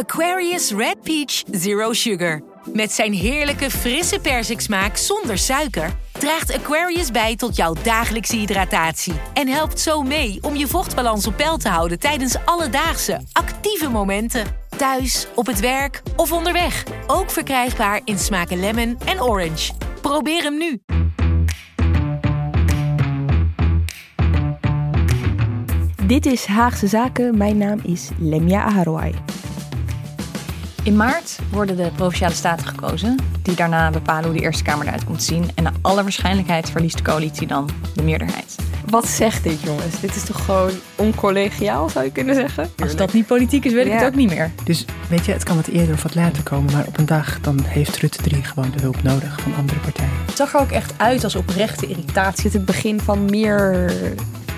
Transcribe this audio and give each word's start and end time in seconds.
Aquarius 0.00 0.72
Red 0.72 1.02
Peach 1.02 1.42
Zero 1.50 1.92
Sugar. 1.92 2.42
Met 2.72 2.92
zijn 2.92 3.12
heerlijke 3.12 3.70
frisse 3.70 4.18
persiksmaak 4.18 4.96
zonder 4.96 5.38
suiker 5.38 5.90
draagt 6.12 6.54
Aquarius 6.54 7.10
bij 7.10 7.36
tot 7.36 7.56
jouw 7.56 7.74
dagelijkse 7.82 8.36
hydratatie 8.36 9.12
en 9.34 9.48
helpt 9.48 9.80
zo 9.80 10.02
mee 10.02 10.38
om 10.40 10.56
je 10.56 10.66
vochtbalans 10.66 11.26
op 11.26 11.36
peil 11.36 11.56
te 11.56 11.68
houden 11.68 11.98
tijdens 11.98 12.36
alledaagse 12.44 13.20
actieve 13.32 13.90
momenten. 13.90 14.46
Thuis, 14.76 15.26
op 15.34 15.46
het 15.46 15.60
werk 15.60 16.02
of 16.16 16.32
onderweg. 16.32 16.84
Ook 17.06 17.30
verkrijgbaar 17.30 18.00
in 18.04 18.18
smaken 18.18 18.60
lemon 18.60 18.98
en 19.04 19.22
orange. 19.22 19.72
Probeer 20.00 20.42
hem 20.42 20.58
nu. 20.58 20.82
Dit 26.06 26.26
is 26.26 26.44
Haagse 26.44 26.86
Zaken. 26.86 27.36
Mijn 27.36 27.58
naam 27.58 27.80
is 27.82 28.08
Lemia 28.18 28.64
Aharouai. 28.64 29.14
In 30.90 30.96
maart 30.96 31.38
worden 31.50 31.76
de 31.76 31.90
Provinciale 31.96 32.34
Staten 32.34 32.66
gekozen, 32.66 33.16
die 33.42 33.54
daarna 33.54 33.90
bepalen 33.90 34.24
hoe 34.24 34.38
de 34.38 34.42
Eerste 34.42 34.62
Kamer 34.62 34.86
eruit 34.86 35.04
komt 35.04 35.18
te 35.18 35.24
zien. 35.24 35.50
En 35.54 35.62
naar 35.62 35.72
alle 35.80 36.02
waarschijnlijkheid 36.02 36.70
verliest 36.70 36.96
de 36.96 37.02
coalitie 37.02 37.46
dan 37.46 37.70
de 37.94 38.02
meerderheid. 38.02 38.56
Wat 38.86 39.06
zegt 39.06 39.42
dit, 39.42 39.60
jongens? 39.62 40.00
Dit 40.00 40.16
is 40.16 40.24
toch 40.24 40.44
gewoon 40.44 40.70
oncollegiaal, 40.94 41.88
zou 41.88 42.04
je 42.04 42.12
kunnen 42.12 42.34
zeggen? 42.34 42.70
Als 42.82 42.96
dat 42.96 43.12
niet 43.12 43.26
politiek 43.26 43.64
is, 43.64 43.72
weet 43.72 43.86
ik 43.86 43.92
het 43.92 44.04
ook 44.04 44.14
niet 44.14 44.28
meer. 44.28 44.50
Dus 44.64 44.84
weet 45.08 45.24
je, 45.24 45.32
het 45.32 45.44
kan 45.44 45.56
wat 45.56 45.66
eerder 45.66 45.94
of 45.94 46.02
wat 46.02 46.14
later 46.14 46.42
komen, 46.42 46.72
maar 46.72 46.86
op 46.86 46.98
een 46.98 47.06
dag 47.06 47.40
dan 47.40 47.60
heeft 47.64 47.96
Rutte 47.96 48.22
3 48.22 48.44
gewoon 48.44 48.70
de 48.70 48.80
hulp 48.80 49.02
nodig 49.02 49.40
van 49.40 49.54
andere 49.54 49.78
partijen. 49.78 50.10
Het 50.26 50.36
zag 50.36 50.54
er 50.54 50.60
ook 50.60 50.70
echt 50.70 50.92
uit 50.96 51.24
als 51.24 51.34
oprechte 51.34 51.86
irritatie. 51.86 52.50
Het 52.50 52.64
begin 52.64 53.00
van 53.00 53.24
meer 53.24 53.92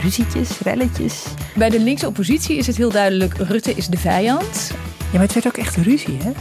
ruzietjes, 0.02 0.58
relletjes? 0.58 1.24
Bij 1.54 1.68
de 1.68 1.80
linkse 1.80 2.06
oppositie 2.06 2.56
is 2.56 2.66
het 2.66 2.76
heel 2.76 2.90
duidelijk, 2.90 3.36
Rutte 3.36 3.74
is 3.74 3.86
de 3.86 3.98
vijand. 3.98 4.72
Ja, 5.12 5.18
maar 5.18 5.26
het 5.26 5.32
werd 5.32 5.46
ook 5.46 5.56
echt 5.56 5.76
ruzie, 5.76 6.18
hè? 6.22 6.32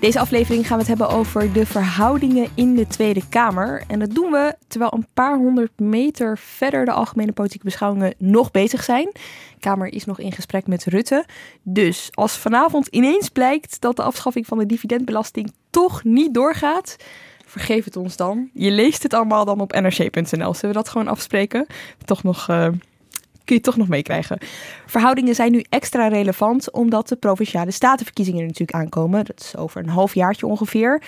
Deze 0.00 0.20
aflevering 0.20 0.66
gaan 0.66 0.78
we 0.78 0.84
het 0.84 0.98
hebben 0.98 1.16
over 1.16 1.52
de 1.52 1.66
verhoudingen 1.66 2.48
in 2.54 2.74
de 2.74 2.86
Tweede 2.86 3.28
Kamer. 3.28 3.84
En 3.86 3.98
dat 3.98 4.10
doen 4.10 4.30
we 4.30 4.54
terwijl 4.68 4.92
een 4.94 5.06
paar 5.14 5.36
honderd 5.36 5.80
meter 5.80 6.38
verder 6.38 6.84
de 6.84 6.92
algemene 6.92 7.32
politieke 7.32 7.64
beschouwingen 7.64 8.14
nog 8.18 8.50
bezig 8.50 8.84
zijn. 8.84 9.10
De 9.12 9.60
Kamer 9.60 9.92
is 9.92 10.04
nog 10.04 10.18
in 10.18 10.32
gesprek 10.32 10.66
met 10.66 10.84
Rutte. 10.84 11.24
Dus 11.62 12.08
als 12.10 12.36
vanavond 12.36 12.86
ineens 12.86 13.28
blijkt 13.28 13.80
dat 13.80 13.96
de 13.96 14.02
afschaffing 14.02 14.46
van 14.46 14.58
de 14.58 14.66
dividendbelasting 14.66 15.52
toch 15.70 16.04
niet 16.04 16.34
doorgaat, 16.34 16.96
vergeef 17.46 17.84
het 17.84 17.96
ons 17.96 18.16
dan. 18.16 18.50
Je 18.52 18.70
leest 18.70 19.02
het 19.02 19.14
allemaal 19.14 19.44
dan 19.44 19.60
op 19.60 19.72
nrc.nl. 19.72 20.54
Zullen 20.54 20.60
we 20.60 20.72
dat 20.72 20.88
gewoon 20.88 21.08
afspreken? 21.08 21.66
Toch 22.04 22.22
nog... 22.22 22.48
eh, 22.48 22.68
kun 23.44 23.56
je 23.56 23.62
toch 23.62 23.76
nog 23.76 23.88
meekrijgen. 23.88 24.38
Verhoudingen 24.86 25.34
zijn 25.34 25.52
nu 25.52 25.64
extra 25.68 26.08
relevant 26.08 26.70
omdat 26.70 27.08
de 27.08 27.16
provinciale 27.16 27.70
statenverkiezingen 27.70 28.40
er 28.40 28.46
natuurlijk 28.46 28.78
aankomen. 28.78 29.24
Dat 29.24 29.40
is 29.40 29.56
over 29.56 29.82
een 29.82 29.88
half 29.88 30.14
jaartje 30.14 30.46
ongeveer. 30.46 31.02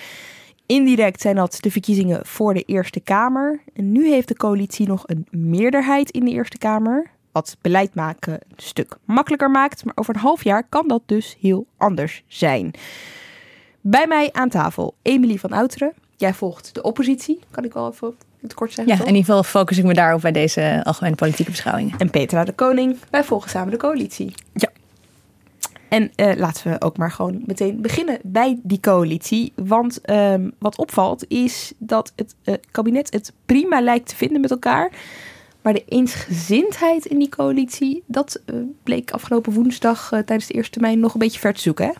Indirect 0.65 1.21
zijn 1.21 1.35
dat 1.35 1.57
de 1.59 1.71
verkiezingen 1.71 2.25
voor 2.25 2.53
de 2.53 2.63
Eerste 2.63 2.99
Kamer. 2.99 3.61
En 3.73 3.91
nu 3.91 4.09
heeft 4.09 4.27
de 4.27 4.35
coalitie 4.35 4.87
nog 4.87 5.03
een 5.05 5.27
meerderheid 5.31 6.11
in 6.11 6.25
de 6.25 6.31
Eerste 6.31 6.57
Kamer. 6.57 7.11
Wat 7.31 7.57
beleid 7.61 7.95
maken 7.95 8.33
een 8.33 8.39
stuk 8.55 8.97
makkelijker 9.05 9.51
maakt. 9.51 9.85
Maar 9.85 9.95
over 9.97 10.15
een 10.15 10.21
half 10.21 10.43
jaar 10.43 10.63
kan 10.69 10.87
dat 10.87 11.01
dus 11.05 11.37
heel 11.39 11.67
anders 11.77 12.23
zijn. 12.27 12.73
Bij 13.81 14.07
mij 14.07 14.29
aan 14.31 14.49
tafel 14.49 14.95
Emilie 15.01 15.39
van 15.39 15.51
Outeren. 15.51 15.93
Jij 16.17 16.33
volgt 16.33 16.73
de 16.73 16.81
oppositie, 16.81 17.39
kan 17.51 17.63
ik 17.63 17.73
wel 17.73 17.91
even 17.91 18.07
in 18.07 18.13
het 18.41 18.53
kort 18.53 18.73
zeggen. 18.73 18.93
Ja, 18.93 18.99
toch? 18.99 19.07
in 19.07 19.15
ieder 19.15 19.29
geval 19.29 19.43
focus 19.43 19.77
ik 19.77 19.83
me 19.83 19.93
daarop 19.93 20.21
bij 20.21 20.31
deze 20.31 20.81
algemene 20.83 21.15
politieke 21.15 21.51
beschouwingen. 21.51 21.97
en 21.97 22.09
Petra 22.09 22.43
de 22.43 22.53
Koning. 22.53 22.97
Wij 23.09 23.23
volgen 23.23 23.49
samen 23.49 23.71
de 23.71 23.77
coalitie. 23.77 24.33
Ja. 24.53 24.69
En 25.89 26.11
eh, 26.15 26.35
laten 26.35 26.71
we 26.71 26.81
ook 26.81 26.97
maar 26.97 27.11
gewoon 27.11 27.43
meteen 27.45 27.81
beginnen 27.81 28.19
bij 28.23 28.59
die 28.63 28.79
coalitie. 28.79 29.53
Want 29.55 30.01
ehm, 30.01 30.49
wat 30.59 30.77
opvalt 30.77 31.25
is 31.27 31.73
dat 31.77 32.13
het 32.15 32.35
eh, 32.43 32.53
kabinet 32.71 33.13
het 33.13 33.33
prima 33.45 33.81
lijkt 33.81 34.07
te 34.07 34.15
vinden 34.15 34.41
met 34.41 34.51
elkaar. 34.51 34.91
Maar 35.61 35.73
de 35.73 35.85
eensgezindheid 35.85 37.05
in 37.05 37.19
die 37.19 37.29
coalitie, 37.29 38.03
dat 38.05 38.41
eh, 38.45 38.55
bleek 38.83 39.11
afgelopen 39.11 39.53
woensdag 39.53 40.09
tijdens 40.09 40.47
de 40.47 40.53
eerste 40.53 40.71
termijn 40.71 40.99
nog 40.99 41.13
een 41.13 41.19
beetje 41.19 41.39
ver 41.39 41.53
te 41.53 41.61
zoeken. 41.61 41.85
Hè? 41.85 41.91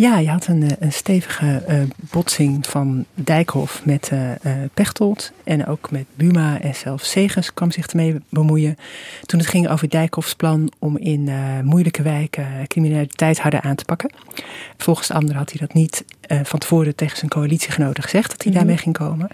Ja, 0.00 0.18
je 0.18 0.28
had 0.30 0.46
een, 0.46 0.62
eh, 0.62 0.68
een 0.78 0.92
stevige 0.92 1.62
eh, 1.66 1.76
botsing 2.10 2.66
van 2.66 3.04
Dijkhoff 3.14 3.84
met 3.84 4.10
eh, 4.12 4.52
Pechtold. 4.74 5.32
En 5.44 5.66
ook 5.66 5.90
met 5.90 6.04
Buma 6.14 6.60
en 6.60 6.74
zelfs 6.74 7.10
Segers 7.10 7.54
kwam 7.54 7.70
zich 7.70 7.86
ermee 7.86 8.20
bemoeien. 8.28 8.76
Toen 9.26 9.38
het 9.38 9.48
ging 9.48 9.68
over 9.68 9.90
Dijkhoffs 9.90 10.34
plan 10.34 10.72
om 10.78 10.96
in 10.98 11.30
moeilijke 11.64 12.02
wijken 12.02 12.46
criminaliteit 12.66 13.40
harder 13.40 13.60
aan 13.60 13.74
te 13.74 13.84
pakken. 13.84 14.10
Volgens 14.76 15.08
de 15.08 15.14
anderen 15.14 15.36
had 15.36 15.50
hij 15.50 15.60
dat 15.60 15.74
niet 15.74 16.04
van 16.42 16.58
tevoren 16.58 16.94
tegen 16.94 17.16
zijn 17.16 17.30
coalitiegenoten 17.30 18.02
gezegd 18.02 18.30
dat 18.30 18.42
hij 18.42 18.52
Mhm. 18.52 18.60
daarmee 18.60 18.82
ging 18.82 18.94
komen. 18.94 19.28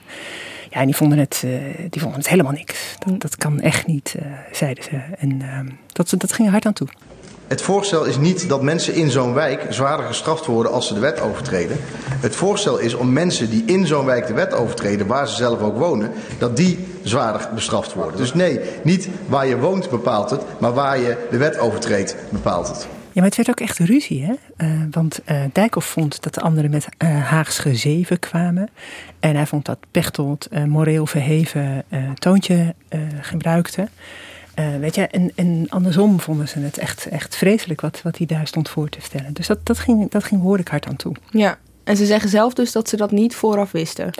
Ja, 0.70 0.80
en 0.80 0.86
die 0.86 0.96
vonden 0.96 1.18
het, 1.18 1.44
die 1.90 2.00
vonden 2.00 2.18
het 2.18 2.28
helemaal 2.28 2.52
niks. 2.52 2.96
Dat, 2.98 3.20
dat 3.20 3.36
kan 3.36 3.60
echt 3.60 3.86
niet, 3.86 4.14
zeiden 4.52 4.84
ze. 4.84 5.00
En 5.18 5.42
ehm, 5.42 5.68
dat, 5.92 6.14
dat 6.18 6.32
ging 6.32 6.50
hard 6.50 6.66
aan 6.66 6.72
toe. 6.72 6.88
Het 7.46 7.62
voorstel 7.62 8.04
is 8.04 8.16
niet 8.16 8.48
dat 8.48 8.62
mensen 8.62 8.94
in 8.94 9.10
zo'n 9.10 9.34
wijk 9.34 9.66
zwaarder 9.70 10.06
gestraft 10.06 10.46
worden 10.46 10.72
als 10.72 10.86
ze 10.86 10.94
de 10.94 11.00
wet 11.00 11.20
overtreden. 11.20 11.76
Het 12.08 12.36
voorstel 12.36 12.78
is 12.78 12.94
om 12.94 13.12
mensen 13.12 13.50
die 13.50 13.62
in 13.66 13.86
zo'n 13.86 14.04
wijk 14.04 14.26
de 14.26 14.34
wet 14.34 14.54
overtreden, 14.54 15.06
waar 15.06 15.28
ze 15.28 15.34
zelf 15.34 15.60
ook 15.60 15.78
wonen, 15.78 16.12
dat 16.38 16.56
die 16.56 16.78
zwaarder 17.02 17.48
bestraft 17.54 17.94
worden. 17.94 18.16
Dus 18.16 18.34
nee, 18.34 18.60
niet 18.82 19.08
waar 19.28 19.46
je 19.46 19.58
woont 19.58 19.90
bepaalt 19.90 20.30
het, 20.30 20.42
maar 20.58 20.74
waar 20.74 20.98
je 20.98 21.26
de 21.30 21.36
wet 21.36 21.58
overtreedt 21.58 22.16
bepaalt 22.30 22.68
het. 22.68 22.86
Ja, 23.12 23.22
maar 23.22 23.30
het 23.30 23.36
werd 23.36 23.48
ook 23.48 23.68
echt 23.68 23.78
ruzie, 23.78 24.24
hè? 24.24 24.32
Eh, 24.56 24.68
want 24.90 25.20
eh 25.24 25.40
Dijkhoff 25.52 25.86
vond 25.86 26.22
dat 26.22 26.34
de 26.34 26.40
anderen 26.40 26.70
met 26.70 26.88
eh 26.98 27.30
Haagse 27.30 27.74
zeven 27.74 28.18
kwamen. 28.18 28.68
En 29.20 29.36
hij 29.36 29.46
vond 29.46 29.64
dat 29.64 29.78
Pechtold 29.90 30.48
moreel 30.66 31.06
verheven 31.06 31.84
eh, 31.88 31.98
toontje 32.14 32.74
eh, 32.88 33.00
gebruikte. 33.20 33.88
Eh, 34.56 34.76
weet 34.76 34.94
je, 34.94 35.06
en, 35.06 35.32
en 35.34 35.66
andersom 35.68 36.20
vonden 36.20 36.48
ze 36.48 36.58
het 36.58 36.78
echt, 36.78 37.06
echt 37.06 37.36
vreselijk 37.36 37.80
wat, 37.80 38.02
wat 38.02 38.16
hij 38.18 38.26
daar 38.26 38.46
stond 38.46 38.68
voor 38.68 38.88
te 38.88 39.00
stellen. 39.00 39.32
Dus 39.32 39.46
dat, 39.46 39.66
dat, 39.66 39.78
ging, 39.78 40.10
dat 40.10 40.24
ging 40.24 40.40
behoorlijk 40.40 40.68
hard 40.68 40.86
aan 40.86 40.96
toe. 40.96 41.14
Ja. 41.30 41.58
En 41.84 41.96
ze 41.96 42.06
zeggen 42.06 42.30
zelf 42.30 42.54
dus 42.54 42.72
dat 42.72 42.88
ze 42.88 42.96
dat 42.96 43.10
niet 43.10 43.34
vooraf 43.34 43.70
wisten. 43.70 44.10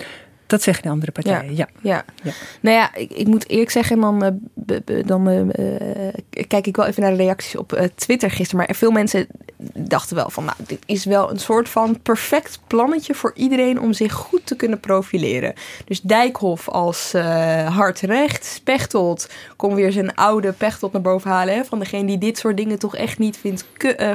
Dat 0.47 0.61
zeggen 0.61 0.83
de 0.83 0.89
andere 0.89 1.11
partijen, 1.11 1.55
ja. 1.55 1.67
Ja. 1.81 2.05
Ja. 2.23 2.31
Nou 2.61 2.75
ja, 2.75 2.95
ik, 2.95 3.11
ik 3.11 3.27
moet 3.27 3.49
eerlijk 3.49 3.71
zeggen, 3.71 3.99
dan, 3.99 4.23
eh, 4.23 4.31
be- 4.53 5.03
dan 5.05 5.29
eh, 5.29 6.07
eh, 6.07 6.13
kijk 6.47 6.67
ik 6.67 6.75
wel 6.75 6.85
even 6.85 7.01
naar 7.01 7.11
de 7.11 7.17
reacties 7.17 7.55
op 7.55 7.89
Twitter 7.95 8.31
gisteren. 8.31 8.65
Maar 8.65 8.75
veel 8.75 8.91
mensen 8.91 9.27
dachten 9.73 10.15
wel 10.15 10.29
van, 10.29 10.43
nou, 10.43 10.57
dit 10.67 10.79
is 10.85 11.05
wel 11.05 11.29
een 11.31 11.39
soort 11.39 11.69
van 11.69 12.01
perfect 12.01 12.59
plannetje 12.67 13.13
voor 13.13 13.31
iedereen 13.35 13.79
om 13.79 13.93
zich 13.93 14.13
goed 14.13 14.45
te 14.45 14.55
kunnen 14.55 14.79
profileren. 14.79 15.53
Dus 15.85 16.01
Dijkhoff 16.01 16.69
als 16.69 17.13
eh 17.13 17.75
hard 17.77 17.99
recht, 17.99 18.61
Pechtold 18.63 19.29
kon 19.55 19.75
weer 19.75 19.91
zijn 19.91 20.15
oude 20.15 20.51
Pechtold 20.51 20.91
naar 20.91 21.01
boven 21.01 21.31
halen. 21.31 21.55
Hè, 21.55 21.65
van 21.65 21.79
degene 21.79 22.05
die 22.07 22.17
dit 22.17 22.37
soort 22.37 22.57
dingen 22.57 22.79
toch 22.79 22.95
echt 22.95 23.19
niet 23.19 23.37
vindt, 23.37 23.65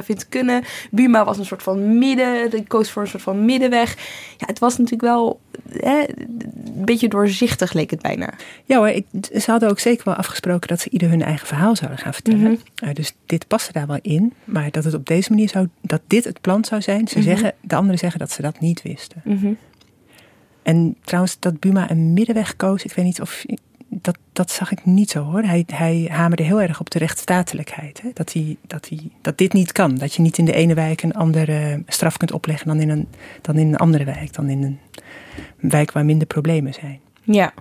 vindt 0.03 0.29
kunnen. 0.29 0.63
Buma 0.91 1.25
was 1.25 1.37
een 1.37 1.45
soort 1.45 1.63
van 1.63 1.97
midden, 1.97 2.49
die 2.49 2.67
koos 2.67 2.91
voor 2.91 3.01
een 3.01 3.07
soort 3.07 3.23
van 3.23 3.45
middenweg. 3.45 3.95
Ja, 4.37 4.45
het 4.47 4.59
was 4.59 4.77
natuurlijk 4.77 5.01
wel 5.01 5.39
een 5.81 6.85
beetje 6.85 7.07
doorzichtig 7.07 7.73
leek 7.73 7.89
het 7.89 8.01
bijna. 8.01 8.33
Ja 8.65 8.77
hoor, 8.77 8.87
ik, 8.89 9.05
ze 9.39 9.51
hadden 9.51 9.69
ook 9.69 9.79
zeker 9.79 10.03
wel 10.05 10.13
afgesproken 10.15 10.67
dat 10.67 10.79
ze 10.79 10.89
ieder 10.89 11.09
hun 11.09 11.21
eigen 11.21 11.47
verhaal 11.47 11.75
zouden 11.75 11.99
gaan 11.99 12.13
vertellen. 12.13 12.41
Mhm. 12.41 12.55
Eh, 12.75 12.93
dus 12.93 13.13
dit 13.25 13.47
paste 13.47 13.71
daar 13.71 13.87
wel 13.87 13.99
in. 14.01 14.33
Maar 14.43 14.71
dat 14.71 14.83
het 14.83 14.93
op 14.93 15.05
deze 15.05 15.29
manier 15.29 15.49
zou, 15.49 15.67
dat 15.81 16.01
dit 16.07 16.23
het 16.23 16.41
plan 16.41 16.65
zou 16.65 16.81
zijn. 16.81 17.07
Ze 17.07 17.17
Mhm. 17.17 17.27
zeggen, 17.27 17.53
de 17.61 17.75
anderen 17.75 17.99
zeggen 17.99 18.19
dat 18.19 18.31
ze 18.31 18.41
dat 18.41 18.59
niet 18.59 18.81
wisten. 18.81 19.21
En 20.63 20.95
trouwens, 21.03 21.39
dat 21.39 21.59
Buma 21.59 21.91
een 21.91 22.13
middenweg 22.13 22.55
koos, 22.55 22.83
ik 22.83 22.93
weet 22.93 23.05
niet 23.05 23.21
of. 23.21 23.43
Dat, 24.03 24.17
dat 24.33 24.51
zag 24.51 24.71
ik 24.71 24.85
niet 24.85 25.09
zo 25.09 25.23
hoor. 25.23 25.41
Hij, 25.41 25.63
hij 25.73 26.07
hamerde 26.11 26.43
heel 26.43 26.61
erg 26.61 26.79
op 26.79 26.89
de 26.89 26.99
rechtsstatelijkheid. 26.99 28.01
Hè? 28.01 28.09
Dat, 28.13 28.33
hij, 28.33 28.57
dat, 28.67 28.89
hij, 28.89 28.99
dat 29.21 29.37
dit 29.37 29.53
niet 29.53 29.71
kan. 29.71 29.95
Dat 29.95 30.13
je 30.13 30.21
niet 30.21 30.37
in 30.37 30.45
de 30.45 30.53
ene 30.53 30.73
wijk 30.73 31.03
een 31.03 31.13
andere 31.13 31.83
straf 31.87 32.17
kunt 32.17 32.31
opleggen 32.31 32.67
dan 32.67 32.79
in 32.79 32.89
een, 32.89 33.07
dan 33.41 33.57
in 33.57 33.67
een 33.67 33.77
andere 33.77 34.03
wijk. 34.03 34.33
Dan 34.33 34.49
in 34.49 34.63
een 34.63 34.79
wijk 35.69 35.91
waar 35.91 36.05
minder 36.05 36.27
problemen 36.27 36.73
zijn. 36.73 36.99
Ja. 37.21 37.53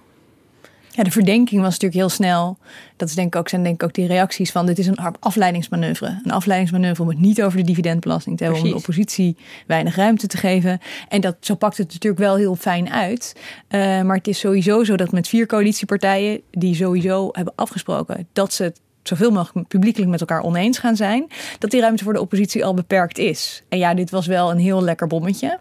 Ja, 0.94 1.02
de 1.02 1.10
verdenking 1.10 1.60
was 1.60 1.70
natuurlijk 1.70 2.00
heel 2.00 2.08
snel. 2.08 2.58
Dat 2.96 3.08
is 3.08 3.14
denk 3.14 3.34
ik 3.34 3.40
ook, 3.40 3.48
zijn 3.48 3.62
denk 3.62 3.74
ik 3.74 3.82
ook 3.82 3.94
die 3.94 4.06
reacties 4.06 4.50
van... 4.50 4.66
dit 4.66 4.78
is 4.78 4.86
een 4.86 4.98
afleidingsmanoeuvre. 5.20 6.20
Een 6.24 6.30
afleidingsmanoeuvre 6.30 7.02
om 7.02 7.08
het 7.08 7.18
niet 7.18 7.42
over 7.42 7.58
de 7.58 7.64
dividendbelasting 7.64 8.36
te 8.36 8.44
hebben... 8.44 8.62
om 8.62 8.68
de 8.68 8.76
oppositie 8.76 9.36
weinig 9.66 9.96
ruimte 9.96 10.26
te 10.26 10.36
geven. 10.36 10.80
En 11.08 11.20
dat, 11.20 11.36
zo 11.40 11.54
pakt 11.54 11.76
het 11.76 11.92
natuurlijk 11.92 12.22
wel 12.22 12.36
heel 12.36 12.56
fijn 12.56 12.90
uit. 12.90 13.36
Uh, 13.68 13.80
maar 14.02 14.16
het 14.16 14.28
is 14.28 14.38
sowieso 14.38 14.84
zo 14.84 14.96
dat 14.96 15.12
met 15.12 15.28
vier 15.28 15.46
coalitiepartijen... 15.46 16.40
die 16.50 16.74
sowieso 16.74 17.28
hebben 17.32 17.52
afgesproken 17.56 18.28
dat 18.32 18.52
ze 18.52 18.62
het 18.62 18.80
zoveel 19.02 19.30
mogelijk 19.30 19.68
publiekelijk 19.68 20.10
met 20.10 20.20
elkaar 20.20 20.42
oneens 20.42 20.78
gaan 20.78 20.96
zijn, 20.96 21.26
dat 21.58 21.70
die 21.70 21.80
ruimte 21.80 22.04
voor 22.04 22.12
de 22.12 22.20
oppositie 22.20 22.64
al 22.64 22.74
beperkt 22.74 23.18
is. 23.18 23.62
En 23.68 23.78
ja, 23.78 23.94
dit 23.94 24.10
was 24.10 24.26
wel 24.26 24.50
een 24.50 24.58
heel 24.58 24.82
lekker 24.82 25.06
bommetje. 25.06 25.58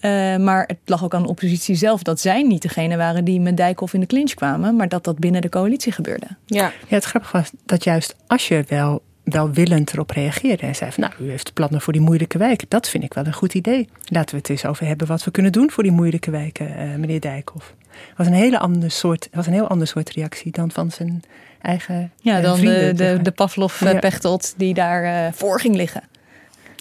Uh, 0.00 0.36
maar 0.36 0.64
het 0.66 0.78
lag 0.84 1.04
ook 1.04 1.14
aan 1.14 1.22
de 1.22 1.28
oppositie 1.28 1.74
zelf 1.74 2.02
dat 2.02 2.20
zij 2.20 2.42
niet 2.42 2.62
degene 2.62 2.96
waren 2.96 3.24
die 3.24 3.40
met 3.40 3.56
Dijkhoff 3.56 3.94
in 3.94 4.00
de 4.00 4.06
clinch 4.06 4.34
kwamen, 4.34 4.76
maar 4.76 4.88
dat 4.88 5.04
dat 5.04 5.18
binnen 5.18 5.40
de 5.40 5.48
coalitie 5.48 5.92
gebeurde. 5.92 6.26
Ja, 6.46 6.72
ja 6.88 6.94
het 6.94 7.04
grappige 7.04 7.36
was 7.36 7.50
dat 7.64 7.84
juist 7.84 8.16
als 8.26 8.48
je 8.48 8.64
wel 8.68 9.02
welwillend 9.24 9.92
erop 9.92 10.10
reageerde 10.10 10.66
en 10.66 10.74
zei 10.74 10.92
van 10.92 11.02
nou, 11.02 11.14
u 11.20 11.30
heeft 11.30 11.52
plannen 11.52 11.80
voor 11.80 11.92
die 11.92 12.02
moeilijke 12.02 12.38
wijken. 12.38 12.66
Dat 12.68 12.88
vind 12.88 13.04
ik 13.04 13.14
wel 13.14 13.26
een 13.26 13.32
goed 13.32 13.54
idee. 13.54 13.88
Laten 14.04 14.30
we 14.30 14.40
het 14.40 14.50
eens 14.50 14.64
over 14.64 14.86
hebben 14.86 15.06
wat 15.06 15.24
we 15.24 15.30
kunnen 15.30 15.52
doen 15.52 15.70
voor 15.70 15.82
die 15.82 15.92
moeilijke 15.92 16.30
wijken, 16.30 16.68
uh, 16.68 16.94
meneer 16.94 17.20
Dijkhoff. 17.20 17.74
Het 17.88 18.16
was 18.16 18.26
een 18.26 18.32
hele 18.32 18.58
andere 18.58 18.88
soort, 18.88 19.28
was 19.32 19.46
een 19.46 19.52
heel 19.52 19.68
ander 19.68 19.86
soort 19.86 20.10
reactie 20.10 20.52
dan 20.52 20.70
van 20.70 20.90
zijn 20.90 21.22
eigen 21.60 22.12
Ja, 22.20 22.36
uh, 22.36 22.42
dan 22.42 22.56
vrienden, 22.56 22.96
de, 22.96 23.16
de, 23.16 23.22
de 23.22 23.30
Pavlov-pechtelt 23.30 24.54
die 24.56 24.74
daar 24.74 25.34
voor 25.34 25.60
ging 25.60 25.76
liggen. 25.76 26.02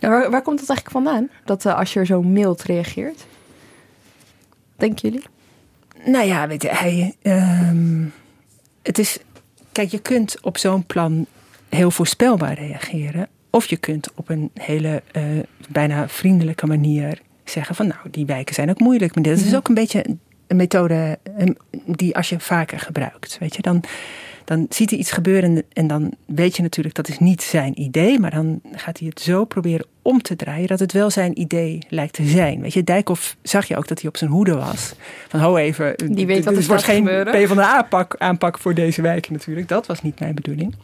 Ja, 0.06 0.12
waar, 0.12 0.30
waar, 0.30 0.42
komt 0.42 0.60
het 0.60 0.70
eigenlijk 0.70 1.06
vandaan? 1.06 1.30
Dat 1.46 1.66
uh, 1.66 1.78
als 1.78 1.94
je 1.94 2.06
zo 2.06 2.22
mild 2.22 2.64
reageert? 2.64 3.26
Denken 4.76 5.10
jullie? 5.10 5.26
Nou 6.06 6.26
ja, 6.26 6.48
weet 6.48 6.62
je, 6.62 6.70
hij. 6.70 7.16
Um, 7.24 8.14
het 8.84 9.00
is. 9.00 9.20
Kijk, 9.72 9.90
je 9.90 10.00
kunt 10.00 10.38
op 10.42 10.58
zo'n 10.58 10.86
plan 10.86 11.26
heel 11.70 11.92
voorspelbaar 11.92 12.54
reageren. 12.54 13.28
Of 13.50 13.66
je 13.66 13.78
kunt 13.78 14.10
op 14.16 14.30
een 14.30 14.52
hele 14.54 15.04
uh, 15.18 15.24
bijna 15.70 16.08
vriendelijke 16.08 16.66
manier 16.66 17.22
zeggen 17.44 17.76
van 17.76 17.88
nou, 17.88 18.00
die 18.12 18.26
wijken 18.26 18.56
zijn 18.56 18.70
ook 18.70 18.80
moeilijk. 18.80 19.16
Maar 19.16 19.24
dat 19.24 19.38
is 19.38 19.46
Mhm. 19.46 19.56
ook 19.56 19.68
een 19.68 19.74
beetje 19.76 20.06
een 20.48 20.58
methode 20.58 21.20
die 21.86 22.16
als 22.16 22.30
je 22.30 22.40
vaker 22.40 22.80
gebruikt, 22.80 23.38
weet 23.40 23.56
je, 23.56 23.62
dan 23.62 23.84
dan 24.46 24.66
ziet 24.70 24.90
hij 24.90 25.00
iets 25.00 25.12
gebeuren 25.12 25.64
en 25.74 25.88
dan 25.88 26.14
weet 26.26 26.56
je 26.56 26.62
natuurlijk 26.62 26.96
dat 26.96 27.08
is 27.08 27.20
niet 27.20 27.42
zijn 27.42 27.82
idee, 27.82 28.20
maar 28.20 28.32
dan 28.32 28.62
gaat 28.72 29.00
hij 29.00 29.08
het 29.08 29.22
zo 29.22 29.46
proberen 29.46 29.86
om 30.02 30.22
te 30.22 30.36
draaien 30.36 30.68
dat 30.68 30.80
het 30.80 30.92
wel 30.92 31.10
zijn 31.10 31.40
idee 31.40 31.80
lijkt 31.90 32.14
te 32.14 32.26
zijn. 32.26 32.62
Weet 32.62 32.74
je, 32.74 32.84
Dijkhoff 32.84 33.36
zag 33.42 33.66
je 33.66 33.78
ook 33.78 33.88
dat 33.88 34.00
hij 34.00 34.10
op 34.10 34.18
zijn 34.18 34.30
hoede 34.30 34.56
was. 34.56 34.94
Van 35.28 35.40
ho 35.40 35.58
even, 35.58 35.96
Die 36.12 36.26
weet 36.26 36.44
wat 36.44 36.54
er 36.54 36.60
het 36.60 36.68
wordt 36.68 36.84
geen 36.84 36.96
gebeuren. 36.96 37.44
P 37.44 37.48
van 37.48 37.58
de 37.58 37.64
aanpak, 37.64 38.16
aanpak 38.18 38.58
voor 38.58 38.74
deze 38.74 39.02
wijken 39.02 39.34
natuurlijk. 39.34 39.68
Dat 39.68 39.86
was 39.86 40.02
niet 40.02 40.20
mijn 40.20 40.36
bedoeling. 40.36 40.76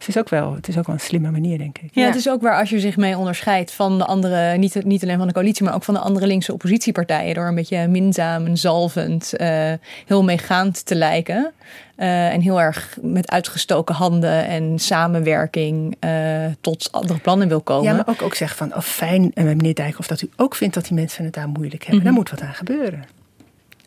Dus 0.00 0.14
het 0.14 0.16
is 0.16 0.22
ook 0.22 0.28
wel, 0.28 0.54
het 0.54 0.68
is 0.68 0.78
ook 0.78 0.86
wel 0.86 0.94
een 0.94 1.00
slimme 1.00 1.30
manier, 1.30 1.58
denk 1.58 1.78
ik. 1.78 1.90
Ja, 1.92 2.06
het 2.06 2.14
is 2.14 2.28
ook 2.28 2.42
waar 2.42 2.58
als 2.58 2.70
je 2.70 2.80
zich 2.80 2.96
mee 2.96 3.16
onderscheidt 3.16 3.72
van 3.72 3.98
de 3.98 4.04
andere, 4.04 4.56
niet, 4.56 4.84
niet 4.84 5.02
alleen 5.02 5.18
van 5.18 5.26
de 5.26 5.32
coalitie, 5.32 5.64
maar 5.64 5.74
ook 5.74 5.84
van 5.84 5.94
de 5.94 6.00
andere 6.00 6.26
linkse 6.26 6.52
oppositiepartijen. 6.52 7.34
Door 7.34 7.46
een 7.46 7.54
beetje 7.54 7.88
minzaam 7.88 8.46
en 8.46 8.56
zalvend, 8.56 9.32
uh, 9.40 9.72
heel 10.06 10.24
meegaand 10.24 10.86
te 10.86 10.94
lijken. 10.94 11.52
Uh, 11.96 12.32
en 12.32 12.40
heel 12.40 12.60
erg 12.60 12.98
met 13.02 13.30
uitgestoken 13.30 13.94
handen 13.94 14.46
en 14.46 14.78
samenwerking 14.78 15.96
uh, 16.04 16.44
tot 16.60 16.92
andere 16.92 17.18
plannen 17.18 17.48
wil 17.48 17.60
komen. 17.60 17.84
Ja, 17.84 17.96
maar 17.96 18.08
ook, 18.08 18.22
ook 18.22 18.34
zeggen 18.34 18.58
van, 18.58 18.74
oh 18.74 18.82
fijn, 18.82 19.30
en 19.34 19.44
meneer 19.44 19.74
Dijkhoff, 19.74 20.08
dat 20.08 20.22
u 20.22 20.30
ook 20.36 20.54
vindt 20.54 20.74
dat 20.74 20.84
die 20.84 20.94
mensen 20.94 21.24
het 21.24 21.34
daar 21.34 21.48
moeilijk 21.48 21.82
hebben. 21.82 21.96
Mhm. 21.96 22.04
Daar 22.04 22.14
moet 22.14 22.30
wat 22.30 22.40
aan 22.40 22.54
gebeuren. 22.54 23.04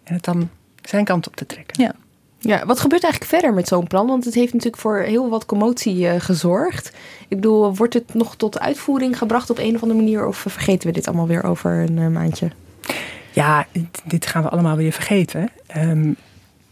En 0.04 0.14
het 0.14 0.24
dan 0.24 0.50
zijn 0.82 1.06
kant 1.06 1.28
op 1.28 1.36
te 1.36 1.46
trekken. 1.46 1.84
Ja. 1.84 1.94
Ja, 2.46 2.66
wat 2.66 2.80
gebeurt 2.80 3.04
eigenlijk 3.04 3.34
verder 3.34 3.54
met 3.54 3.68
zo'n 3.68 3.88
plan? 3.88 4.08
Want 4.08 4.26
het 4.26 4.34
heeft 4.34 4.54
natuurlijk 4.54 4.82
voor 4.82 4.98
heel 4.98 5.30
wat 5.30 5.46
commotie 5.46 5.98
uh, 5.98 6.14
gezorgd. 6.18 6.92
Ik 7.28 7.36
bedoel, 7.38 7.76
wordt 7.76 7.94
het 7.94 8.14
nog 8.14 8.36
tot 8.36 8.60
uitvoering 8.60 9.18
gebracht 9.18 9.50
op 9.50 9.58
een 9.58 9.76
of 9.76 9.82
andere 9.82 10.00
manier? 10.00 10.28
Of 10.28 10.38
vergeten 10.38 10.88
we 10.88 10.94
dit 10.94 11.08
allemaal 11.08 11.28
weer 11.28 11.44
over 11.44 11.72
een 11.72 11.98
uh, 11.98 12.08
maandje? 12.08 12.48
Ja, 13.32 13.68
dit 14.04 14.26
gaan 14.26 14.44
we 14.44 14.50
allemaal 14.50 14.76
weer 14.76 14.92
vergeten. 14.92 15.50
Um, 15.78 16.16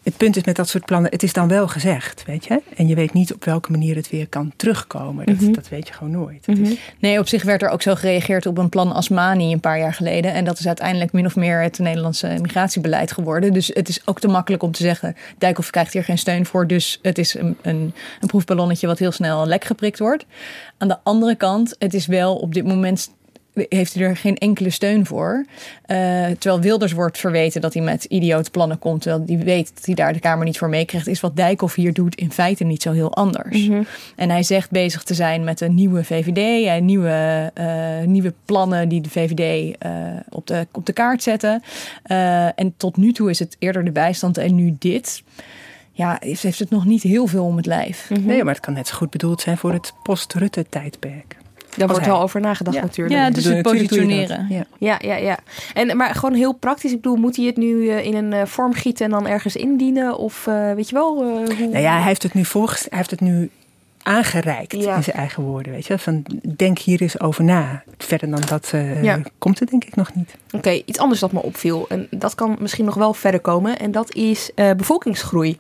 het 0.03 0.17
punt 0.17 0.35
is 0.35 0.43
met 0.43 0.55
dat 0.55 0.69
soort 0.69 0.85
plannen, 0.85 1.11
het 1.11 1.23
is 1.23 1.33
dan 1.33 1.47
wel 1.47 1.67
gezegd, 1.67 2.23
weet 2.25 2.45
je. 2.45 2.61
En 2.75 2.87
je 2.87 2.95
weet 2.95 3.13
niet 3.13 3.33
op 3.33 3.43
welke 3.45 3.71
manier 3.71 3.95
het 3.95 4.09
weer 4.09 4.27
kan 4.27 4.51
terugkomen. 4.55 5.25
Dat, 5.25 5.35
Mhm. 5.39 5.51
dat 5.51 5.69
weet 5.69 5.87
je 5.87 5.93
gewoon 5.93 6.11
nooit. 6.11 6.47
Mm-hmm. 6.47 6.77
Nee, 6.99 7.19
op 7.19 7.27
zich 7.27 7.43
werd 7.43 7.61
er 7.61 7.69
ook 7.69 7.81
zo 7.81 7.95
gereageerd 7.95 8.45
op 8.45 8.57
een 8.57 8.69
plan 8.69 8.91
Asmani 8.93 9.51
een 9.51 9.59
paar 9.59 9.79
jaar 9.79 9.93
geleden. 9.93 10.33
En 10.33 10.45
dat 10.45 10.59
is 10.59 10.67
uiteindelijk 10.67 11.11
min 11.11 11.25
of 11.25 11.35
meer 11.35 11.61
het 11.61 11.79
Nederlandse 11.79 12.37
migratiebeleid 12.41 13.11
geworden. 13.11 13.53
Dus 13.53 13.67
het 13.73 13.89
is 13.89 14.01
ook 14.07 14.19
te 14.19 14.27
makkelijk 14.27 14.63
om 14.63 14.71
te 14.71 14.83
zeggen, 14.83 15.15
Dijkhoff 15.37 15.69
krijgt 15.69 15.93
hier 15.93 16.03
geen 16.03 16.17
steun 16.17 16.45
voor. 16.45 16.67
Dus 16.67 16.99
het 17.01 17.17
is 17.17 17.33
een, 17.35 17.57
een, 17.61 17.93
een 18.21 18.27
proefballonnetje 18.27 18.87
wat 18.87 18.99
heel 18.99 19.11
snel 19.11 19.45
lek 19.47 19.63
geprikt 19.63 19.99
wordt. 19.99 20.25
Aan 20.77 20.87
de 20.87 20.97
andere 21.03 21.35
kant, 21.35 21.75
het 21.79 21.93
is 21.93 22.05
wel 22.05 22.35
op 22.35 22.53
dit 22.53 22.65
moment 22.65 23.09
heeft 23.53 23.93
hij 23.93 24.03
er 24.03 24.17
geen 24.17 24.37
enkele 24.37 24.69
steun 24.69 25.05
voor. 25.05 25.45
Uh, 25.87 25.97
terwijl 26.25 26.61
Wilders 26.61 26.91
wordt 26.91 27.17
verweten 27.17 27.61
dat 27.61 27.73
hij 27.73 27.83
met 27.83 28.03
idiote 28.03 28.51
plannen 28.51 28.79
komt. 28.79 29.01
Terwijl 29.01 29.23
hij 29.25 29.45
weet 29.45 29.71
dat 29.75 29.85
hij 29.85 29.95
daar 29.95 30.13
de 30.13 30.19
Kamer 30.19 30.45
niet 30.45 30.57
voor 30.57 30.69
meekrijgt. 30.69 31.07
Is 31.07 31.19
wat 31.19 31.35
Dijkhoff 31.35 31.75
hier 31.75 31.93
doet 31.93 32.15
in 32.15 32.31
feite 32.31 32.63
niet 32.63 32.81
zo 32.81 32.91
heel 32.91 33.13
anders. 33.13 33.67
Mm-hmm. 33.67 33.85
En 34.15 34.29
hij 34.29 34.43
zegt 34.43 34.71
bezig 34.71 35.03
te 35.03 35.13
zijn 35.13 35.43
met 35.43 35.61
een 35.61 35.75
nieuwe 35.75 36.03
VVD. 36.03 36.67
En 36.67 36.85
nieuwe, 36.85 37.51
uh, 37.59 38.07
nieuwe 38.07 38.33
plannen 38.45 38.89
die 38.89 39.01
de 39.01 39.09
VVD 39.09 39.75
uh, 39.85 39.91
op, 40.29 40.47
de, 40.47 40.67
op 40.71 40.85
de 40.85 40.93
kaart 40.93 41.23
zetten. 41.23 41.63
Uh, 42.11 42.59
en 42.59 42.73
tot 42.77 42.97
nu 42.97 43.11
toe 43.11 43.29
is 43.29 43.39
het 43.39 43.55
eerder 43.59 43.85
de 43.85 43.91
bijstand 43.91 44.37
en 44.37 44.55
nu 44.55 44.75
dit 44.79 45.23
ja, 45.91 46.17
heeft, 46.19 46.43
heeft 46.43 46.59
het 46.59 46.69
nog 46.69 46.85
niet 46.85 47.03
heel 47.03 47.27
veel 47.27 47.45
om 47.45 47.57
het 47.57 47.65
lijf. 47.65 48.09
Mm-hmm. 48.09 48.25
Nee, 48.25 48.43
maar 48.43 48.53
het 48.53 48.63
kan 48.63 48.73
net 48.73 48.87
zo 48.87 48.95
goed 48.95 49.09
bedoeld 49.09 49.41
zijn 49.41 49.57
voor 49.57 49.73
het 49.73 49.93
post-Rutte-tijdperk. 50.03 51.40
Daar 51.77 51.87
wordt 51.87 52.05
wel 52.05 52.21
over 52.21 52.41
nagedacht 52.41 52.75
ja. 52.75 52.81
natuurlijk. 52.81 53.19
Ja, 53.19 53.29
dus 53.29 53.43
het 53.43 53.61
positioneren. 53.61 54.47
Ja. 54.49 54.65
ja, 54.77 54.97
ja, 55.01 55.15
ja. 55.15 55.39
En, 55.73 55.97
maar 55.97 56.15
gewoon 56.15 56.35
heel 56.35 56.53
praktisch. 56.53 56.91
Ik 56.91 57.01
bedoel, 57.01 57.17
moet 57.17 57.35
hij 57.35 57.45
het 57.45 57.57
nu 57.57 57.67
uh, 57.67 58.05
in 58.05 58.15
een 58.15 58.31
uh, 58.31 58.45
vorm 58.45 58.73
gieten 58.73 59.05
en 59.05 59.11
dan 59.11 59.27
ergens 59.27 59.55
indienen? 59.55 60.17
Of 60.17 60.45
uh, 60.47 60.73
weet 60.73 60.89
je 60.89 60.95
wel? 60.95 61.15
hoe... 61.15 61.67
Nou 61.71 61.77
ja, 61.77 61.93
hij 61.93 62.07
heeft 62.07 62.23
het 62.23 62.33
nu, 62.33 62.45
volgens, 62.45 62.85
hij 62.89 62.97
heeft 62.97 63.11
het 63.11 63.21
nu 63.21 63.49
aangereikt 64.03 64.71
ja. 64.71 64.95
in 64.95 65.03
zijn 65.03 65.15
eigen 65.15 65.43
woorden. 65.43 65.71
Weet 65.71 65.85
je? 65.85 65.97
Van, 65.97 66.25
denk 66.55 66.79
hier 66.79 67.01
eens 67.01 67.19
over 67.19 67.43
na. 67.43 67.83
Verder 67.97 68.29
dan 68.29 68.41
dat 68.47 68.73
ja. 69.01 69.21
komt 69.37 69.59
het 69.59 69.69
denk 69.69 69.83
ik 69.83 69.95
nog 69.95 70.13
niet. 70.13 70.35
Oké, 70.45 70.55
okay, 70.55 70.83
iets 70.85 70.99
anders 70.99 71.19
dat 71.19 71.31
me 71.31 71.41
opviel. 71.41 71.85
En 71.89 72.07
dat 72.09 72.35
kan 72.35 72.57
misschien 72.59 72.85
nog 72.85 72.95
wel 72.95 73.13
verder 73.13 73.39
komen. 73.39 73.79
En 73.79 73.91
dat 73.91 74.13
is 74.13 74.51
bevolkingsgroei. 74.77 75.59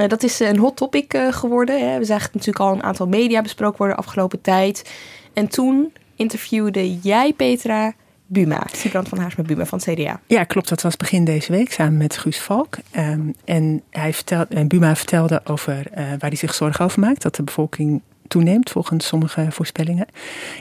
Uh, 0.00 0.08
dat 0.08 0.22
is 0.22 0.40
een 0.40 0.58
hot 0.58 0.76
topic 0.76 1.14
uh, 1.14 1.32
geworden. 1.32 1.90
Hè. 1.90 1.98
We 1.98 2.04
zagen 2.04 2.24
het 2.24 2.34
natuurlijk 2.34 2.64
al 2.64 2.72
een 2.72 2.82
aantal 2.82 3.06
media 3.06 3.42
besproken 3.42 3.78
worden 3.78 3.96
de 3.96 4.02
afgelopen 4.02 4.40
tijd. 4.40 4.90
En 5.36 5.48
toen 5.48 5.92
interviewde 6.14 6.98
jij, 6.98 7.32
Petra, 7.32 7.94
Buma, 8.26 8.66
Sibrand 8.72 9.08
van 9.08 9.18
Haarsma 9.18 9.44
Buma 9.44 9.66
van 9.66 9.80
het 9.84 9.94
CDA. 9.94 10.20
Ja, 10.26 10.44
klopt. 10.44 10.68
Dat 10.68 10.82
was 10.82 10.96
begin 10.96 11.24
deze 11.24 11.52
week 11.52 11.72
samen 11.72 11.96
met 11.96 12.16
Guus 12.16 12.38
Valk. 12.38 12.76
Um, 12.96 13.34
en, 13.44 13.82
hij 13.90 14.12
vertelde, 14.12 14.54
en 14.54 14.68
Buma 14.68 14.96
vertelde 14.96 15.40
over 15.44 15.76
uh, 15.90 15.96
waar 15.96 16.18
hij 16.18 16.36
zich 16.36 16.54
zorgen 16.54 16.84
over 16.84 17.00
maakt. 17.00 17.22
Dat 17.22 17.34
de 17.34 17.42
bevolking 17.42 18.02
toeneemt 18.28 18.70
volgens 18.70 19.06
sommige 19.06 19.46
voorspellingen. 19.50 20.06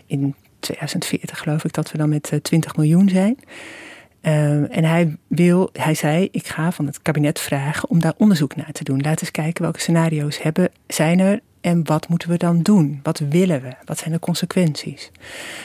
In 0.05 0.35
2040 0.59 1.39
geloof 1.39 1.63
ik 1.63 1.73
dat 1.73 1.91
we 1.91 1.97
dan 1.97 2.09
met 2.09 2.39
20 2.41 2.75
miljoen 2.75 3.09
zijn. 3.09 3.39
Uh, 4.21 4.77
en 4.77 4.83
hij 4.83 5.17
wil, 5.27 5.69
hij 5.73 5.93
zei, 5.93 6.27
ik 6.31 6.47
ga 6.47 6.71
van 6.71 6.85
het 6.85 7.01
kabinet 7.01 7.39
vragen 7.39 7.89
om 7.89 7.99
daar 7.99 8.13
onderzoek 8.17 8.55
naar 8.55 8.71
te 8.71 8.83
doen. 8.83 9.01
Laat 9.01 9.21
eens 9.21 9.31
kijken 9.31 9.63
welke 9.63 9.79
scenario's 9.79 10.41
hebben, 10.41 10.69
zijn 10.87 11.19
er 11.19 11.39
en 11.65 11.85
wat 11.85 12.07
moeten 12.07 12.29
we 12.29 12.37
dan 12.37 12.61
doen? 12.61 12.99
Wat 13.03 13.19
willen 13.19 13.61
we? 13.61 13.73
Wat 13.85 13.97
zijn 13.97 14.11
de 14.11 14.19
consequenties? 14.19 15.11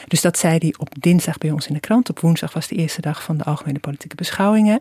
Dus 0.07 0.21
dat 0.21 0.37
zei 0.37 0.57
hij 0.57 0.73
op 0.77 0.89
dinsdag 0.99 1.37
bij 1.37 1.51
ons 1.51 1.67
in 1.67 1.73
de 1.73 1.79
krant. 1.79 2.09
Op 2.09 2.19
woensdag 2.19 2.53
was 2.53 2.67
de 2.67 2.75
eerste 2.75 3.01
dag 3.01 3.23
van 3.23 3.37
de 3.37 3.43
algemene 3.43 3.79
politieke 3.79 4.15
beschouwingen. 4.15 4.79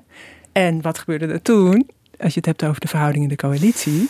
En 0.52 0.82
wat 0.82 0.98
gebeurde 0.98 1.26
er 1.26 1.42
toen? 1.42 1.88
Als 2.18 2.32
je 2.32 2.38
het 2.38 2.46
hebt 2.46 2.64
over 2.64 2.80
de 2.80 2.88
verhoudingen 2.88 3.28
in 3.28 3.36
de 3.36 3.42
coalitie. 3.42 4.08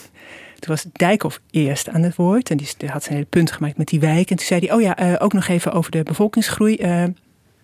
Toen 0.59 0.75
was 0.75 0.87
Dijkhoff 0.93 1.41
eerst 1.51 1.89
aan 1.89 2.03
het 2.03 2.17
woord. 2.17 2.51
En 2.51 2.57
die 2.57 2.69
had 2.87 3.03
zijn 3.03 3.15
hele 3.15 3.27
punt 3.31 3.53
gemaakt 3.53 3.77
met 3.77 3.89
die 3.89 4.01
wijk. 4.01 4.31
En 4.31 4.37
toen 4.37 4.47
zei 4.47 4.67
hij, 4.67 4.77
oh 4.77 4.81
ja, 4.81 5.03
uh, 5.03 5.17
ook 5.19 5.33
nog 5.33 5.49
even 5.49 5.73
over 5.73 5.91
de 5.91 6.03
bevolkingsgroei. 6.03 6.77
Uh, 6.81 7.03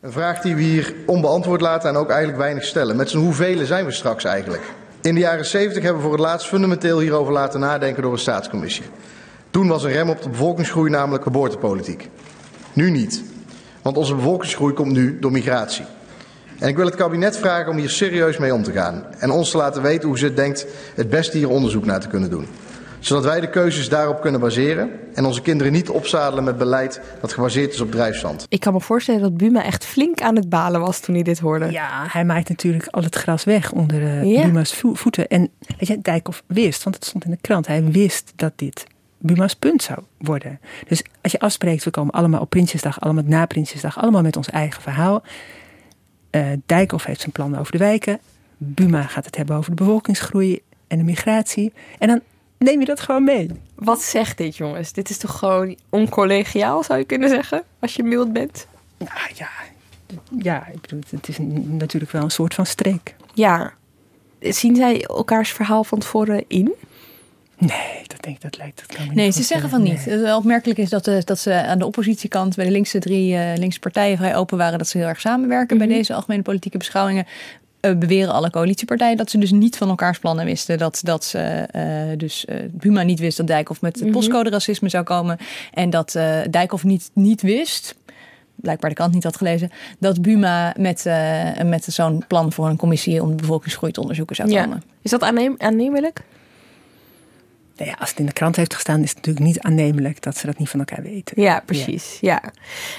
een 0.01 0.13
vraag 0.13 0.41
die 0.41 0.55
we 0.55 0.63
hier 0.63 0.95
onbeantwoord 1.07 1.61
laten 1.61 1.89
en 1.89 1.97
ook 1.97 2.09
eigenlijk 2.09 2.39
weinig 2.39 2.65
stellen. 2.65 2.97
Met 2.97 3.11
z'n 3.11 3.19
hoeveel 3.19 3.67
zijn 3.67 3.85
we 3.85 3.93
straks 3.93 4.25
eigenlijk? 4.25 4.63
In 5.03 5.15
de 5.15 5.21
jaren 5.21 5.47
70 5.47 5.83
hebben 5.83 6.03
we 6.03 6.09
voor 6.09 6.17
het 6.17 6.27
laatst 6.27 6.47
fundamenteel 6.47 7.01
hierover 7.01 7.33
laten 7.33 7.61
nadenken 7.61 8.03
door 8.03 8.13
een 8.13 8.19
staatscommissie. 8.19 8.85
Toen 9.57 9.69
was 9.69 9.85
een 9.85 9.93
rem 9.93 10.11
op 10.11 10.23
de 10.23 10.29
bevolkingsgroei 10.29 10.91
namelijk 10.91 11.23
geboortepolitiek. 11.23 12.09
Nu 12.73 12.91
niet. 12.91 13.23
Want 13.83 13.97
onze 13.97 14.15
bevolkingsgroei 14.15 14.75
komt 14.75 14.93
nu 14.93 15.19
door 15.19 15.33
migratie. 15.33 15.85
En 16.59 16.69
ik 16.69 16.77
wil 16.77 16.87
het 16.87 16.95
kabinet 16.95 17.37
vragen 17.37 17.73
om 17.73 17.79
hier 17.79 17.91
serieus 17.91 18.39
mee 18.39 18.55
om 18.55 18.63
te 18.63 18.73
gaan. 18.73 19.05
En 19.19 19.31
ons 19.31 19.51
te 19.51 19.57
laten 19.57 19.83
weten 19.83 20.09
hoe 20.09 20.19
ze 20.19 20.25
het 20.25 20.37
denkt 20.37 20.67
het 20.95 21.11
beste 21.11 21.37
hier 21.37 21.49
onderzoek 21.49 21.85
naar 21.85 22.01
te 22.01 22.09
kunnen 22.09 22.31
doen. 22.31 22.47
zodat 22.99 23.25
wij 23.25 23.41
de 23.41 23.51
keuzes 23.51 23.89
daarop 23.89 24.21
kunnen 24.21 24.41
baseren 24.41 24.91
en 25.15 25.25
onze 25.25 25.43
kinderen 25.43 25.73
niet 25.73 25.91
opzadelen 25.91 26.45
met 26.45 26.59
beleid 26.59 27.01
dat 27.21 27.33
gebaseerd 27.33 27.73
is 27.73 27.81
op 27.81 27.91
drijfzand. 27.91 28.47
Ik 28.49 28.61
kan 28.61 28.73
me 28.73 28.81
voorstellen 28.81 29.21
dat 29.21 29.37
Buma 29.37 29.65
echt 29.65 29.85
flink 29.85 30.21
aan 30.21 30.37
het 30.37 30.49
balen 30.49 30.81
was 30.81 31.01
toen 31.01 31.15
hij 31.15 31.25
dit 31.25 31.39
hoorde. 31.39 31.71
Ja, 31.71 32.05
hij 32.09 32.25
maakt 32.25 32.49
natuurlijk 32.49 32.87
al 32.91 33.03
het 33.03 33.15
gras 33.15 33.45
weg 33.45 33.73
onder 33.73 34.25
uh, 34.25 34.43
Buma's 34.43 34.83
voeten. 34.93 35.29
En 35.29 35.51
weet 35.79 35.89
je, 35.89 36.01
Dijkhoff 36.01 36.43
wist, 36.47 36.83
want 36.83 36.97
het 36.97 37.05
stond 37.05 37.25
in 37.25 37.31
de 37.31 37.39
krant, 37.41 37.67
hij 37.67 37.85
wist 37.85 38.33
dat 38.37 38.53
dit 38.57 38.87
Buma's 39.27 39.55
punt 39.55 39.83
zou 39.83 39.99
worden. 40.19 40.61
Dus 40.89 41.03
als 41.23 41.33
je 41.33 41.41
afspreekt, 41.41 41.85
we 41.85 41.91
komen 41.91 42.13
allemaal 42.13 42.41
op 42.41 42.51
Prinsjesdag, 42.51 43.01
allemaal 43.01 43.25
na 43.27 43.47
Prinsjesdag, 43.47 43.99
allemaal 43.99 44.23
met 44.23 44.37
ons 44.37 44.51
eigen 44.51 44.83
verhaal. 44.83 45.23
Uh, 46.31 46.47
Dijkhoff 46.67 47.05
heeft 47.05 47.21
zijn 47.21 47.33
plan 47.33 47.59
over 47.59 47.73
de 47.73 47.79
wijken. 47.79 48.19
Buma 48.57 49.03
gaat 49.03 49.25
het 49.25 49.37
hebben 49.37 49.57
over 49.57 49.71
de 49.71 49.77
bevolkingsgroei 49.77 50.61
en 50.87 50.99
de 50.99 51.05
migratie. 51.05 51.73
En 51.99 52.09
dan 52.09 52.21
neem 52.59 52.81
je 52.81 52.87
dat 52.87 53.01
gewoon 53.01 53.25
mee. 53.25 53.51
Wat 53.75 54.03
zegt 54.03 54.39
dit, 54.39 54.57
jongens? 54.57 54.93
Dit 54.93 55.11
is 55.11 55.19
toch 55.19 55.39
gewoon 55.39 55.77
oncollegiaal, 55.91 56.83
zou 56.83 56.99
je 56.99 57.05
kunnen 57.05 57.29
zeggen, 57.29 57.63
als 57.79 57.95
je 57.95 58.03
mild 58.03 58.33
bent? 58.33 58.67
Nou 58.99 59.31
ja, 59.35 59.51
ja 60.39 60.67
ik 60.67 60.81
bedoel, 60.81 61.01
het 61.11 61.29
is 61.29 61.39
natuurlijk 61.67 62.13
wel 62.13 62.23
een 62.23 62.31
soort 62.31 62.55
van 62.55 62.67
streek. 62.67 63.15
Ja. 63.35 63.73
Zien 64.41 64.77
zij 64.77 65.03
elkaars 65.03 65.53
verhaal 65.53 65.85
van 65.85 65.99
tevoren 65.99 66.45
in? 66.49 66.75
Nee, 67.59 68.03
dat 68.07 68.23
denk 68.23 68.37
ik, 68.37 68.43
dat 68.43 68.57
lijkt. 68.57 68.85
Dat 68.87 68.97
kan 68.97 69.15
nee, 69.15 69.31
ze 69.31 69.43
zeggen 69.43 69.69
van 69.69 69.83
niet. 69.83 70.07
Nee. 70.07 70.35
Opmerkelijk 70.35 70.79
is 70.79 70.89
dat, 70.89 71.05
dat 71.25 71.39
ze 71.39 71.53
aan 71.53 71.79
de 71.79 71.87
oppositiekant 71.87 72.57
bij 72.57 72.65
de 72.65 72.71
linkse 72.71 72.99
drie 72.99 73.33
uh, 73.33 73.53
linkse 73.57 73.81
partijen 73.81 74.17
vrij 74.17 74.37
open 74.37 74.59
waren 74.59 74.79
dat 74.79 74.89
ze 74.89 74.99
heel 74.99 75.07
erg 75.07 75.21
samenwerken 75.21 75.79
bij 75.79 75.87
mhm. 75.87 75.97
deze 75.97 76.15
algemene 76.15 76.43
politieke 76.43 76.79
beschouwingen. 76.79 77.27
Uh, 77.81 77.97
beweren 77.97 78.33
alle 78.33 78.51
coalitiepartijen 78.51 79.17
dat 79.17 79.31
ze 79.31 79.39
dus 79.39 79.51
niet 79.51 79.77
van 79.77 79.89
elkaars 79.89 80.19
plannen 80.19 80.45
wisten. 80.45 80.79
Dat, 80.79 81.01
dat 81.05 81.25
ze 81.25 81.69
uh, 81.77 82.19
dus 82.19 82.47
Buma 82.71 83.03
niet 83.03 83.19
wist 83.19 83.37
dat 83.37 83.47
Dijkhoff 83.47 83.81
met 83.81 84.01
mm 84.01 84.13
postcode 84.13 84.51
racisme 84.51 84.89
zou 84.89 85.05
komen. 85.05 85.39
En 85.73 85.91
dat 85.91 86.19
Dijkhoff 86.51 86.85
niet, 86.85 87.11
niet 87.13 87.43
wist, 87.43 87.95
blijkbaar 88.55 88.91
de 88.91 88.97
kant 88.97 89.15
niet 89.15 89.25
had 89.25 89.37
gelezen, 89.37 89.71
dat 89.99 90.23
Buma 90.23 90.75
met, 90.79 91.05
met 91.65 91.85
zo'n 91.85 92.25
plan 92.27 92.53
voor 92.53 92.69
een 92.69 92.77
commissie 92.77 93.23
om 93.23 93.29
de 93.29 93.35
bevolkingsgroei 93.35 93.93
te 93.93 94.01
onderzoeken 94.01 94.37
zou 94.37 94.49
komen. 94.49 94.69
Ja. 94.69 94.93
Is 95.03 95.11
dat 95.11 95.23
aannemelijk? 95.59 96.25
Nou 97.77 97.91
ja, 97.91 97.97
als 97.99 98.11
het 98.11 98.19
in 98.19 98.27
de 98.27 98.33
krant 98.33 98.57
heeft 98.57 98.75
gestaan, 98.75 99.03
is 99.03 99.09
het 99.09 99.17
natuurlijk 99.17 99.47
niet 99.47 99.61
aannemelijk 99.61 100.23
dat 100.23 100.37
ze 100.37 100.47
dat 100.47 100.59
niet 100.59 100.69
van 100.69 100.79
elkaar 100.79 101.03
weten. 101.03 101.43
Ja, 101.43 101.63
precies. 101.65 102.19
Ja. 102.21 102.43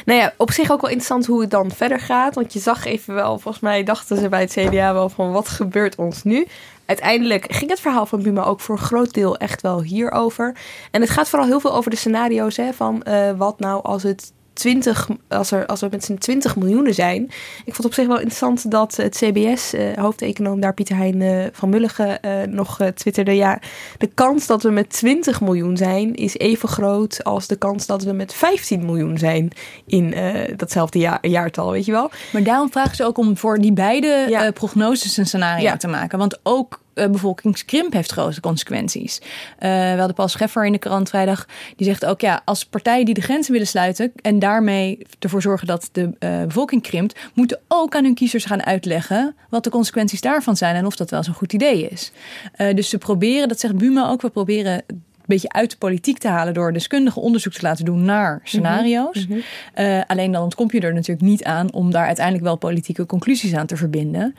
Nou 0.05 0.19
ja, 0.19 0.33
op 0.37 0.51
zich 0.51 0.71
ook 0.71 0.81
wel 0.81 0.89
interessant 0.89 1.25
hoe 1.25 1.41
het 1.41 1.51
dan 1.51 1.71
verder 1.71 1.99
gaat. 1.99 2.35
Want 2.35 2.53
je 2.53 2.59
zag 2.59 2.85
even 2.85 3.13
wel, 3.13 3.39
volgens 3.39 3.63
mij 3.63 3.83
dachten 3.83 4.17
ze 4.17 4.29
bij 4.29 4.41
het 4.41 4.51
CDA 4.51 4.93
wel 4.93 5.09
van 5.09 5.31
wat 5.31 5.47
gebeurt 5.47 5.95
ons 5.95 6.23
nu? 6.23 6.47
Uiteindelijk 6.85 7.53
ging 7.53 7.69
het 7.69 7.79
verhaal 7.79 8.05
van 8.05 8.21
Buma 8.21 8.43
ook 8.43 8.59
voor 8.59 8.75
een 8.75 8.83
groot 8.83 9.13
deel 9.13 9.37
echt 9.37 9.61
wel 9.61 9.81
hierover. 9.81 10.55
En 10.91 11.01
het 11.01 11.09
gaat 11.09 11.29
vooral 11.29 11.47
heel 11.47 11.59
veel 11.59 11.73
over 11.73 11.91
de 11.91 11.97
scenario's 11.97 12.57
hè, 12.57 12.73
van 12.73 13.03
uh, 13.07 13.31
wat 13.31 13.59
nou 13.59 13.83
als 13.83 14.03
het 14.03 14.31
20, 14.57 15.07
als, 15.27 15.51
er, 15.51 15.65
als 15.65 15.79
we 15.79 15.87
met 15.91 16.03
z'n 16.03 16.15
20 16.15 16.55
miljoenen 16.55 16.93
zijn. 16.93 17.23
Ik 17.65 17.73
vond 17.73 17.77
het 17.77 17.85
op 17.85 17.93
zich 17.93 18.07
wel 18.07 18.17
interessant 18.17 18.71
dat 18.71 18.95
het 18.95 19.15
CBS, 19.15 19.73
uh, 19.73 19.91
eh, 19.91 19.97
hoofdeconoom 19.97 20.59
daar 20.59 20.73
Pieter 20.73 20.95
Hein 20.95 21.21
uh, 21.21 21.45
van 21.51 21.69
Mulligen, 21.69 22.19
uh, 22.21 22.31
nog 22.43 22.79
twitterde. 22.93 23.35
Ja, 23.35 23.59
de 23.97 24.09
kans 24.13 24.47
dat 24.47 24.63
we 24.63 24.69
met 24.69 24.89
20 24.89 25.41
miljoen 25.41 25.77
zijn 25.77 26.15
is 26.15 26.37
even 26.37 26.69
groot 26.69 27.23
als 27.23 27.47
de 27.47 27.55
kans 27.55 27.85
dat 27.85 28.03
we 28.03 28.11
met 28.11 28.33
15 28.33 28.85
miljoen 28.85 29.17
zijn 29.17 29.51
in 29.85 30.15
datzelfde 30.55 30.99
jaar, 30.99 31.27
jaartal, 31.27 31.71
weet 31.71 31.85
je 31.85 31.91
wel. 31.91 32.11
Maar 32.31 32.43
daarom 32.43 32.71
vragen 32.71 32.95
ze 32.95 33.05
ook 33.05 33.17
om 33.17 33.37
voor 33.37 33.57
die 33.57 33.73
beide 33.73 34.25
ja. 34.29 34.51
prognoses 34.51 35.17
een 35.17 35.25
scenario 35.25 35.63
ja. 35.63 35.77
te 35.77 35.87
maken. 35.87 36.17
Want 36.17 36.39
ook 36.43 36.79
bevolkingskrimp 37.05 37.93
heeft 37.93 38.11
grote 38.11 38.39
consequenties. 38.39 39.19
Uh, 39.21 39.27
we 39.59 39.95
hadden 39.97 40.15
Paul 40.15 40.27
Scheffer 40.27 40.65
in 40.65 40.71
de 40.71 40.77
krant 40.77 41.09
vrijdag. 41.09 41.47
Die 41.75 41.85
zegt 41.85 42.05
ook, 42.05 42.21
ja, 42.21 42.41
als 42.45 42.65
partijen 42.65 43.05
die 43.05 43.13
de 43.13 43.21
grenzen 43.21 43.51
willen 43.51 43.67
sluiten... 43.67 44.11
en 44.21 44.39
daarmee 44.39 45.05
ervoor 45.19 45.41
zorgen 45.41 45.67
dat 45.67 45.89
de 45.91 46.01
uh, 46.19 46.43
bevolking 46.43 46.81
krimpt... 46.81 47.19
moeten 47.33 47.59
ook 47.67 47.95
aan 47.95 48.03
hun 48.03 48.13
kiezers 48.13 48.45
gaan 48.45 48.63
uitleggen... 48.63 49.35
wat 49.49 49.63
de 49.63 49.69
consequenties 49.69 50.21
daarvan 50.21 50.57
zijn 50.57 50.75
en 50.75 50.85
of 50.85 50.95
dat 50.95 51.09
wel 51.09 51.23
zo'n 51.23 51.33
goed 51.33 51.53
idee 51.53 51.87
is. 51.87 52.11
dus 52.57 52.89
ze 52.89 52.97
proberen, 52.97 53.47
dat 53.47 53.59
zegt 53.59 53.77
Buma 53.77 54.09
ook, 54.09 54.21
we 54.21 54.29
proberen 54.29 54.73
een 54.87 55.03
beetje 55.25 55.51
uit 55.51 55.71
de 55.71 55.77
politiek 55.77 56.17
te 56.17 56.27
halen 56.27 56.53
door 56.53 56.73
deskundige 56.73 57.19
onderzoek 57.19 57.53
te 57.53 57.61
laten 57.61 57.85
doen 57.85 58.05
naar 58.05 58.41
scenario's. 58.43 59.27
Mm 59.27 59.41
-hmm. 59.75 60.03
alleen 60.07 60.31
dan 60.31 60.43
ontkom 60.43 60.67
je 60.71 60.79
er 60.79 60.93
natuurlijk 60.93 61.27
niet 61.27 61.43
aan 61.43 61.73
om 61.73 61.91
daar 61.91 62.05
uiteindelijk 62.05 62.45
wel 62.45 62.55
politieke 62.55 63.05
conclusies 63.05 63.53
aan 63.53 63.65
te 63.65 63.77
verbinden. 63.77 64.35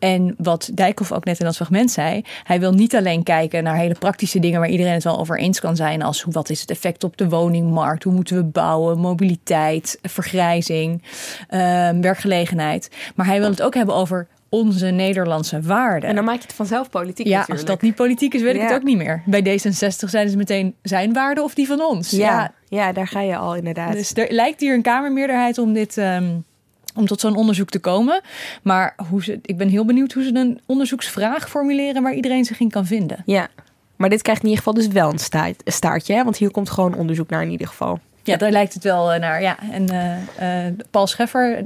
En 0.00 0.34
wat 0.38 0.70
Dijkhoff 0.74 1.12
ook 1.12 1.24
net 1.24 1.38
in 1.38 1.44
dat 1.44 1.56
fragment 1.56 1.90
zei, 1.90 2.24
hij 2.44 2.60
wil 2.60 2.72
niet 2.72 2.96
alleen 2.96 3.22
kijken 3.22 3.62
naar 3.62 3.76
hele 3.76 3.94
praktische 3.98 4.38
dingen 4.38 4.60
waar 4.60 4.68
iedereen 4.68 4.92
het 4.92 5.04
wel 5.04 5.18
over 5.18 5.38
eens 5.38 5.60
kan 5.60 5.76
zijn, 5.76 6.02
als 6.02 6.24
wat 6.30 6.50
is 6.50 6.60
het 6.60 6.70
effect 6.70 7.04
op 7.04 7.16
de 7.16 7.28
woningmarkt, 7.28 8.04
hoe 8.04 8.12
moeten 8.12 8.36
we 8.36 8.44
bouwen, 8.44 8.98
mobiliteit, 8.98 9.98
vergrijzing, 10.02 11.02
uh, 11.50 11.88
werkgelegenheid. 12.00 12.90
Maar 13.14 13.26
hij 13.26 13.40
wil 13.40 13.50
het 13.50 13.62
ook 13.62 13.74
hebben 13.74 13.94
over 13.94 14.28
onze 14.48 14.86
Nederlandse 14.86 15.60
waarden. 15.60 16.08
En 16.08 16.14
dan 16.14 16.24
maak 16.24 16.36
je 16.36 16.42
het 16.42 16.52
vanzelf 16.52 16.90
politiek 16.90 17.26
ja, 17.26 17.38
natuurlijk. 17.38 17.60
als 17.60 17.70
dat 17.70 17.82
niet 17.82 17.94
politiek 17.94 18.34
is, 18.34 18.42
weet 18.42 18.54
ik 18.54 18.60
het 18.60 18.72
ook 18.72 18.82
niet 18.82 18.96
meer. 18.96 19.22
Bij 19.26 19.40
D66 19.42 20.08
zijn 20.08 20.28
ze 20.28 20.36
meteen 20.36 20.74
zijn 20.82 21.12
waarden 21.12 21.44
of 21.44 21.54
die 21.54 21.66
van 21.66 21.80
ons. 21.80 22.10
Ja, 22.10 22.52
ja, 22.68 22.92
daar 22.92 23.08
ga 23.08 23.20
je 23.20 23.36
al 23.36 23.54
inderdaad. 23.54 23.92
Dus 23.92 24.14
er 24.14 24.32
lijkt 24.32 24.60
hier 24.60 24.74
een 24.74 24.82
Kamermeerderheid 24.82 25.58
om 25.58 25.72
dit... 25.72 25.96
Um, 25.96 26.44
om 26.94 27.06
tot 27.06 27.20
zo'n 27.20 27.36
onderzoek 27.36 27.70
te 27.70 27.78
komen. 27.78 28.20
Maar 28.62 28.94
hoe 29.08 29.24
ze, 29.24 29.38
ik 29.42 29.56
ben 29.56 29.68
heel 29.68 29.84
benieuwd 29.84 30.12
hoe 30.12 30.22
ze 30.22 30.34
een 30.34 30.60
onderzoeksvraag 30.66 31.48
formuleren 31.48 32.02
waar 32.02 32.14
iedereen 32.14 32.44
zich 32.44 32.60
in 32.60 32.70
kan 32.70 32.86
vinden. 32.86 33.22
Ja, 33.26 33.48
maar 33.96 34.08
dit 34.08 34.22
krijgt 34.22 34.42
in 34.42 34.48
ieder 34.48 34.64
geval 34.64 34.82
dus 34.82 34.92
wel 34.92 35.12
een 35.12 35.54
staartje, 35.64 36.14
hè? 36.14 36.24
want 36.24 36.36
hier 36.36 36.50
komt 36.50 36.70
gewoon 36.70 36.94
onderzoek 36.94 37.30
naar 37.30 37.42
in 37.42 37.50
ieder 37.50 37.66
geval. 37.66 37.98
Ja, 38.22 38.36
daar 38.36 38.50
lijkt 38.50 38.74
het 38.74 38.84
wel 38.84 39.12
eh, 39.12 39.20
naar. 39.20 39.42
Ja. 39.42 39.58
En 39.70 39.92
uh, 39.92 40.66
uh, 40.66 40.72
Paul 40.90 41.06
Scheffer, 41.06 41.64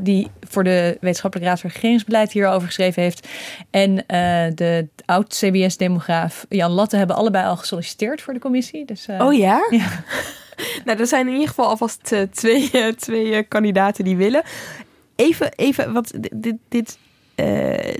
die 0.00 0.30
voor 0.40 0.64
de 0.64 0.96
Wetenschappelijke 1.00 1.50
Raad 1.50 1.60
voor 1.60 1.70
Regeringsbeleid 1.70 2.32
hierover 2.32 2.66
geschreven 2.66 3.02
heeft. 3.02 3.28
En 3.70 3.94
de 4.54 4.88
oud-CBS-demograaf 5.04 6.46
Jan 6.48 6.70
Latte 6.70 6.96
hebben 6.96 7.16
allebei 7.16 7.46
al 7.46 7.56
gesolliciteerd 7.56 8.22
voor 8.22 8.32
de 8.32 8.40
commissie. 8.40 8.84
Dus, 8.84 9.06
oh 9.18 9.34
ja? 9.34 9.66
Ja. 9.70 9.88
nou, 10.84 10.98
er 10.98 11.06
zijn 11.06 11.26
in 11.26 11.32
ieder 11.32 11.48
geval 11.48 11.66
alvast 11.66 12.14
twee, 12.30 12.94
twee 12.94 13.42
kandidaten 13.42 14.04
die 14.04 14.16
willen. 14.16 14.42
Even, 15.16 15.52
even 15.52 15.92
wat 15.92 16.12
dit. 16.30 16.56
dit 16.68 16.98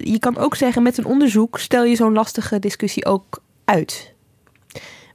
je 0.02 0.16
kan 0.18 0.38
ook 0.38 0.56
zeggen, 0.56 0.82
met 0.82 0.98
een 0.98 1.06
onderzoek 1.06 1.58
stel 1.58 1.84
je 1.84 1.96
zo'n 1.96 2.12
lastige 2.12 2.58
discussie 2.58 3.04
ook 3.04 3.42
uit. 3.64 4.14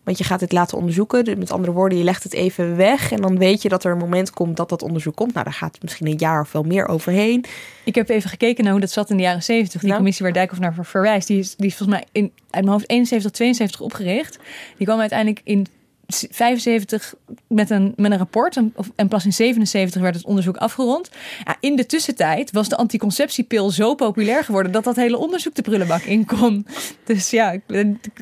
Want 0.03 0.17
je 0.17 0.24
gaat 0.24 0.41
het 0.41 0.51
laten 0.51 0.77
onderzoeken. 0.77 1.25
Dus 1.25 1.36
met 1.36 1.51
andere 1.51 1.72
woorden, 1.72 1.98
je 1.98 2.03
legt 2.03 2.24
het 2.24 2.34
even 2.34 2.75
weg. 2.75 3.12
En 3.12 3.22
dan 3.22 3.38
weet 3.38 3.62
je 3.62 3.70
dat 3.70 3.84
er 3.84 3.91
een 3.91 3.98
moment 3.98 4.31
komt 4.31 4.58
dat 4.58 4.70
dat 4.70 4.81
onderzoek 4.81 5.15
komt. 5.15 5.34
Nou, 5.34 5.46
daar 5.46 5.53
gaat 5.53 5.77
misschien 5.81 6.08
een 6.08 6.17
jaar 6.17 6.41
of 6.41 6.51
wel 6.51 6.63
meer 6.63 6.88
overheen. 6.88 7.46
Ik 7.84 7.96
heb 7.96 8.10
even 8.10 8.29
gekeken 8.29 8.63
naar 8.63 8.72
hoe 8.72 8.81
dat 8.81 8.91
zat 8.91 9.10
in 9.10 9.17
de 9.17 9.24
jaren 9.24 9.43
70. 9.43 9.74
Die 9.74 9.81
nou. 9.84 9.96
commissie 9.96 10.25
waar 10.25 10.34
Dijkhoff 10.34 10.62
naar 10.62 10.75
verwijst. 10.81 11.27
Die 11.27 11.39
is, 11.39 11.55
die 11.55 11.67
is 11.67 11.75
volgens 11.75 12.00
mij 12.00 12.08
in, 12.12 12.24
uit 12.24 12.63
mijn 12.63 12.67
hoofd 12.67 12.89
71, 12.89 13.31
72 13.31 13.81
opgericht. 13.81 14.39
Die 14.77 14.86
kwam 14.86 15.00
uiteindelijk 15.00 15.41
in 15.43 15.67
75 16.12 17.13
met 17.48 17.70
een, 17.70 17.94
met 17.96 18.12
een 18.12 18.18
rapport. 18.18 18.58
En, 18.58 18.74
en 18.96 19.08
pas 19.08 19.25
in 19.25 19.34
77 19.34 20.01
werd 20.01 20.15
het 20.15 20.25
onderzoek 20.25 20.58
afgerond. 20.58 21.10
Ja, 21.46 21.56
in 21.60 21.75
de 21.75 21.86
tussentijd 21.86 22.51
was 22.51 22.70
de 22.70 22.77
anticonceptiepil 22.77 23.70
zo 23.70 23.96
populair 23.96 24.44
geworden 24.44 24.72
dat 24.72 24.84
dat 24.84 24.96
hele 24.96 25.18
onderzoek 25.18 25.56
de 25.56 25.62
prullenbak 25.62 26.01
in 26.01 26.25
kon. 26.25 26.68
Dus 27.03 27.30
ja, 27.30 27.51
ik, 27.51 27.62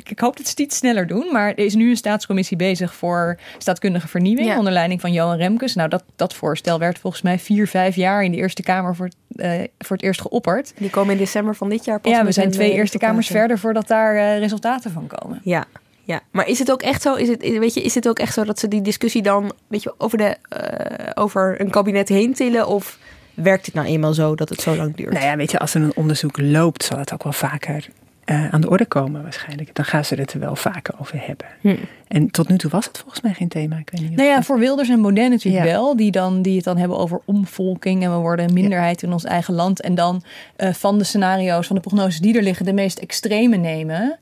ik 0.04 0.20
hoop 0.20 0.38
dat 0.38 0.46
ze 0.46 0.52
het 0.52 0.60
iets 0.60 0.78
sneller 0.78 1.08
doen. 1.08 1.28
Maar 1.32 1.50
er 1.50 1.66
is 1.66 1.76
nu 1.76 1.90
een 1.90 1.98
staatscommissie 1.98 2.58
bezig 2.58 2.94
voor 2.94 3.40
staatkundige 3.58 4.08
vernieuwing 4.08 4.48
ja. 4.48 4.58
onder 4.58 4.74
leiding 4.74 5.02
van 5.02 5.14
Johan 5.14 5.38
Remkes. 5.38 5.76
Nou, 5.76 5.90
dat, 5.90 6.04
dat 6.16 6.34
voorstel 6.34 6.80
werd 6.80 7.00
volgens 7.00 7.22
mij 7.22 7.40
vier, 7.40 7.68
vijf 7.68 7.96
jaar 7.96 8.24
in 8.24 8.32
de 8.32 8.38
Eerste 8.38 8.64
Kamer 8.64 8.96
voor, 8.96 9.10
uh, 9.36 9.52
voor 9.78 9.96
het 9.96 10.06
eerst 10.06 10.22
geopperd. 10.22 10.74
Die 10.78 10.90
komen 10.90 11.12
in 11.12 11.18
december 11.18 11.56
van 11.56 11.70
dit 11.70 11.86
jaar 11.86 12.00
pas. 12.00 12.12
Ja, 12.12 12.26
we 12.26 12.32
zijn 12.32 12.52
twee 12.52 12.72
Eerste 12.72 12.98
Kamers 12.98 13.28
verder 13.28 13.60
voordat 13.60 13.88
daar 13.88 14.16
uh, 14.16 14.38
resultaten 14.38 14.92
van 14.92 15.08
komen. 15.08 15.42
Ja, 15.44 15.66
ja, 16.10 16.22
maar 16.32 16.48
is 16.48 16.60
het 16.60 16.72
ook 16.72 16.82
echt 16.82 17.02
zo? 17.02 17.16
Is 17.16 17.28
het, 17.28 17.42
weet 17.42 17.74
je, 17.74 17.82
is 17.82 17.96
het 17.96 18.08
ook 18.08 18.20
echt 18.20 18.34
zo 18.34 18.44
dat 18.44 18.60
ze 18.60 18.68
die 18.68 18.82
discussie 18.82 19.22
dan 19.22 19.52
weet 19.68 19.84
je, 19.84 19.94
over, 19.98 20.18
de, 20.18 20.38
uh, 20.54 21.10
over 21.14 21.62
een 21.62 21.70
kabinet 21.70 22.10
heen 22.10 22.34
tillen? 22.34 22.68
Of 22.68 22.98
werkt 23.34 23.66
het 23.66 23.76
nou 23.76 23.88
eenmaal 23.88 24.14
zo 24.14 24.36
dat 24.36 24.50
het 24.50 24.62
zo 24.62 24.76
lang 24.76 24.96
duurt? 24.96 25.12
Nou 25.14 25.26
ja, 25.26 25.36
weet 25.36 25.52
je, 25.52 25.60
als 25.60 25.74
er 25.74 25.82
een 25.82 25.96
onderzoek 25.96 26.38
loopt, 26.42 26.84
zal 26.84 26.98
het 26.98 27.14
ook 27.14 27.24
wel 27.24 27.34
vaker 27.34 27.88
uh, 28.30 28.54
aan 28.54 28.62
de 28.62 28.70
orde 28.70 28.86
komen 28.86 29.22
waarschijnlijk. 29.22 29.76
Dan 29.76 29.86
gaan 29.86 30.06
ze 30.06 30.16
het 30.16 30.34
er 30.34 30.40
wel 30.40 30.56
vaker 30.56 30.94
over 31.00 31.26
hebben. 31.26 31.48
Hm. 31.62 31.76
En 32.08 32.32
tot 32.32 32.48
nu 32.48 32.58
toe 32.58 32.70
was 32.70 32.86
het 32.86 32.98
volgens 32.98 33.22
mij 33.22 33.34
geen 33.34 33.48
thema. 33.48 33.78
Ik 33.78 33.90
weet 33.90 34.02
niet 34.02 34.16
nou 34.16 34.30
ja, 34.30 34.44
voor 34.44 34.60
Wilders 34.60 34.90
en 34.90 35.02
Baudet 35.02 35.30
natuurlijk 35.30 35.66
ja. 35.66 35.72
wel. 35.72 35.96
Die, 35.96 36.12
dan, 36.12 36.42
die 36.42 36.56
het 36.56 36.64
dan 36.64 36.78
hebben 36.78 36.98
over 36.98 37.22
omvolking. 37.26 38.04
En 38.04 38.12
we 38.12 38.18
worden 38.18 38.48
een 38.48 38.54
minderheid 38.54 39.02
ja. 39.02 39.08
in 39.08 39.14
ons 39.14 39.24
eigen 39.24 39.54
land. 39.54 39.82
En 39.82 39.96
dan 39.96 40.24
uh, 40.58 40.74
van 40.74 40.98
de 40.98 41.04
scenario's, 41.04 41.68
van 41.68 41.76
de 41.76 41.82
prognoses 41.82 42.20
die 42.20 42.38
er 42.38 42.44
liggen, 42.44 42.66
de 42.66 42.74
meest 42.74 43.00
extreme 43.00 43.58
nemen. 43.58 44.20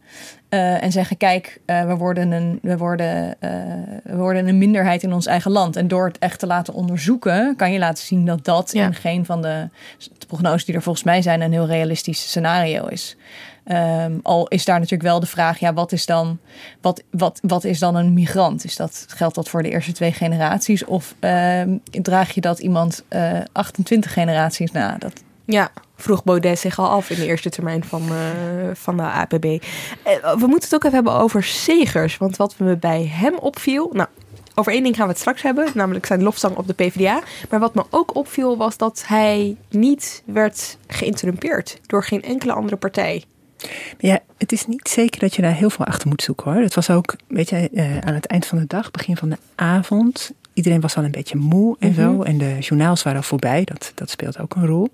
Uh, 0.49 0.83
en 0.83 0.91
zeggen: 0.91 1.17
kijk, 1.17 1.59
uh, 1.65 1.85
we, 1.85 1.95
worden 1.95 2.31
een, 2.31 2.59
we, 2.61 2.77
worden, 2.77 3.35
uh, 3.39 3.51
we 4.03 4.15
worden 4.15 4.47
een 4.47 4.57
minderheid 4.57 5.03
in 5.03 5.13
ons 5.13 5.25
eigen 5.25 5.51
land. 5.51 5.75
En 5.75 5.87
door 5.87 6.05
het 6.05 6.17
echt 6.17 6.39
te 6.39 6.47
laten 6.47 6.73
onderzoeken, 6.73 7.55
kan 7.55 7.71
je 7.71 7.79
laten 7.79 8.03
zien 8.03 8.25
dat 8.25 8.45
dat 8.45 8.71
ja. 8.73 8.85
in 8.85 8.93
geen 8.93 9.25
van 9.25 9.41
de, 9.41 9.69
de 10.17 10.25
prognoses 10.27 10.65
die 10.65 10.75
er 10.75 10.81
volgens 10.81 11.03
mij 11.03 11.21
zijn, 11.21 11.41
een 11.41 11.51
heel 11.51 11.65
realistisch 11.65 12.21
scenario 12.21 12.85
is. 12.85 13.17
Ehm, 13.63 14.13
al 14.23 14.47
is 14.47 14.65
daar 14.65 14.79
natuurlijk 14.79 15.09
wel 15.09 15.19
de 15.19 15.25
vraag, 15.25 15.59
ja, 15.59 15.73
wat 15.73 15.91
is 15.91 16.05
dan, 16.05 16.39
wat, 16.81 17.03
wat, 17.11 17.39
wat 17.41 17.63
is 17.63 17.79
dan 17.79 17.95
een 17.95 18.13
migrant? 18.13 18.63
Is 18.63 18.75
dat, 18.75 19.05
geldt 19.07 19.35
dat 19.35 19.49
voor 19.49 19.63
de 19.63 19.69
eerste 19.69 19.91
twee 19.91 20.11
generaties? 20.11 20.85
Of 20.85 21.15
ehm, 21.19 21.77
draag 21.83 22.31
je 22.31 22.41
dat 22.41 22.59
iemand 22.59 23.03
28 23.51 24.13
generaties 24.13 24.71
na? 24.71 24.97
Dat, 24.97 25.23
ja, 25.47 25.71
vroeg 25.95 26.23
Baudet 26.23 26.59
zich 26.59 26.79
al 26.79 26.87
af 26.89 27.09
in 27.09 27.15
de 27.15 27.25
eerste 27.25 27.49
termijn 27.49 27.83
van, 27.83 28.03
uh, 28.11 28.17
van 28.73 28.97
de 28.97 29.03
APB. 29.03 29.45
Uh, 29.45 29.59
we 30.21 30.47
moeten 30.47 30.69
het 30.69 30.73
ook 30.73 30.83
even 30.83 30.95
hebben 30.95 31.13
over 31.13 31.43
Segers. 31.43 32.17
Want 32.17 32.37
wat 32.37 32.55
me 32.57 32.77
bij 32.77 33.05
hem 33.13 33.35
opviel. 33.37 33.89
Nou, 33.93 34.07
over 34.55 34.71
één 34.71 34.83
ding 34.83 34.95
gaan 34.95 35.05
we 35.05 35.11
het 35.11 35.19
straks 35.19 35.41
hebben, 35.41 35.67
namelijk 35.73 36.05
zijn 36.05 36.23
lofzang 36.23 36.55
op 36.55 36.67
de 36.67 36.73
PvdA. 36.73 37.21
Maar 37.49 37.59
wat 37.59 37.75
me 37.75 37.83
ook 37.89 38.15
opviel 38.15 38.57
was 38.57 38.77
dat 38.77 39.03
hij 39.05 39.57
niet 39.69 40.23
werd 40.25 40.77
geïnterrumpeerd 40.87 41.79
door 41.85 42.03
geen 42.03 42.23
enkele 42.23 42.53
andere 42.53 42.75
partij. 42.75 43.23
Ja, 43.97 44.19
het 44.37 44.51
is 44.51 44.65
niet 44.65 44.89
zeker 44.89 45.19
dat 45.19 45.35
je 45.35 45.41
daar 45.41 45.53
heel 45.53 45.69
veel 45.69 45.85
achter 45.85 46.07
moet 46.07 46.21
zoeken 46.21 46.51
hoor. 46.51 46.61
Het 46.61 46.75
was 46.75 46.89
ook, 46.89 47.15
weet 47.27 47.49
je, 47.49 47.69
uh, 47.71 47.97
aan 47.97 48.13
het 48.13 48.25
eind 48.25 48.45
van 48.45 48.57
de 48.57 48.67
dag, 48.67 48.91
begin 48.91 49.17
van 49.17 49.29
de 49.29 49.37
avond. 49.55 50.31
Iedereen 50.57 50.81
was 50.81 50.95
al 50.95 51.03
een 51.03 51.11
beetje 51.11 51.37
moe 51.37 51.75
en 51.79 51.93
zo. 51.93 52.11
Mhm. 52.13 52.21
En 52.21 52.37
de 52.37 52.57
journaals 52.59 53.03
waren 53.03 53.23
voorbij, 53.23 53.63
dat, 53.63 53.91
dat 53.95 54.09
speelt 54.09 54.39
ook 54.39 54.55
een 54.55 54.65
rol. 54.65 54.87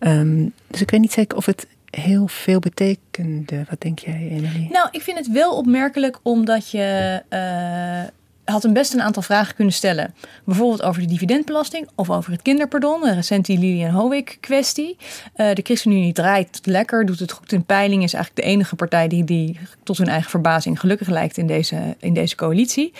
Um, 0.00 0.52
dus 0.66 0.80
ik 0.80 0.90
weet 0.90 1.00
niet 1.00 1.12
zeker 1.12 1.36
of 1.36 1.46
het 1.46 1.66
heel 1.90 2.26
veel 2.28 2.58
betekende. 2.58 3.64
Wat 3.70 3.80
denk 3.80 3.98
jij, 3.98 4.28
Emily? 4.30 4.68
Nou, 4.70 4.88
ik 4.90 5.02
vind 5.02 5.18
het 5.18 5.30
wel 5.32 5.56
opmerkelijk 5.56 6.18
omdat 6.22 6.70
je. 6.70 7.22
Uh, 7.30 8.10
had 8.44 8.62
hem 8.62 8.72
best 8.72 8.92
een 8.92 9.02
aantal 9.02 9.22
vragen 9.22 9.54
kunnen 9.54 9.74
stellen. 9.74 10.14
Bijvoorbeeld 10.44 10.82
over 10.82 11.02
de 11.02 11.08
dividendbelasting 11.08 11.88
of 11.94 12.10
over 12.10 12.32
het 12.32 12.42
kinderpardon. 12.42 13.14
Recent 13.14 13.46
die 13.46 13.58
Lilian 13.58 13.90
Howick 13.90 14.36
kwestie. 14.40 14.96
Uh, 15.36 15.52
de 15.54 15.62
ChristenUnie 15.62 16.12
draait 16.12 16.60
lekker, 16.62 17.06
doet 17.06 17.18
het 17.18 17.32
goed 17.32 17.52
in 17.52 17.64
peiling. 17.64 18.02
Is 18.02 18.12
eigenlijk 18.14 18.46
de 18.46 18.52
enige 18.52 18.76
partij 18.76 19.08
die, 19.08 19.24
die 19.24 19.58
tot 19.82 19.98
hun 19.98 20.08
eigen 20.08 20.30
verbazing 20.30 20.80
gelukkig 20.80 21.08
lijkt 21.08 21.36
in 21.36 21.46
deze, 21.46 21.96
in 21.98 22.14
deze 22.14 22.36
coalitie. 22.36 22.92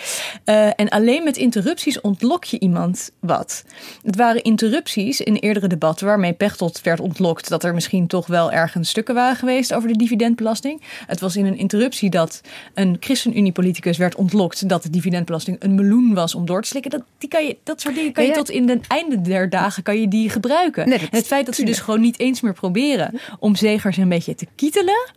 Uh, 0.45 0.65
en 0.65 0.89
alleen 0.89 1.23
met 1.23 1.37
interrupties 1.37 2.01
ontlok 2.01 2.43
je 2.43 2.59
iemand 2.59 3.11
wat. 3.19 3.63
Het 4.03 4.15
waren 4.15 4.43
interrupties 4.43 5.21
in 5.21 5.35
eerdere 5.35 5.67
debatten 5.67 6.05
waarmee 6.05 6.33
Pechtold 6.33 6.81
werd 6.81 6.99
ontlokt. 6.99 7.49
Dat 7.49 7.63
er 7.63 7.73
misschien 7.73 8.07
toch 8.07 8.27
wel 8.27 8.51
ergens 8.51 8.89
stukken 8.89 9.15
waren 9.15 9.35
geweest 9.35 9.73
over 9.73 9.87
de 9.87 9.97
dividendbelasting. 9.97 10.81
Het 11.07 11.19
was 11.19 11.35
in 11.35 11.45
een 11.45 11.57
interruptie 11.57 12.09
dat 12.09 12.41
een 12.73 12.97
ChristenUnie-politicus 12.99 13.97
werd 13.97 14.15
ontlokt 14.15 14.69
dat 14.69 14.83
de 14.83 14.89
dividendbelasting 14.89 15.33
een 15.43 15.75
meloen 15.75 16.13
was 16.13 16.35
om 16.35 16.45
door 16.45 16.61
te 16.61 16.67
slikken. 16.67 16.91
Dat, 16.91 17.01
die 17.17 17.29
kan 17.29 17.45
je, 17.45 17.57
dat 17.63 17.81
soort 17.81 17.95
dingen 17.95 18.11
kan 18.11 18.25
je 18.25 18.31
tot 18.31 18.49
in 18.49 18.69
het 18.69 18.87
einde 18.87 19.21
der 19.21 19.49
dagen 19.49 19.83
kan 19.83 19.99
je 19.99 20.07
die 20.07 20.29
gebruiken. 20.29 20.89
Nee, 20.89 20.99
en 20.99 21.07
het 21.11 21.27
feit 21.27 21.45
dat 21.45 21.55
ze 21.55 21.63
dus 21.63 21.79
gewoon 21.79 22.01
niet 22.01 22.19
eens 22.19 22.41
meer 22.41 22.53
proberen 22.53 23.19
om 23.39 23.55
zegers 23.55 23.97
een 23.97 24.09
beetje 24.09 24.35
te 24.35 24.47
kietelen, 24.55 25.11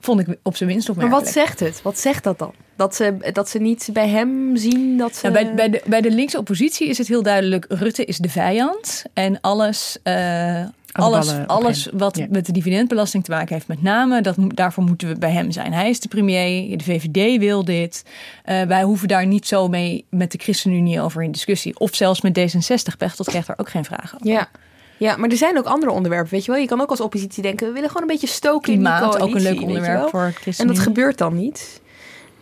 vond 0.00 0.20
ik 0.20 0.36
op 0.42 0.56
zijn 0.56 0.68
minst 0.68 0.88
opmerkelijk. 0.88 1.24
Maar 1.24 1.32
wat 1.34 1.44
zegt 1.44 1.60
het? 1.60 1.82
Wat 1.82 1.98
zegt 1.98 2.24
dat 2.24 2.38
dan? 2.38 2.52
Dat 2.76 2.94
ze, 2.94 3.30
dat 3.32 3.48
ze 3.48 3.58
niet 3.58 3.88
bij 3.92 4.08
hem 4.08 4.56
zien 4.56 4.96
dat 4.96 5.16
ze... 5.16 5.28
Nou, 5.28 5.44
bij, 5.44 5.54
bij, 5.54 5.70
de, 5.70 5.82
bij 5.86 6.00
de 6.00 6.10
linkse 6.10 6.38
oppositie 6.38 6.88
is 6.88 6.98
het 6.98 7.08
heel 7.08 7.22
duidelijk... 7.22 7.66
Rutte 7.68 8.04
is 8.04 8.16
de 8.16 8.28
vijand 8.28 9.04
en 9.14 9.40
alles... 9.40 9.98
Uh, 10.04 10.64
alles, 10.92 11.34
alles 11.46 11.88
wat 11.92 12.16
ja. 12.16 12.26
met 12.30 12.46
de 12.46 12.52
dividendbelasting 12.52 13.24
te 13.24 13.30
maken 13.30 13.54
heeft, 13.54 13.68
met 13.68 13.82
name, 13.82 14.20
dat, 14.20 14.36
daarvoor 14.38 14.84
moeten 14.84 15.08
we 15.08 15.18
bij 15.18 15.30
hem 15.30 15.50
zijn. 15.50 15.72
Hij 15.72 15.90
is 15.90 16.00
de 16.00 16.08
premier, 16.08 16.78
de 16.78 16.84
VVD 16.84 17.38
wil 17.38 17.64
dit. 17.64 18.04
Uh, 18.44 18.62
wij 18.62 18.82
hoeven 18.82 19.08
daar 19.08 19.26
niet 19.26 19.46
zo 19.46 19.68
mee 19.68 20.04
met 20.10 20.32
de 20.32 20.38
ChristenUnie 20.38 21.00
over 21.00 21.22
in 21.22 21.32
discussie. 21.32 21.78
Of 21.78 21.94
zelfs 21.94 22.20
met 22.20 22.38
D66. 22.38 22.96
Pechtold 22.98 23.28
krijgt 23.28 23.46
daar 23.46 23.58
ook 23.58 23.70
geen 23.70 23.84
vragen 23.84 24.18
over. 24.20 24.32
Ja. 24.32 24.48
Ja, 24.96 25.16
maar 25.16 25.28
er 25.28 25.36
zijn 25.36 25.58
ook 25.58 25.64
andere 25.64 25.92
onderwerpen, 25.92 26.30
weet 26.30 26.44
je 26.44 26.50
wel. 26.50 26.60
Je 26.60 26.66
kan 26.66 26.80
ook 26.80 26.90
als 26.90 27.00
oppositie 27.00 27.42
denken, 27.42 27.66
we 27.66 27.72
willen 27.72 27.88
gewoon 27.88 28.02
een 28.02 28.14
beetje 28.14 28.26
stoken 28.26 28.72
Klimaat, 28.72 29.02
in 29.02 29.10
die 29.10 29.18
coalitie, 29.18 29.36
ook 29.36 29.46
een 29.46 29.54
leuk 29.54 29.66
onderwerp 29.66 30.08
voor 30.08 30.32
ChristenUnie. 30.34 30.60
En 30.60 30.66
dat 30.66 30.78
gebeurt 30.78 31.18
dan 31.18 31.34
niet. 31.34 31.80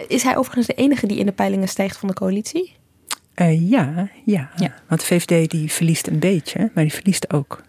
Is 0.09 0.23
hij 0.23 0.37
overigens 0.37 0.67
de 0.67 0.75
enige 0.75 1.07
die 1.07 1.19
in 1.19 1.27
de 1.27 1.33
peilingen 1.33 1.69
stijgt 1.69 1.97
van 1.97 2.09
de 2.09 2.15
coalitie? 2.15 2.77
Uh, 3.37 3.71
ja, 3.71 4.09
ja, 4.25 4.51
ja. 4.57 4.75
Want 4.89 5.01
de 5.01 5.07
VVD 5.07 5.51
die 5.51 5.73
verliest 5.73 6.07
een 6.07 6.19
beetje, 6.19 6.71
maar 6.75 6.85
die 6.85 6.93
verliest 6.93 7.33
ook. 7.33 7.63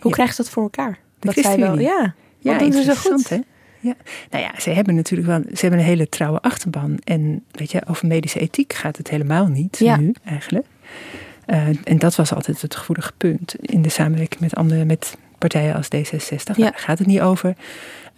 Hoe 0.00 0.10
ja. 0.10 0.16
krijgt 0.16 0.34
ze 0.34 0.42
dat 0.42 0.50
voor 0.50 0.62
elkaar? 0.62 0.98
Dat 1.18 1.34
zij 1.34 1.58
wel, 1.58 1.78
ja. 1.78 2.14
Ja, 2.38 2.58
doen 2.58 2.72
ze 2.72 2.82
zo 2.82 2.94
goed? 2.94 3.28
Hè? 3.28 3.38
Ja. 3.80 3.94
Nou 4.30 4.44
ja, 4.44 4.60
ze 4.60 4.70
hebben 4.70 4.94
natuurlijk 4.94 5.28
wel, 5.28 5.42
ze 5.42 5.60
hebben 5.60 5.78
een 5.78 5.86
hele 5.86 6.08
trouwe 6.08 6.40
achterban. 6.40 6.98
En 7.04 7.44
weet 7.50 7.70
je, 7.70 7.82
over 7.86 8.06
medische 8.06 8.38
ethiek 8.40 8.72
gaat 8.72 8.96
het 8.96 9.10
helemaal 9.10 9.46
niet 9.46 9.78
ja. 9.78 9.96
nu 9.96 10.14
eigenlijk. 10.24 10.66
Uh, 11.46 11.66
en 11.84 11.98
dat 11.98 12.16
was 12.16 12.34
altijd 12.34 12.62
het 12.62 12.76
gevoelige 12.76 13.12
punt 13.16 13.54
in 13.60 13.82
de 13.82 13.88
samenwerking 13.88 14.40
met 14.40 14.54
andere, 14.54 14.84
met 14.84 15.16
partijen 15.38 15.74
als 15.74 15.86
D66. 15.86 16.54
Ja. 16.54 16.54
Daar 16.54 16.72
gaat 16.76 16.98
het 16.98 17.06
niet 17.06 17.20
over. 17.20 17.56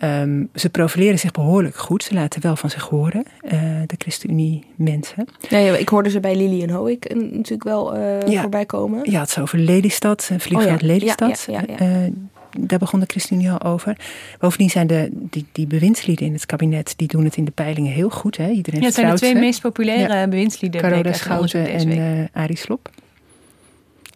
Um, 0.04 0.48
ze 0.54 0.70
profileren 0.70 1.18
zich 1.18 1.30
behoorlijk 1.30 1.76
goed. 1.76 2.02
Ze 2.02 2.14
laten 2.14 2.42
wel 2.42 2.56
van 2.56 2.70
zich 2.70 2.82
horen, 2.82 3.24
uh, 3.42 3.50
de 3.86 3.94
ChristenUnie 3.98 4.64
mensen. 4.76 5.28
Nee, 5.50 5.78
ik 5.78 5.88
hoorde 5.88 6.10
ze 6.10 6.20
bij 6.20 6.36
Lili 6.36 6.62
en 6.62 6.70
Hoek 6.70 7.14
natuurlijk 7.14 7.64
wel 7.64 7.96
uh, 7.96 8.20
ja. 8.26 8.40
voorbij 8.40 8.66
komen. 8.66 9.10
Je 9.10 9.16
had 9.16 9.30
ze 9.30 9.40
over 9.40 9.58
Lelystad, 9.58 10.24
vliegveld 10.24 10.74
oh, 10.74 10.80
ja. 10.80 10.86
Lelystad. 10.86 11.46
Ja, 11.50 11.62
ja, 11.66 11.86
uh, 11.86 12.12
daar 12.58 12.78
begon 12.78 13.00
de 13.00 13.06
ChristenUnie 13.06 13.50
al 13.50 13.62
over. 13.62 13.96
Bovendien 14.38 14.70
zijn 14.70 14.86
de, 14.86 15.08
die, 15.12 15.46
die 15.52 15.66
bewindslieden 15.66 16.26
in 16.26 16.32
het 16.32 16.46
kabinet, 16.46 16.94
die 16.96 17.08
doen 17.08 17.24
het 17.24 17.36
in 17.36 17.44
de 17.44 17.50
peilingen 17.50 17.92
heel 17.92 18.10
goed. 18.10 18.36
Hè? 18.36 18.50
Iedereen 18.50 18.80
ja, 18.80 18.86
het 18.86 18.94
zijn 18.94 19.10
de 19.10 19.16
twee 19.16 19.34
meest 19.34 19.60
populaire 19.60 20.28
bewindslieden. 20.28 20.80
Carola 20.80 21.12
Schouten 21.12 21.68
en 21.68 21.88
uh, 21.88 22.24
Arie 22.32 22.56
Slob. 22.56 22.88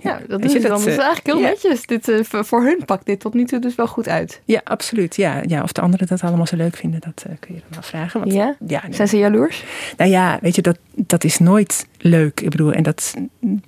Ja, 0.04 0.20
dat 0.28 0.44
is, 0.44 0.52
dat, 0.52 0.62
dan 0.62 0.78
is 0.78 0.86
eigenlijk 0.86 1.26
heel 1.26 1.38
ja. 1.38 1.48
netjes. 1.48 1.86
Dit, 1.86 2.08
uh, 2.08 2.20
voor 2.22 2.62
hun 2.62 2.82
pakt 2.84 3.06
dit 3.06 3.20
tot 3.20 3.34
nu 3.34 3.44
toe 3.44 3.58
dus 3.58 3.74
wel 3.74 3.86
goed 3.86 4.08
uit. 4.08 4.40
Ja, 4.44 4.60
absoluut. 4.64 5.16
Ja, 5.16 5.42
ja, 5.46 5.62
of 5.62 5.72
de 5.72 5.80
anderen 5.80 6.06
dat 6.06 6.22
allemaal 6.22 6.46
zo 6.46 6.56
leuk 6.56 6.76
vinden, 6.76 7.00
dat 7.00 7.24
uh, 7.26 7.34
kun 7.40 7.54
je 7.54 7.60
dan 7.60 7.70
wel 7.70 7.82
vragen. 7.82 8.20
Want, 8.20 8.32
ja? 8.32 8.56
ja 8.66 8.82
nee. 8.82 8.94
Zijn 8.94 9.08
ze 9.08 9.18
jaloers? 9.18 9.64
Nou 9.96 10.10
ja, 10.10 10.38
weet 10.40 10.54
je, 10.54 10.62
dat, 10.62 10.78
dat 10.94 11.24
is 11.24 11.38
nooit 11.38 11.86
leuk. 11.98 12.40
Ik 12.40 12.50
bedoel, 12.50 12.72
en 12.72 12.82
dat, 12.82 13.14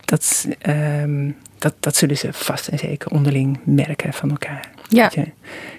dat, 0.05 0.49
um, 0.69 1.37
dat, 1.59 1.75
dat 1.81 1.97
zullen 1.97 2.17
ze 2.17 2.33
vast 2.33 2.69
en 2.69 2.79
zeker 2.79 3.11
onderling 3.11 3.59
merken 3.65 4.13
van 4.13 4.31
elkaar. 4.31 4.71
Ja. 4.89 5.11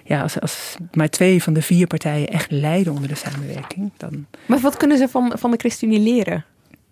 Ja, 0.04 0.22
als, 0.22 0.40
als 0.40 0.76
maar 0.94 1.10
twee 1.10 1.44
van 1.44 1.54
de 1.54 1.62
vier 1.62 1.88
partijen 1.88 2.28
echt 2.28 2.52
lijden 2.52 2.94
onder 2.94 3.08
de 3.08 3.16
samenwerking, 3.16 3.92
dan... 3.98 4.26
Maar 4.46 4.60
wat 4.60 4.78
kunnen 4.78 4.98
ze 4.98 5.08
van, 5.08 5.32
van 5.36 5.52
de 5.52 5.58
ChristenUnie 5.58 6.00
leren? 6.00 6.46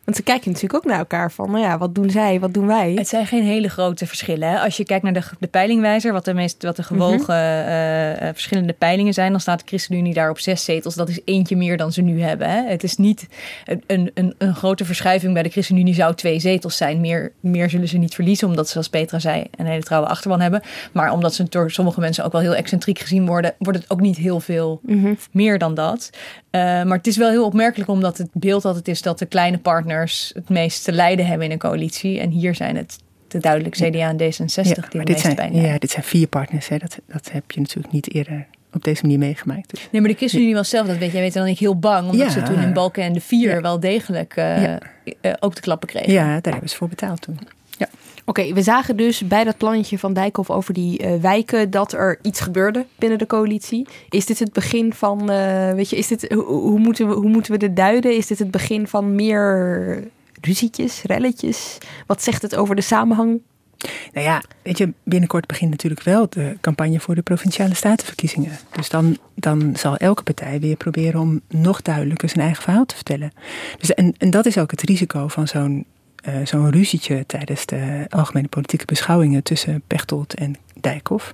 Want 0.05 0.17
ze 0.17 0.23
kijken 0.23 0.51
natuurlijk 0.51 0.83
ook 0.83 0.91
naar 0.91 0.99
elkaar 0.99 1.31
van, 1.31 1.51
nou 1.51 1.63
ja, 1.63 1.77
wat 1.77 1.95
doen 1.95 2.09
zij, 2.09 2.39
wat 2.39 2.53
doen 2.53 2.67
wij? 2.67 2.93
Het 2.95 3.07
zijn 3.07 3.25
geen 3.27 3.43
hele 3.43 3.69
grote 3.69 4.07
verschillen. 4.07 4.49
Hè? 4.49 4.59
Als 4.59 4.77
je 4.77 4.85
kijkt 4.85 5.03
naar 5.03 5.13
de, 5.13 5.23
de 5.39 5.47
peilingwijzer, 5.47 6.13
wat 6.13 6.25
de, 6.25 6.33
meest, 6.33 6.63
wat 6.63 6.75
de 6.75 6.83
gewogen 6.83 7.35
mm-hmm. 7.35 7.69
uh, 7.69 8.11
uh, 8.11 8.17
verschillende 8.33 8.73
peilingen 8.73 9.13
zijn, 9.13 9.31
dan 9.31 9.39
staat 9.39 9.59
de 9.59 9.65
ChristenUnie 9.67 10.13
daar 10.13 10.29
op 10.29 10.39
zes 10.39 10.63
zetels. 10.63 10.95
Dat 10.95 11.09
is 11.09 11.19
eentje 11.25 11.55
meer 11.55 11.77
dan 11.77 11.91
ze 11.91 12.01
nu 12.01 12.21
hebben. 12.21 12.49
Hè? 12.49 12.63
Het 12.67 12.83
is 12.83 12.97
niet 12.97 13.27
een, 13.87 14.11
een, 14.13 14.35
een 14.37 14.55
grote 14.55 14.85
verschuiving 14.85 15.33
bij 15.33 15.43
de 15.43 15.49
ChristenUnie 15.49 15.93
zou 15.93 16.15
twee 16.15 16.39
zetels 16.39 16.77
zijn. 16.77 17.01
Meer, 17.01 17.31
meer 17.39 17.69
zullen 17.69 17.87
ze 17.87 17.97
niet 17.97 18.15
verliezen, 18.15 18.47
omdat 18.47 18.65
ze, 18.65 18.71
zoals 18.71 18.89
Petra 18.89 19.19
zei, 19.19 19.43
een 19.55 19.65
hele 19.65 19.83
trouwe 19.83 20.07
achterban 20.07 20.41
hebben. 20.41 20.61
Maar 20.91 21.11
omdat 21.11 21.33
ze 21.33 21.45
door 21.49 21.71
sommige 21.71 21.99
mensen 21.99 22.25
ook 22.25 22.31
wel 22.31 22.41
heel 22.41 22.55
excentriek 22.55 22.99
gezien 22.99 23.25
worden, 23.25 23.53
wordt 23.57 23.79
het 23.79 23.89
ook 23.89 24.01
niet 24.01 24.17
heel 24.17 24.39
veel 24.39 24.79
mm-hmm. 24.83 25.17
meer 25.31 25.57
dan 25.57 25.73
dat. 25.73 26.09
Uh, 26.55 26.61
maar 26.61 26.97
het 26.97 27.07
is 27.07 27.17
wel 27.17 27.29
heel 27.29 27.45
opmerkelijk, 27.45 27.89
omdat 27.89 28.17
het 28.17 28.29
beeld 28.33 28.65
altijd 28.65 28.87
is 28.87 29.01
dat 29.01 29.19
de 29.19 29.25
kleine 29.25 29.57
partners 29.95 30.31
het 30.34 30.49
meest 30.49 30.84
te 30.84 30.91
lijden 30.91 31.25
hebben 31.25 31.45
in 31.45 31.51
een 31.51 31.58
coalitie. 31.60 32.19
En 32.19 32.29
hier 32.29 32.55
zijn 32.55 32.75
het 32.75 32.97
te 33.27 33.38
duidelijk 33.39 33.75
CDA 33.75 34.10
en 34.10 34.17
D66 34.17 34.53
ja, 34.53 34.63
die 34.63 34.75
maar 34.75 34.86
het 34.91 35.05
dit 35.05 35.19
zijn, 35.19 35.55
Ja, 35.55 35.77
dit 35.77 35.91
zijn 35.91 36.03
vier 36.03 36.27
partners. 36.27 36.67
Hè. 36.67 36.77
Dat, 36.77 36.99
dat 37.08 37.31
heb 37.31 37.51
je 37.51 37.60
natuurlijk 37.60 37.93
niet 37.93 38.13
eerder 38.13 38.45
op 38.73 38.84
deze 38.84 39.01
manier 39.01 39.17
meegemaakt. 39.19 39.69
Dus. 39.69 39.88
Nee, 39.91 40.01
maar 40.01 40.10
de 40.12 40.17
ChristenUnie 40.17 40.53
was 40.53 40.69
zelf, 40.69 40.88
dat 40.88 40.97
weet 40.97 41.12
jij, 41.12 41.21
weet 41.21 41.34
dan 41.34 41.47
ik 41.47 41.60
heel 41.60 41.79
bang. 41.79 42.10
Omdat 42.10 42.27
Ja. 42.27 42.34
ze 42.34 42.41
toen 42.43 42.62
in 42.62 42.73
Balken 42.73 43.03
en 43.03 43.13
de 43.13 43.21
Vier 43.21 43.49
Ja. 43.55 43.62
wel 43.62 43.79
degelijk 43.79 44.36
uh, 44.38 44.63
Ja. 44.63 44.79
uh, 45.21 45.34
ook 45.39 45.55
de 45.55 45.62
klappen 45.62 45.88
kregen. 45.88 46.12
Ja, 46.13 46.39
daar 46.41 46.51
hebben 46.51 46.69
ze 46.69 46.75
voor 46.75 46.89
betaald 46.89 47.21
toen. 47.21 47.39
Oké, 48.25 48.53
we 48.53 48.61
zagen 48.61 48.97
dus 48.97 49.27
bij 49.27 49.43
dat 49.43 49.57
plannetje 49.57 49.99
van 49.99 50.13
Dijkhoff 50.13 50.49
over 50.49 50.73
die 50.73 51.03
uh, 51.03 51.21
wijken 51.21 51.69
dat 51.69 51.93
er 51.93 52.19
iets 52.21 52.39
gebeurde 52.39 52.85
binnen 52.95 53.17
de 53.17 53.27
coalitie. 53.27 53.88
Is 54.09 54.25
dit 54.25 54.39
het 54.39 54.53
begin 54.53 54.93
van, 54.93 55.31
uh, 55.31 55.71
weet 55.71 55.89
je, 55.89 55.97
is 55.97 56.07
dit, 56.07 56.31
hoe, 56.33 56.79
moeten 56.79 57.07
we, 57.07 57.13
hoe 57.13 57.29
moeten 57.29 57.51
we 57.51 57.57
dit 57.57 57.75
duiden? 57.75 58.15
Is 58.15 58.27
dit 58.27 58.39
het 58.39 58.51
begin 58.51 58.88
van 58.88 59.15
meer 59.15 60.03
ruzietjes, 60.41 61.01
relletjes? 61.01 61.77
Wat 62.07 62.23
zegt 62.23 62.41
het 62.41 62.55
over 62.55 62.75
de 62.75 62.81
samenhang? 62.81 63.39
Nou 64.13 64.25
ja, 64.25 64.43
weet 64.61 64.77
je, 64.77 64.93
binnenkort 65.03 65.47
begint 65.47 65.71
natuurlijk 65.71 66.03
wel 66.03 66.29
de 66.29 66.57
campagne 66.61 66.99
voor 66.99 67.15
de 67.15 67.21
provinciale 67.21 67.75
statenverkiezingen. 67.75 68.51
Dus 68.71 68.89
dan, 68.89 69.17
dan 69.35 69.75
zal 69.75 69.97
elke 69.97 70.23
partij 70.23 70.59
weer 70.59 70.75
proberen 70.75 71.19
om 71.19 71.41
nog 71.49 71.81
duidelijker 71.81 72.29
zijn 72.29 72.45
eigen 72.45 72.63
verhaal 72.63 72.85
te 72.85 72.95
vertellen. 72.95 73.31
Dus 73.79 73.93
en, 73.93 74.13
en 74.17 74.29
dat 74.29 74.45
is 74.45 74.57
ook 74.57 74.71
het 74.71 74.81
risico 74.81 75.27
van 75.27 75.47
zo'n 75.47 75.85
zo'n 76.43 76.71
ruzietje 76.71 77.23
tijdens 77.27 77.65
de 77.65 78.05
algemene 78.09 78.47
politieke 78.47 78.85
beschouwingen 78.85 79.43
tussen 79.43 79.81
Pechtold 79.88 80.33
en 80.33 80.55
Dijkhoff. 80.79 81.33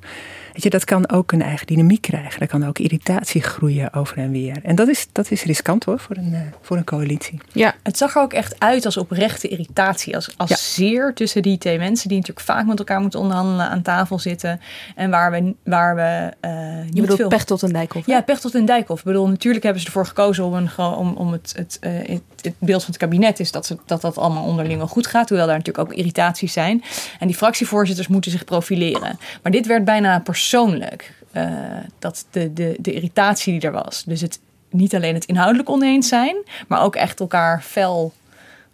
Weet 0.53 0.63
je, 0.63 0.69
dat 0.69 0.85
kan 0.85 1.09
ook 1.09 1.31
een 1.31 1.41
eigen 1.41 1.67
dynamiek 1.67 2.01
krijgen. 2.01 2.41
Er 2.41 2.47
kan 2.47 2.67
ook 2.67 2.79
irritatie 2.79 3.41
groeien 3.41 3.93
over 3.93 4.17
en 4.17 4.31
weer. 4.31 4.59
En 4.63 4.75
dat 4.75 4.87
is, 4.87 5.07
dat 5.11 5.31
is 5.31 5.43
riskant 5.43 5.83
hoor, 5.83 5.99
voor 5.99 6.17
een, 6.17 6.31
uh, 6.31 6.39
voor 6.61 6.77
een 6.77 6.83
coalitie. 6.83 7.39
Ja, 7.51 7.75
het 7.83 7.97
zag 7.97 8.15
er 8.15 8.21
ook 8.21 8.33
echt 8.33 8.59
uit 8.59 8.85
als 8.85 8.97
oprechte 8.97 9.47
irritatie. 9.47 10.15
Als, 10.15 10.33
als 10.37 10.73
zeer 10.73 11.13
tussen 11.13 11.41
die 11.41 11.57
twee 11.57 11.77
mensen 11.77 12.07
die 12.07 12.17
natuurlijk 12.17 12.45
vaak 12.45 12.65
met 12.65 12.79
elkaar 12.79 13.01
moeten 13.01 13.19
onderhandelen 13.19 13.69
aan 13.69 13.81
tafel 13.81 14.19
zitten. 14.19 14.61
En 14.95 15.09
waar 15.09 15.31
we, 15.31 15.55
waar 15.63 15.95
we 15.95 16.33
uh, 16.47 16.83
niet 16.83 16.95
Je 16.95 17.01
bedoelt 17.01 17.19
veel... 17.19 17.29
Pechtold 17.29 17.63
en 17.63 17.73
Dijkhoff? 17.73 18.07
Ja, 18.07 18.21
Pechtold 18.21 18.55
en 18.55 18.65
Dijkhoff. 18.65 18.99
Ik 18.99 19.07
bedoel, 19.07 19.27
natuurlijk 19.27 19.63
hebben 19.63 19.81
ze 19.81 19.87
ervoor 19.87 20.05
gekozen 20.05 20.43
om, 20.43 20.53
een, 20.53 20.77
om, 20.77 21.13
om 21.13 21.31
het, 21.31 21.53
het, 21.55 21.77
uh, 21.81 21.91
het, 21.93 22.21
het, 22.41 22.53
beeld 22.59 22.83
van 22.83 22.91
het 22.91 23.01
kabinet 23.01 23.39
is 23.39 23.51
dat, 23.51 23.65
ze, 23.65 23.77
dat 23.85 24.01
dat 24.01 24.17
allemaal 24.17 24.45
onderling 24.45 24.77
wel 24.77 24.87
goed 24.87 25.07
gaat. 25.07 25.29
Hoewel 25.29 25.47
daar 25.47 25.57
natuurlijk 25.57 25.89
ook 25.89 25.97
irritaties 25.97 26.53
zijn. 26.53 26.83
En 27.19 27.27
die 27.27 27.35
fractievoorzitters 27.35 28.07
moeten 28.07 28.31
zich 28.31 28.43
profileren. 28.43 29.19
Maar 29.41 29.51
dit 29.51 29.67
werd 29.67 29.85
bijna 29.85 30.19
persoonlijk. 30.19 31.13
Uh, 31.33 31.51
dat 31.99 32.25
de, 32.31 32.53
de, 32.53 32.75
de 32.79 32.93
irritatie 32.93 33.59
die 33.59 33.69
er 33.69 33.83
was. 33.83 34.03
Dus 34.03 34.21
het 34.21 34.39
niet 34.69 34.95
alleen 34.95 35.13
het 35.13 35.25
inhoudelijk 35.25 35.69
oneens 35.69 36.07
zijn, 36.07 36.35
maar 36.67 36.81
ook 36.81 36.95
echt 36.95 37.19
elkaar 37.19 37.61
fel, 37.61 38.13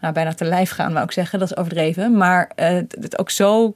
nou, 0.01 0.13
bijna 0.13 0.33
te 0.33 0.45
lijf 0.45 0.69
gaan, 0.69 0.93
wou 0.93 1.05
ik 1.05 1.11
zeggen, 1.11 1.39
dat 1.39 1.51
is 1.51 1.57
overdreven. 1.57 2.17
Maar 2.17 2.51
uh, 2.55 2.65
het 2.89 3.19
ook 3.19 3.29
zo 3.29 3.75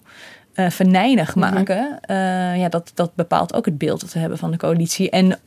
uh, 0.55 0.69
venijnig 0.69 1.35
maken, 1.35 1.85
mm 1.85 2.15
-hmm. 2.15 2.59
ja, 2.59 2.69
dat, 2.69 2.91
dat 2.93 3.15
bepaalt 3.15 3.53
ook 3.53 3.65
het 3.65 3.77
beeld 3.77 4.01
dat 4.01 4.13
we 4.13 4.19
hebben 4.19 4.37
van 4.37 4.51
de 4.51 4.57
coalitie. 4.57 5.09
En, 5.09 5.39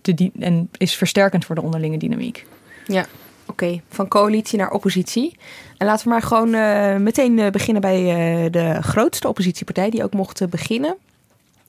de, 0.00 0.30
en 0.40 0.68
is 0.76 0.94
versterkend 0.94 1.44
voor 1.44 1.54
de 1.54 1.62
onderlinge 1.62 1.98
dynamiek. 1.98 2.46
Ja. 2.86 3.04
Oké, 3.52 3.80
van 3.88 4.08
coalitie 4.08 4.58
naar 4.58 4.70
oppositie. 4.70 5.36
En 5.76 5.86
laten 5.86 6.04
we 6.04 6.10
maar 6.10 6.22
gewoon 6.22 6.54
uh, 6.54 6.96
meteen 6.96 7.38
uh, 7.38 7.50
beginnen 7.50 7.82
bij 7.82 8.00
uh, 8.00 8.50
de 8.50 8.82
grootste 8.82 9.28
oppositiepartij 9.28 9.90
die 9.90 10.04
ook 10.04 10.12
mocht 10.12 10.50
beginnen. 10.50 10.96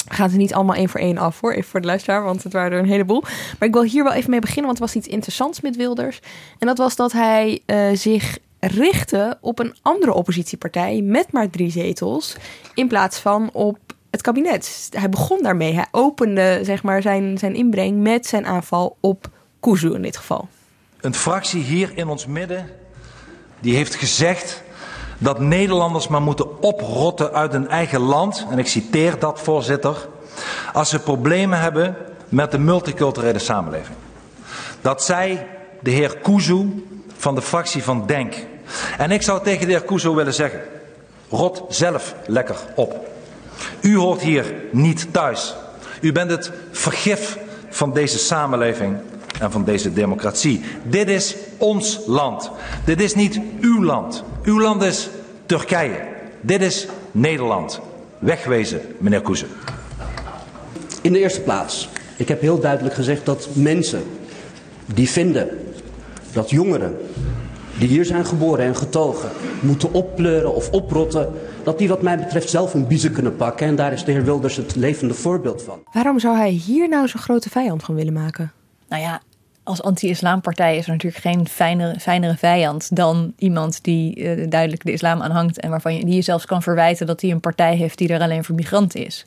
We 0.08 0.14
gaan 0.14 0.30
ze 0.30 0.38
niet 0.38 0.54
allemaal 0.54 0.76
één 0.76 0.90
voor 0.90 1.00
één 1.00 1.18
af 1.18 1.40
hoor, 1.40 1.52
even 1.52 1.70
voor 1.70 1.82
de 1.82 1.88
luisteraar, 1.88 2.24
want 2.24 2.44
het 2.44 2.54
waren 2.54 2.72
er 2.72 2.80
een 2.80 2.90
heleboel. 2.90 3.22
Maar 3.60 3.68
ik 3.68 3.74
wil 3.74 3.84
hier 3.84 4.04
wel 4.04 4.14
even 4.14 4.30
mee 4.30 4.40
beginnen, 4.40 4.66
want 4.66 4.78
er 4.78 4.86
was 4.86 4.96
iets 4.96 5.08
interessants 5.08 5.62
met 5.62 5.76
Wilders. 5.76 6.20
En 6.60 6.68
dat 6.68 6.78
was 6.78 6.96
dat 6.96 7.12
hij 7.12 7.62
zich 7.94 8.38
richtte 8.60 9.38
op 9.42 9.60
een 9.60 9.76
andere 9.82 10.14
oppositiepartij 10.14 11.02
met 11.02 11.32
maar 11.32 11.50
drie 11.50 11.72
zetels, 11.72 12.36
in 12.74 12.88
plaats 12.88 13.20
van 13.20 13.50
op 13.54 13.78
het 14.12 14.22
kabinet. 14.22 14.90
Hij 14.92 15.10
begon 15.10 15.42
daarmee, 15.42 15.74
hij 15.74 15.88
opende 15.92 16.60
zeg 16.62 16.84
maar, 16.84 17.02
zijn, 17.02 17.38
zijn 17.38 17.56
inbreng 17.56 18.02
met 18.02 18.26
zijn 18.26 18.46
aanval 18.46 18.98
op 19.00 19.30
Kuzu 19.60 19.94
in 19.94 20.02
dit 20.02 20.18
geval. 20.18 20.48
Een 21.04 21.14
fractie 21.14 21.64
hier 21.64 21.92
in 21.96 22.08
ons 22.08 22.26
midden 22.26 22.70
die 23.60 23.76
heeft 23.76 23.96
gezegd 23.96 24.62
dat 25.18 25.40
Nederlanders 25.40 26.08
maar 26.08 26.22
moeten 26.22 26.62
oprotten 26.62 27.34
uit 27.34 27.52
hun 27.52 27.70
eigen 27.70 28.00
land. 28.00 28.46
En 28.50 28.60
ik 28.60 28.68
citeer 28.68 29.20
dat, 29.20 29.40
voorzitter. 29.40 30.08
Als 30.74 30.90
ze 30.90 31.00
problemen 31.00 31.60
hebben 31.60 31.96
met 32.30 32.52
de 32.52 32.58
multiculturele 32.58 33.40
samenleving. 33.40 33.98
Dat 34.82 35.04
zei 35.04 35.40
de 35.80 35.92
heer 35.92 36.18
Kuzu 36.18 36.86
van 37.18 37.36
de 37.36 37.42
fractie 37.42 37.84
van 37.84 38.06
Denk. 38.06 38.36
En 38.98 39.12
ik 39.12 39.22
zou 39.22 39.44
tegen 39.44 39.66
de 39.66 39.72
heer 39.72 39.84
Kuzu 39.84 40.10
willen 40.10 40.34
zeggen: 40.34 40.62
rot 41.30 41.64
zelf 41.70 42.16
lekker 42.28 42.58
op. 42.76 43.10
U 43.82 43.98
hoort 43.98 44.22
hier 44.22 44.54
niet 44.72 45.14
thuis. 45.14 45.56
U 46.02 46.12
bent 46.12 46.32
het 46.32 46.52
vergif 46.72 47.38
van 47.70 47.94
deze 47.94 48.18
samenleving 48.18 48.98
en 49.40 49.52
van 49.52 49.64
deze 49.64 49.94
democratie. 49.94 50.62
Dit 50.84 51.10
is 51.10 51.36
ons 51.58 52.00
land. 52.08 52.52
Dit 52.86 53.02
is 53.02 53.16
niet 53.16 53.40
uw 53.62 53.84
land. 53.84 54.24
Uw 54.44 54.62
land 54.62 54.84
is 54.84 55.10
Turkije. 55.46 56.00
Dit 56.42 56.62
is 56.62 56.88
Nederland. 57.12 57.80
Wegwezen, 58.20 58.82
meneer 58.98 59.22
Koeze. 59.22 59.46
In 61.02 61.14
de 61.14 61.20
eerste 61.20 61.42
plaats, 61.42 61.90
ik 62.16 62.28
heb 62.28 62.42
heel 62.42 62.60
duidelijk 62.60 62.96
gezegd 62.96 63.26
dat 63.26 63.48
mensen 63.54 64.04
die 64.86 65.10
vinden 65.10 65.50
dat 66.34 66.50
jongeren 66.50 66.98
die 67.78 67.88
hier 67.88 68.06
zijn 68.06 68.26
geboren 68.26 68.66
en 68.66 68.76
getogen 68.76 69.30
moeten 69.60 69.94
oppleuren 69.94 70.56
of 70.56 70.70
oprotten, 70.70 71.32
dat 71.64 71.78
die 71.78 71.88
wat 71.88 72.02
mij 72.02 72.18
betreft 72.18 72.50
zelf 72.50 72.74
een 72.74 72.88
biezen 72.88 73.12
kunnen 73.12 73.36
pakken. 73.36 73.68
En 73.68 73.76
daar 73.76 73.94
is 73.94 74.04
de 74.04 74.12
heer 74.12 74.24
Wilders 74.24 74.56
het 74.56 74.76
levende 74.76 75.14
voorbeeld 75.14 75.64
van. 75.64 75.84
Waarom 75.94 76.20
zou 76.20 76.36
hij 76.36 76.50
hier 76.50 76.90
nou 76.90 77.08
zo'n 77.08 77.22
grote 77.22 77.50
vijand 77.50 77.84
van 77.84 77.96
willen 77.96 78.14
maken? 78.14 78.52
Nou 78.94 79.06
ja, 79.06 79.22
als 79.64 79.82
anti-islampartij 79.82 80.78
is 80.78 80.86
er 80.86 80.92
natuurlijk 80.92 81.24
geen 81.24 81.48
fijnere, 81.48 82.00
fijnere 82.00 82.38
vijand 82.38 82.96
dan 82.96 83.34
iemand 83.38 83.84
die 83.84 84.20
uh, 84.20 84.50
duidelijk 84.50 84.84
de 84.84 84.92
islam 84.92 85.22
aanhangt 85.22 85.60
en 85.60 85.70
waarvan 85.70 85.96
je, 85.96 86.06
die 86.06 86.16
je 86.16 86.22
zelfs 86.22 86.46
kan 86.46 86.62
verwijten 86.62 87.08
dat 87.08 87.22
hij 87.22 87.32
een 87.32 87.40
partij 87.40 87.76
heeft 87.76 87.98
die 87.98 88.08
er 88.08 88.22
alleen 88.22 88.44
voor 88.44 88.56
migranten 88.56 89.06
is. 89.06 89.26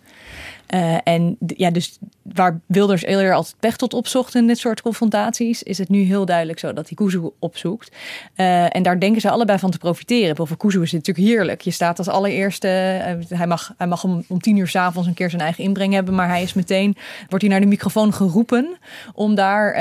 Uh, 0.74 0.96
en 1.04 1.36
ja, 1.46 1.70
dus 1.70 1.98
waar 2.22 2.60
Wilders 2.66 3.04
eerder 3.04 3.34
altijd 3.34 3.54
Pechtold 3.60 3.94
opzocht 3.94 4.34
in 4.34 4.46
dit 4.46 4.58
soort 4.58 4.82
confrontaties, 4.82 5.62
is 5.62 5.78
het 5.78 5.88
nu 5.88 6.02
heel 6.02 6.24
duidelijk 6.24 6.58
zo 6.58 6.72
dat 6.72 6.88
hij 6.88 6.96
Kuzu 6.96 7.30
opzoekt. 7.38 7.96
Uh, 8.36 8.76
en 8.76 8.82
daar 8.82 9.00
denken 9.00 9.20
ze 9.20 9.30
allebei 9.30 9.58
van 9.58 9.70
te 9.70 9.78
profiteren. 9.78 10.36
Voor 10.36 10.56
Kuzu 10.56 10.82
is 10.82 10.92
het 10.92 11.06
natuurlijk 11.06 11.34
heerlijk. 11.34 11.60
Je 11.60 11.70
staat 11.70 11.98
als 11.98 12.08
allereerste, 12.08 12.68
uh, 12.68 13.38
hij 13.38 13.46
mag, 13.46 13.74
hij 13.76 13.86
mag 13.86 14.04
om, 14.04 14.24
om 14.28 14.40
tien 14.40 14.56
uur 14.56 14.68
s'avonds 14.68 15.08
een 15.08 15.14
keer 15.14 15.30
zijn 15.30 15.42
eigen 15.42 15.64
inbreng 15.64 15.92
hebben, 15.92 16.14
maar 16.14 16.28
hij 16.28 16.42
is 16.42 16.54
meteen, 16.54 16.96
wordt 17.28 17.44
hij 17.44 17.52
naar 17.52 17.60
de 17.60 17.66
microfoon 17.66 18.12
geroepen 18.12 18.78
om 19.14 19.34
daar 19.34 19.74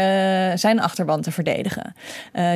zijn 0.58 0.80
achterban 0.80 1.22
te 1.22 1.32
verdedigen. 1.32 1.96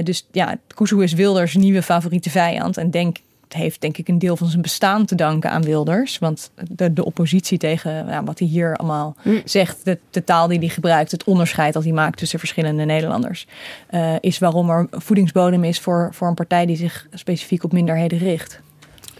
dus 0.04 0.28
ja, 0.32 0.58
Kuzu 0.68 1.04
is 1.04 1.14
Wilders 1.14 1.56
nieuwe 1.56 1.82
favoriete 1.82 2.30
vijand 2.30 2.78
en 2.78 2.92
denk 2.92 3.18
heeft 3.54 3.82
denk 3.82 3.98
ik 3.98 4.08
een 4.08 4.20
deel 4.20 4.38
van 4.38 4.48
zijn 4.48 4.62
bestaan 4.62 5.06
te 5.06 5.16
danken 5.16 5.52
aan 5.52 5.62
Wilders. 5.62 6.18
Want 6.18 6.52
de, 6.70 6.94
de 6.94 7.06
oppositie 7.06 7.58
tegen 7.58 7.92
ja, 7.92 8.24
wat 8.24 8.40
hij 8.40 8.48
hier 8.48 8.76
allemaal 8.76 9.16
mm. 9.24 9.42
zegt, 9.46 9.86
de, 9.86 9.98
de, 10.10 10.24
taal 10.24 10.48
die 10.48 10.60
hij 10.60 10.68
gebruikt, 10.68 11.12
het 11.12 11.24
onderscheid 11.24 11.74
dat 11.74 11.84
hij 11.84 11.94
maakt 11.94 12.18
tussen 12.18 12.40
verschillende 12.40 12.86
Nederlanders, 12.86 13.48
uh, 13.92 14.16
is 14.20 14.40
waarom 14.40 14.70
er 14.70 14.88
voedingsbodem 14.92 15.64
is 15.64 15.80
voor, 15.80 16.10
voor 16.12 16.28
een 16.28 16.34
partij 16.34 16.66
die 16.66 16.76
zich 16.76 17.08
specifiek 17.14 17.64
op 17.64 17.72
minderheden 17.72 18.18
richt. 18.18 18.62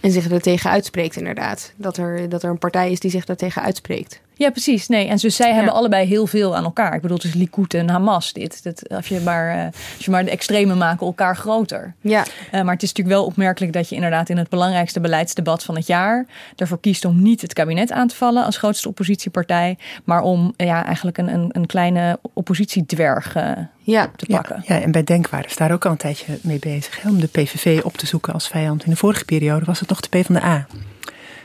En 0.00 0.10
zich 0.10 0.30
er 0.30 0.40
tegen 0.40 0.70
uitspreekt, 0.70 1.16
inderdaad. 1.16 1.72
Dat 1.76 1.96
er, 1.96 2.28
dat 2.28 2.42
er 2.42 2.50
een 2.50 2.58
partij 2.58 2.90
is 2.90 3.00
die 3.00 3.10
zich 3.10 3.24
daartegen 3.24 3.62
uitspreekt. 3.62 4.20
Ja, 4.40 4.50
precies. 4.50 4.88
Nee, 4.88 5.08
en 5.08 5.16
dus 5.16 5.36
zij 5.36 5.48
ja. 5.48 5.54
hebben 5.54 5.72
allebei 5.72 6.06
heel 6.06 6.26
veel 6.26 6.56
aan 6.56 6.64
elkaar. 6.64 6.94
Ik 6.94 7.00
bedoel, 7.00 7.16
het 7.16 7.26
is 7.26 7.34
Likud 7.34 7.74
en 7.74 7.90
Hamas. 7.90 8.32
Dit, 8.32 8.62
dat, 8.62 8.88
als, 8.88 9.08
je 9.08 9.20
maar, 9.20 9.56
uh, 9.56 9.64
als 9.96 10.04
je 10.04 10.10
maar 10.10 10.24
de 10.24 10.30
extremen 10.30 10.78
maken 10.78 11.06
elkaar 11.06 11.36
groter. 11.36 11.94
Ja. 12.00 12.24
Uh, 12.24 12.62
maar 12.62 12.74
het 12.74 12.82
is 12.82 12.88
natuurlijk 12.88 13.16
wel 13.16 13.24
opmerkelijk 13.24 13.72
dat 13.72 13.88
je 13.88 13.94
inderdaad 13.94 14.28
in 14.28 14.36
het 14.36 14.48
belangrijkste 14.48 15.00
beleidsdebat 15.00 15.62
van 15.62 15.76
het 15.76 15.86
jaar 15.86 16.26
ervoor 16.56 16.80
kiest 16.80 17.04
om 17.04 17.22
niet 17.22 17.40
het 17.40 17.52
kabinet 17.52 17.92
aan 17.92 18.08
te 18.08 18.16
vallen 18.16 18.44
als 18.44 18.56
grootste 18.56 18.88
oppositiepartij, 18.88 19.78
maar 20.04 20.22
om 20.22 20.54
ja, 20.56 20.84
eigenlijk 20.84 21.18
een, 21.18 21.28
een, 21.28 21.48
een 21.52 21.66
kleine 21.66 22.18
oppositiedwerg 22.32 23.36
uh, 23.36 23.50
ja. 23.80 24.10
te 24.16 24.26
pakken. 24.26 24.62
Ja, 24.66 24.74
ja, 24.74 24.82
en 24.82 24.90
bij 24.90 25.04
Denk 25.04 25.28
waren 25.28 25.50
ze 25.50 25.56
daar 25.56 25.72
ook 25.72 25.84
al 25.84 25.90
een 25.90 25.96
tijdje 25.96 26.38
mee 26.42 26.58
bezig. 26.58 27.02
Hè, 27.02 27.08
om 27.08 27.20
de 27.20 27.26
PVV 27.26 27.80
op 27.84 27.96
te 27.96 28.06
zoeken 28.06 28.32
als 28.32 28.48
vijand. 28.48 28.84
In 28.84 28.90
de 28.90 28.96
vorige 28.96 29.24
periode 29.24 29.64
was 29.64 29.80
het 29.80 29.88
nog 29.88 30.00
de 30.00 30.08
PvdA. 30.08 30.66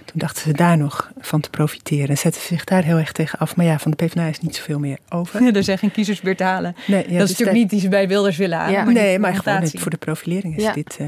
Toen 0.06 0.20
dachten 0.20 0.42
ze 0.42 0.52
daar 0.52 0.78
nog 0.78 1.12
van 1.20 1.42
te 1.42 1.50
profiteren. 1.50 2.10
En 2.10 2.18
zetten 2.18 2.42
ze 2.42 2.48
zich 2.48 2.64
daar 2.64 2.84
heel 2.84 2.98
erg 2.98 3.12
tegen 3.12 3.40
af. 3.40 3.56
Maar 3.56 3.66
ja, 3.66 3.80
van 3.80 3.92
de 3.92 4.06
PvdA 4.06 4.26
is 4.26 4.40
niet 4.40 4.56
zoveel 4.56 4.80
meer 4.80 4.98
over. 5.10 5.44
Ja, 5.44 5.52
er 5.54 5.64
zijn 5.64 5.78
geen 5.78 5.92
kiezers 5.92 6.22
meer 6.22 6.36
te 6.36 6.44
halen. 6.44 6.76
Nee, 6.88 6.98
ja, 6.98 7.04
dat 7.04 7.12
is 7.12 7.18
dus 7.18 7.30
natuurlijk 7.30 7.58
niet 7.58 7.70
die 7.70 7.80
ze 7.80 7.90
bij 7.90 8.08
Wilders 8.08 8.38
willen 8.38 8.58
halen. 8.58 8.74
Ja. 8.74 8.84
Maar 8.84 8.94
nee, 8.94 9.20
maar 9.20 9.36
gewoon 9.36 9.68
voor 9.74 9.92
de 9.92 9.98
profilering 9.98 10.58
is 10.58 10.64
ja. 10.64 10.74
dit 10.74 10.98
uh, 11.02 11.08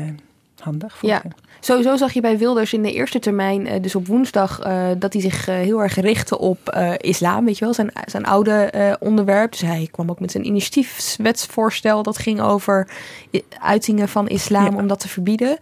handig. 0.59 0.97
Ja. 1.01 1.21
Sowieso 1.59 1.97
zag 1.97 2.13
je 2.13 2.21
bij 2.21 2.37
Wilders 2.37 2.73
in 2.73 2.81
de 2.81 2.93
eerste 2.93 3.19
termijn, 3.19 3.81
dus 3.81 3.95
op 3.95 4.07
woensdag, 4.07 4.67
uh, 4.67 4.87
dat 4.97 5.13
hij 5.13 5.21
zich 5.21 5.49
uh, 5.49 5.55
heel 5.55 5.81
erg 5.81 5.95
richtte 5.95 6.39
op 6.39 6.73
uh, 6.75 6.91
islam, 6.97 7.45
weet 7.45 7.57
je 7.57 7.65
wel, 7.65 7.73
zijn, 7.73 7.91
zijn 8.05 8.25
oude 8.25 8.95
onderwerp. 8.99 9.51
Dus 9.51 9.61
hij 9.61 9.87
kwam 9.91 10.09
ook 10.09 10.19
met 10.19 10.31
zijn 10.31 10.45
initiatiefwetsvoorstel 10.45 12.03
dat 12.03 12.17
ging 12.17 12.41
over 12.41 12.87
uitingen 13.59 14.09
van 14.09 14.27
islam 14.27 14.71
ja. 14.71 14.77
om 14.77 14.87
dat 14.87 14.99
te 14.99 15.07
verbieden. 15.07 15.57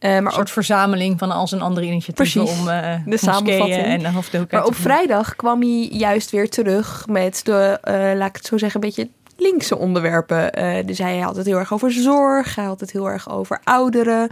Uh, 0.00 0.10
maar 0.10 0.22
een 0.24 0.30
soort 0.30 0.46
ook, 0.46 0.48
verzameling 0.48 1.18
van 1.18 1.30
al 1.30 1.48
zijn 1.48 1.60
andere 1.60 1.86
initiatieven 1.86 2.42
precies, 2.44 2.60
om 2.60 2.68
uh, 2.68 2.94
de 3.04 3.16
samenvatting. 3.16 3.84
en 3.84 4.14
de. 4.30 4.46
Maar 4.50 4.64
op 4.64 4.74
vrijdag 4.74 5.36
kwam 5.36 5.60
hij 5.60 5.88
juist 5.90 6.30
weer 6.30 6.50
terug 6.50 7.06
met 7.06 7.40
de, 7.44 7.78
uh, 7.84 8.18
laat 8.18 8.28
ik 8.28 8.36
het 8.36 8.46
zo 8.46 8.58
zeggen, 8.58 8.82
een 8.82 8.88
beetje 8.88 9.08
linkse 9.36 9.78
onderwerpen. 9.78 10.52
dus 10.86 10.98
hij 10.98 11.18
had 11.18 11.36
het 11.36 11.46
heel 11.46 11.58
erg 11.58 11.72
over 11.72 11.92
zorg, 11.92 12.54
hij 12.54 12.64
had 12.64 12.80
het 12.80 12.92
heel 12.92 13.10
erg 13.10 13.30
over 13.30 13.60
ouderen. 13.64 14.28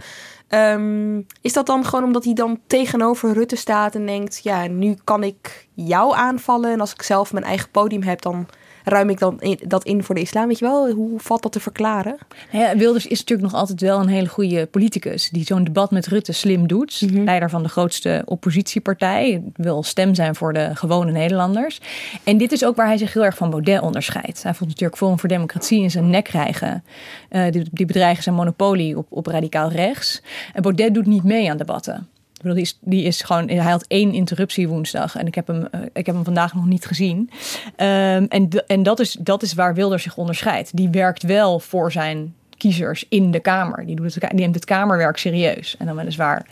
Um, 0.49 1.25
is 1.41 1.53
dat 1.53 1.65
dan 1.65 1.85
gewoon 1.85 2.05
omdat 2.05 2.23
hij 2.23 2.33
dan 2.33 2.59
tegenover 2.67 3.33
Rutte 3.33 3.55
staat 3.55 3.95
en 3.95 4.05
denkt: 4.05 4.39
ja, 4.43 4.67
nu 4.67 4.95
kan 5.03 5.23
ik 5.23 5.67
jou 5.73 6.15
aanvallen 6.15 6.71
en 6.71 6.79
als 6.79 6.93
ik 6.93 7.01
zelf 7.01 7.33
mijn 7.33 7.45
eigen 7.45 7.69
podium 7.71 8.03
heb, 8.03 8.21
dan 8.21 8.47
ruim 8.87 9.09
ik 9.09 9.19
dan 9.19 9.41
in, 9.41 9.59
dat 9.67 9.83
in 9.83 10.03
voor 10.03 10.15
de 10.15 10.21
islam? 10.21 10.47
Weet 10.47 10.59
je 10.59 10.65
wel, 10.65 10.91
hoe 10.91 11.19
valt 11.19 11.41
dat 11.41 11.51
te 11.51 11.59
verklaren? 11.59 12.17
Ja, 12.51 12.77
Wilders 12.77 13.07
is 13.07 13.19
natuurlijk 13.19 13.51
nog 13.51 13.59
altijd 13.59 13.81
wel 13.81 13.99
een 13.99 14.07
hele 14.07 14.27
goede 14.27 14.65
politicus 14.65 15.29
die 15.29 15.45
zo'n 15.45 15.63
debat 15.63 15.91
met 15.91 16.07
Rutte 16.07 16.31
slim 16.31 16.67
doet. 16.67 17.01
Mm 17.01 17.09
-hmm. 17.09 17.23
Leider 17.23 17.49
van 17.49 17.63
de 17.63 17.69
grootste 17.69 18.21
oppositiepartij, 18.25 19.43
wil 19.55 19.83
stem 19.83 20.15
zijn 20.15 20.35
voor 20.35 20.53
de 20.53 20.75
gewone 20.75 21.11
Nederlanders. 21.11 21.79
En 22.23 22.37
dit 22.37 22.51
is 22.51 22.65
ook 22.65 22.75
waar 22.75 22.87
hij 22.87 22.97
zich 22.97 23.13
heel 23.13 23.25
erg 23.25 23.37
van 23.37 23.49
Baudet 23.49 23.81
onderscheidt. 23.81 24.43
Hij 24.43 24.53
vond 24.53 24.69
natuurlijk 24.69 24.97
Forum 24.97 25.19
voor 25.19 25.29
Democratie 25.29 25.81
in 25.81 25.91
zijn 25.91 26.09
nek 26.09 26.23
krijgen. 26.23 26.83
Uh, 27.31 27.51
die, 27.51 27.65
die 27.71 27.85
bedreigen 27.85 28.23
zijn 28.23 28.35
monopolie 28.35 28.97
op, 28.97 29.07
op 29.09 29.27
radicaal 29.27 29.71
rechts. 29.71 30.21
En 30.53 30.61
Baudet 30.61 30.93
doet 30.93 31.05
niet 31.05 31.23
mee 31.23 31.49
aan 31.49 31.57
debatten. 31.57 32.07
Die, 32.41 32.61
is, 32.61 32.77
die 32.81 33.03
is 33.03 33.21
gewoon, 33.21 33.49
hij 33.49 33.71
had 33.71 33.85
één 33.87 34.13
interruptie 34.13 34.67
woensdag 34.67 35.15
en 35.15 35.27
ik 35.27 35.35
heb 35.35 35.47
hem, 35.47 35.67
eh, 35.71 35.81
ik 35.93 36.05
heb 36.05 36.15
hem 36.15 36.23
vandaag 36.23 36.53
nog 36.53 36.65
niet 36.65 36.85
gezien. 36.85 37.17
Um, 37.17 38.25
en 38.27 38.49
en 38.67 38.83
dat, 38.83 38.99
is, 38.99 39.17
dat 39.19 39.43
is 39.43 39.53
waar 39.53 39.73
Wilders 39.73 40.03
zich 40.03 40.17
onderscheidt. 40.17 40.77
Die 40.77 40.89
werkt 40.89 41.23
wel 41.23 41.59
voor 41.59 41.91
zijn 41.91 42.33
kiezers 42.57 43.05
in 43.09 43.31
de 43.31 43.39
Kamer. 43.39 43.85
Die, 43.85 43.95
doet 43.95 44.13
het, 44.13 44.29
die 44.29 44.39
neemt 44.39 44.55
het 44.55 44.65
Kamerwerk 44.65 45.17
serieus. 45.17 45.75
En 45.77 45.85
dan 45.85 45.95
weliswaar 45.95 46.45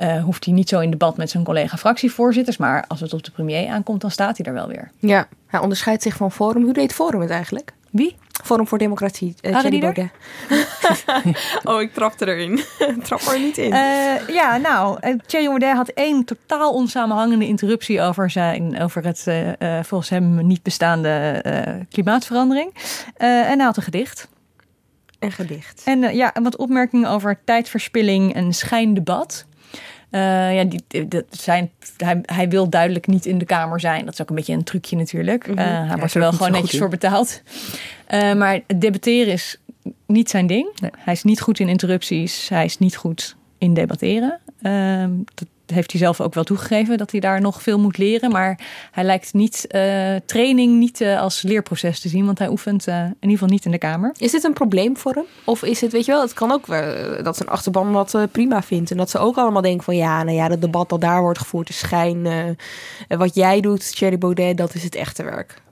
uh, 0.00 0.24
hoeft 0.24 0.44
hij 0.44 0.54
niet 0.54 0.68
zo 0.68 0.80
in 0.80 0.90
debat 0.90 1.16
met 1.16 1.30
zijn 1.30 1.44
collega 1.44 1.76
fractievoorzitters. 1.76 2.56
Maar 2.56 2.84
als 2.88 3.00
het 3.00 3.12
op 3.12 3.24
de 3.24 3.30
premier 3.30 3.68
aankomt, 3.68 4.00
dan 4.00 4.10
staat 4.10 4.36
hij 4.36 4.46
er 4.46 4.52
wel 4.52 4.68
weer. 4.68 4.90
Ja, 4.98 5.28
hij 5.46 5.60
onderscheidt 5.60 6.02
zich 6.02 6.16
van 6.16 6.32
Forum. 6.32 6.62
Hoe 6.62 6.72
deed 6.72 6.92
Forum 6.92 7.20
het 7.20 7.30
eigenlijk? 7.30 7.72
Wie? 7.90 8.16
Forum 8.44 8.66
voor 8.66 8.78
Democratie. 8.78 9.34
Uh, 9.42 9.58
Thierry 9.58 9.80
Baudet. 9.80 10.10
oh, 11.64 11.80
ik 11.80 11.92
trapte 11.92 12.26
erin. 12.26 12.60
Trap 13.02 13.20
er 13.20 13.40
niet 13.40 13.58
in. 13.58 13.72
Uh, 13.72 14.28
ja, 14.28 14.56
nou, 14.56 14.98
Thierry 15.26 15.46
Baudet 15.46 15.72
had 15.72 15.88
één 15.88 16.24
totaal 16.24 16.72
onsamenhangende 16.72 17.46
interruptie 17.46 18.00
over, 18.00 18.30
zijn, 18.30 18.80
over 18.80 19.04
het 19.04 19.24
uh, 19.28 19.82
volgens 19.82 20.10
hem 20.10 20.46
niet 20.46 20.62
bestaande 20.62 21.42
klimaatverandering. 21.90 22.74
en 23.16 23.56
hij 23.56 23.64
had 23.64 23.76
een 23.76 23.82
gedicht. 23.82 24.28
Een 25.18 25.32
gedicht. 25.32 25.82
En 25.84 26.16
ja, 26.16 26.34
wat 26.42 26.56
opmerkingen 26.56 27.10
over 27.10 27.38
tijdverspilling 27.44 28.34
en 28.34 28.52
schijndebat. 28.52 29.46
Uh, 30.10 30.54
ja, 30.54 30.64
die, 30.64 31.08
dat 31.08 31.24
zijn, 31.30 31.70
hij, 31.96 32.18
hij 32.22 32.48
wil 32.48 32.68
duidelijk 32.68 33.06
niet 33.06 33.26
in 33.26 33.38
de 33.38 33.44
Kamer 33.44 33.80
zijn. 33.80 34.04
Dat 34.04 34.14
is 34.14 34.20
ook 34.20 34.28
een 34.28 34.34
beetje 34.34 34.52
een 34.52 34.64
trucje 34.64 34.96
natuurlijk. 34.96 35.46
Mm 35.46 35.56
hij 35.56 35.86
ja, 35.86 35.96
wordt 35.98 36.14
er 36.14 36.20
wel 36.20 36.32
gewoon 36.32 36.52
netjes 36.52 36.78
voor 36.78 36.88
betaald. 36.88 37.42
Uh, 38.10 38.34
maar 38.34 38.60
debatteren 38.76 39.32
is 39.32 39.56
niet 40.06 40.30
zijn 40.30 40.46
ding. 40.46 40.70
Nee. 40.80 40.90
Hij 40.98 41.12
is 41.12 41.22
niet 41.22 41.40
goed 41.40 41.58
in 41.58 41.68
interrupties. 41.68 42.48
Hij 42.48 42.64
is 42.64 42.78
niet 42.78 42.96
goed 42.96 43.36
in 43.58 43.74
debatteren. 43.74 44.40
Ehm, 44.62 45.10
dat 45.34 45.48
heeft 45.70 45.90
hij 45.92 46.00
zelf 46.00 46.20
ook 46.20 46.34
wel 46.34 46.44
toegegeven 46.44 46.98
dat 46.98 47.10
hij 47.10 47.20
daar 47.20 47.40
nog 47.40 47.62
veel 47.62 47.78
moet 47.78 47.98
leren. 47.98 48.30
Maar 48.30 48.60
hij 48.90 49.04
lijkt 49.04 49.32
niet 49.32 49.66
uh, 49.70 50.16
training 50.26 50.78
niet 50.78 51.00
uh, 51.00 51.20
als 51.20 51.42
leerproces 51.42 52.00
te 52.00 52.08
zien, 52.08 52.26
want 52.26 52.38
hij 52.38 52.48
oefent 52.48 52.88
uh, 52.88 52.94
in 52.94 53.14
ieder 53.20 53.30
geval 53.30 53.48
niet 53.48 53.64
in 53.64 53.70
de 53.70 53.78
kamer. 53.78 54.14
Is 54.18 54.30
dit 54.30 54.44
een 54.44 54.52
probleem 54.52 54.96
voor 54.96 55.12
hem? 55.12 55.24
Of 55.44 55.62
is 55.62 55.80
het, 55.80 55.92
weet 55.92 56.04
je 56.04 56.12
wel, 56.12 56.20
het 56.20 56.32
kan 56.32 56.52
ook 56.52 56.66
dat 57.24 57.36
zijn 57.36 57.48
achterban 57.48 57.92
dat 57.92 58.16
prima 58.32 58.62
vindt. 58.62 58.90
En 58.90 58.96
dat 58.96 59.10
ze 59.10 59.18
ook 59.18 59.36
allemaal 59.36 59.62
denken 59.62 59.84
van 59.84 59.96
ja, 59.96 60.22
nou 60.22 60.36
ja, 60.36 60.48
het 60.48 60.60
debat 60.60 60.88
dat 60.88 61.00
daar 61.00 61.20
wordt 61.20 61.38
gevoerd 61.38 61.68
is 61.68 61.78
schijn. 61.78 62.56
wat 63.08 63.34
jij 63.34 63.60
doet, 63.60 63.96
Thierry 63.96 64.18
Baudet, 64.18 64.56
dat 64.56 64.74
is 64.74 64.82
het 64.82 64.94
echte 64.94 65.22
werk. 65.22 65.62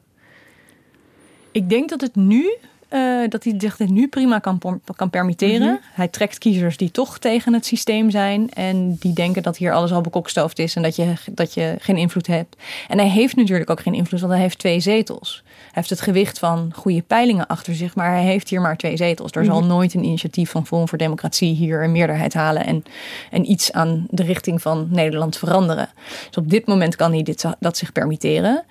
Ik 1.53 1.69
denk 1.69 1.89
dat 1.89 2.01
het 2.01 2.17
nu 2.17 2.57
uh, 2.91 3.29
dat 3.29 3.45
hij 3.45 3.55
zich 3.59 3.77
dit 3.77 3.91
nu 3.91 4.09
prima 4.09 4.39
kan, 4.39 4.61
kan 4.97 5.11
permitteren. 5.11 5.73
Mhm. 5.73 5.77
Hij 5.93 6.09
trekt 6.09 6.39
kiezers 6.39 6.77
die 6.77 6.91
toch 6.91 7.19
tegen 7.19 7.53
het 7.53 7.67
systeem 7.67 8.11
zijn. 8.11 8.51
En 8.51 8.97
die 9.01 9.13
denken 9.13 9.43
dat 9.43 9.57
hier 9.57 9.73
alles 9.73 9.93
al 9.93 10.01
bekokstoofd 10.01 10.59
is 10.59 10.77
en 10.77 10.83
dat 10.83 10.97
je, 10.97 11.13
dat 11.31 11.55
je 11.55 11.77
geen 11.79 11.97
invloed 11.97 12.27
hebt. 12.27 12.57
En 12.89 12.99
hij 12.99 13.09
heeft 13.09 13.37
natuurlijk 13.37 13.71
ook 13.71 13.81
geen 13.81 13.95
invloed, 13.95 14.21
want 14.21 14.33
hij 14.33 14.43
heeft 14.43 14.59
twee 14.59 14.81
zetels. 14.81 15.43
Hij 15.47 15.71
heeft 15.71 15.91
het 15.91 16.01
gewicht 16.01 16.39
van 16.39 16.73
goede 16.75 17.03
peilingen 17.03 17.47
achter 17.47 17.75
zich, 17.75 17.95
maar 17.95 18.11
hij 18.11 18.25
heeft 18.25 18.49
hier 18.49 18.61
maar 18.61 18.77
twee 18.77 18.97
zetels. 18.97 19.33
Er 19.33 19.45
zal 19.45 19.61
mhm. 19.61 19.69
nooit 19.69 19.95
een 19.95 20.05
initiatief 20.05 20.51
van 20.51 20.67
Forum 20.67 20.89
voor 20.89 20.99
Democratie 20.99 21.55
hier 21.55 21.83
een 21.83 21.93
meerderheid 21.93 22.35
halen 22.35 22.67
en, 22.67 22.85
en 23.31 23.51
iets 23.51 23.73
aan 23.73 24.07
de 24.11 24.23
richting 24.23 24.63
van 24.63 24.89
Nederland 24.91 25.37
veranderen. 25.37 25.89
Dus 26.27 26.37
op 26.37 26.51
dit 26.51 26.67
moment 26.67 26.97
kan 26.97 27.13
hij 27.13 27.23
dit, 27.23 27.45
dat 27.59 27.77
zich 27.77 27.93
permitteren. 27.93 28.65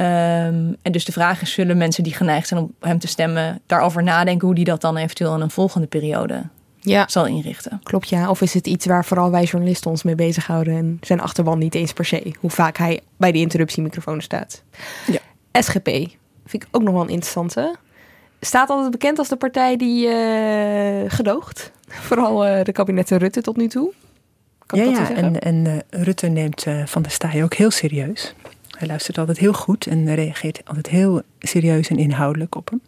Um, 0.00 0.76
en 0.82 0.92
dus 0.92 1.04
de 1.04 1.12
vraag 1.12 1.42
is: 1.42 1.52
zullen 1.52 1.76
mensen 1.76 2.02
die 2.02 2.14
geneigd 2.14 2.48
zijn 2.48 2.60
om 2.60 2.74
hem 2.80 2.98
te 2.98 3.06
stemmen 3.06 3.60
daarover 3.66 4.02
nadenken 4.02 4.46
hoe 4.46 4.54
die 4.54 4.64
dat 4.64 4.80
dan 4.80 4.96
eventueel 4.96 5.34
in 5.34 5.40
een 5.40 5.50
volgende 5.50 5.86
periode 5.86 6.42
ja. 6.80 7.04
zal 7.08 7.26
inrichten? 7.26 7.80
Klopt, 7.82 8.08
ja. 8.08 8.30
Of 8.30 8.40
is 8.40 8.54
het 8.54 8.66
iets 8.66 8.86
waar 8.86 9.04
vooral 9.04 9.30
wij 9.30 9.44
journalisten 9.44 9.90
ons 9.90 10.02
mee 10.02 10.14
bezighouden 10.14 10.76
en 10.76 10.98
zijn 11.00 11.20
achterban 11.20 11.58
niet 11.58 11.74
eens 11.74 11.92
per 11.92 12.04
se, 12.04 12.34
hoe 12.38 12.50
vaak 12.50 12.76
hij 12.76 13.00
bij 13.16 13.32
die 13.32 13.42
interruptiemicrofoon 13.42 14.20
staat? 14.20 14.62
Ja. 15.06 15.18
SGP 15.60 15.86
vind 16.46 16.62
ik 16.62 16.68
ook 16.70 16.82
nog 16.82 16.92
wel 16.92 17.02
een 17.02 17.08
interessante. 17.08 17.76
Staat 18.40 18.68
altijd 18.68 18.90
bekend 18.90 19.18
als 19.18 19.28
de 19.28 19.36
partij 19.36 19.76
die 19.76 20.06
uh, 20.06 21.02
gedoogt. 21.06 21.72
Vooral 22.08 22.46
uh, 22.46 22.64
de 22.64 22.72
kabinetten 22.72 23.18
Rutte 23.18 23.40
tot 23.40 23.56
nu 23.56 23.68
toe. 23.68 23.92
Kan 24.66 24.78
ja, 24.78 24.84
ja 24.84 25.14
en, 25.14 25.40
en 25.40 25.64
uh, 25.64 26.02
Rutte 26.02 26.26
neemt 26.26 26.66
Van 26.84 27.02
der 27.02 27.10
Staaij 27.10 27.44
ook 27.44 27.54
heel 27.54 27.70
serieus. 27.70 28.34
Hij 28.82 28.90
luistert 28.90 29.18
altijd 29.18 29.38
heel 29.38 29.52
goed 29.52 29.86
en 29.86 30.14
reageert 30.14 30.62
altijd 30.64 30.88
heel 30.88 31.22
serieus 31.38 31.88
en 31.88 31.98
inhoudelijk 31.98 32.54
op 32.54 32.70
hem. 32.70 32.80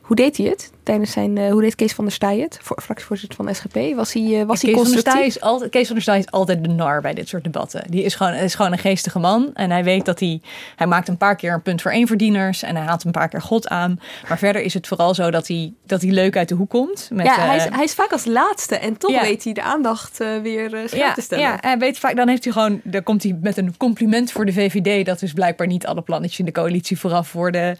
Hoe 0.00 0.16
deed 0.16 0.36
hij 0.36 0.46
het? 0.46 0.72
Tijdens 0.88 1.12
zijn. 1.12 1.36
Uh, 1.36 1.50
hoe 1.50 1.60
deed 1.60 1.74
Kees 1.74 1.92
van 1.92 2.04
der 2.04 2.12
Staaij 2.12 2.38
het? 2.38 2.58
Voor, 2.62 2.82
fractievoorzitter 2.82 3.44
van 3.44 3.54
SGP. 3.54 3.94
Was 3.96 4.12
hij, 4.12 4.22
uh, 4.22 4.42
was 4.42 4.62
hij 4.62 4.72
Kees 4.72 5.02
van, 5.02 5.22
is 5.22 5.40
altijd, 5.40 5.70
Kees 5.70 5.86
van 5.86 5.94
der 5.94 6.02
Staaij 6.02 6.18
is 6.18 6.30
altijd 6.30 6.64
de 6.64 6.70
nar 6.70 7.00
bij 7.00 7.14
dit 7.14 7.28
soort 7.28 7.44
debatten. 7.44 7.84
Die 7.88 8.02
is 8.02 8.14
gewoon, 8.14 8.32
is 8.32 8.54
gewoon 8.54 8.72
een 8.72 8.78
geestige 8.78 9.18
man. 9.18 9.50
En 9.54 9.70
hij 9.70 9.84
weet 9.84 10.04
dat 10.04 10.20
hij. 10.20 10.40
Hij 10.76 10.86
maakt 10.86 11.08
een 11.08 11.16
paar 11.16 11.36
keer 11.36 11.52
een 11.52 11.62
punt 11.62 11.82
voor 11.82 11.90
één 11.90 12.06
verdieners. 12.06 12.62
En 12.62 12.76
hij 12.76 12.84
haalt 12.84 13.04
een 13.04 13.10
paar 13.10 13.28
keer 13.28 13.42
God 13.42 13.68
aan. 13.68 14.00
Maar 14.28 14.38
verder 14.38 14.62
is 14.62 14.74
het 14.74 14.86
vooral 14.86 15.14
zo 15.14 15.30
dat 15.30 15.46
hij, 15.48 15.72
dat 15.86 16.02
hij 16.02 16.10
leuk 16.10 16.36
uit 16.36 16.48
de 16.48 16.54
hoek 16.54 16.70
komt. 16.70 17.08
Met, 17.12 17.26
ja, 17.26 17.34
hij 17.34 17.56
is, 17.56 17.66
uh, 17.66 17.74
hij 17.74 17.84
is 17.84 17.94
vaak 17.94 18.12
als 18.12 18.24
laatste. 18.24 18.76
En 18.76 18.96
toch 18.96 19.10
ja. 19.10 19.20
weet 19.20 19.44
hij 19.44 19.52
de 19.52 19.62
aandacht 19.62 20.18
weer 20.42 20.68
scherp 20.68 20.92
ja, 20.92 21.12
te 21.12 21.20
stellen. 21.20 21.44
Ja, 21.44 21.58
hij 21.60 21.78
weet 21.78 21.98
vaak. 21.98 22.16
Dan 22.16 22.28
heeft 22.28 22.44
hij 22.44 22.52
gewoon. 22.52 22.80
Dan 22.84 23.02
komt 23.02 23.22
hij 23.22 23.38
met 23.42 23.56
een 23.56 23.76
compliment 23.76 24.32
voor 24.32 24.44
de 24.44 24.52
VVD. 24.52 25.06
Dat 25.06 25.22
is 25.22 25.32
blijkbaar 25.32 25.66
niet 25.66 25.86
alle 25.86 26.02
plannetjes 26.02 26.38
in 26.38 26.44
de 26.44 26.52
coalitie 26.52 26.98
vooraf 26.98 27.32
worden, 27.32 27.78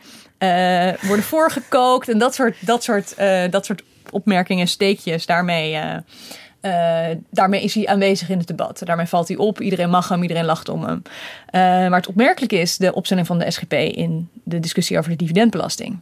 worden 1.00 1.24
voorgekookt. 1.24 2.08
En 2.08 2.18
dat 2.18 2.34
soort, 2.34 2.56
dat 2.60 2.82
soort, 2.82 2.97
dat 3.50 3.66
soort 3.66 3.82
opmerkingen, 4.10 4.68
steekjes, 4.68 5.26
daarmee, 5.26 5.72
uh, 5.72 5.96
uh, 6.62 7.16
daarmee 7.30 7.62
is 7.62 7.74
hij 7.74 7.86
aanwezig 7.86 8.28
in 8.28 8.38
het 8.38 8.46
debat. 8.46 8.80
Daarmee 8.84 9.06
valt 9.06 9.28
hij 9.28 9.36
op, 9.36 9.60
iedereen 9.60 9.90
mag 9.90 10.08
hem, 10.08 10.22
iedereen 10.22 10.44
lacht 10.44 10.68
om 10.68 10.84
hem. 10.84 11.02
Maar 11.90 11.98
het 11.98 12.08
opmerkelijke 12.08 12.58
is 12.58 12.76
de 12.76 12.94
opstelling 12.94 13.26
van 13.26 13.38
de 13.38 13.50
SGP 13.50 13.72
in 13.72 14.28
de 14.42 14.60
discussie 14.60 14.98
over 14.98 15.10
de 15.10 15.16
dividendbelasting. 15.16 15.98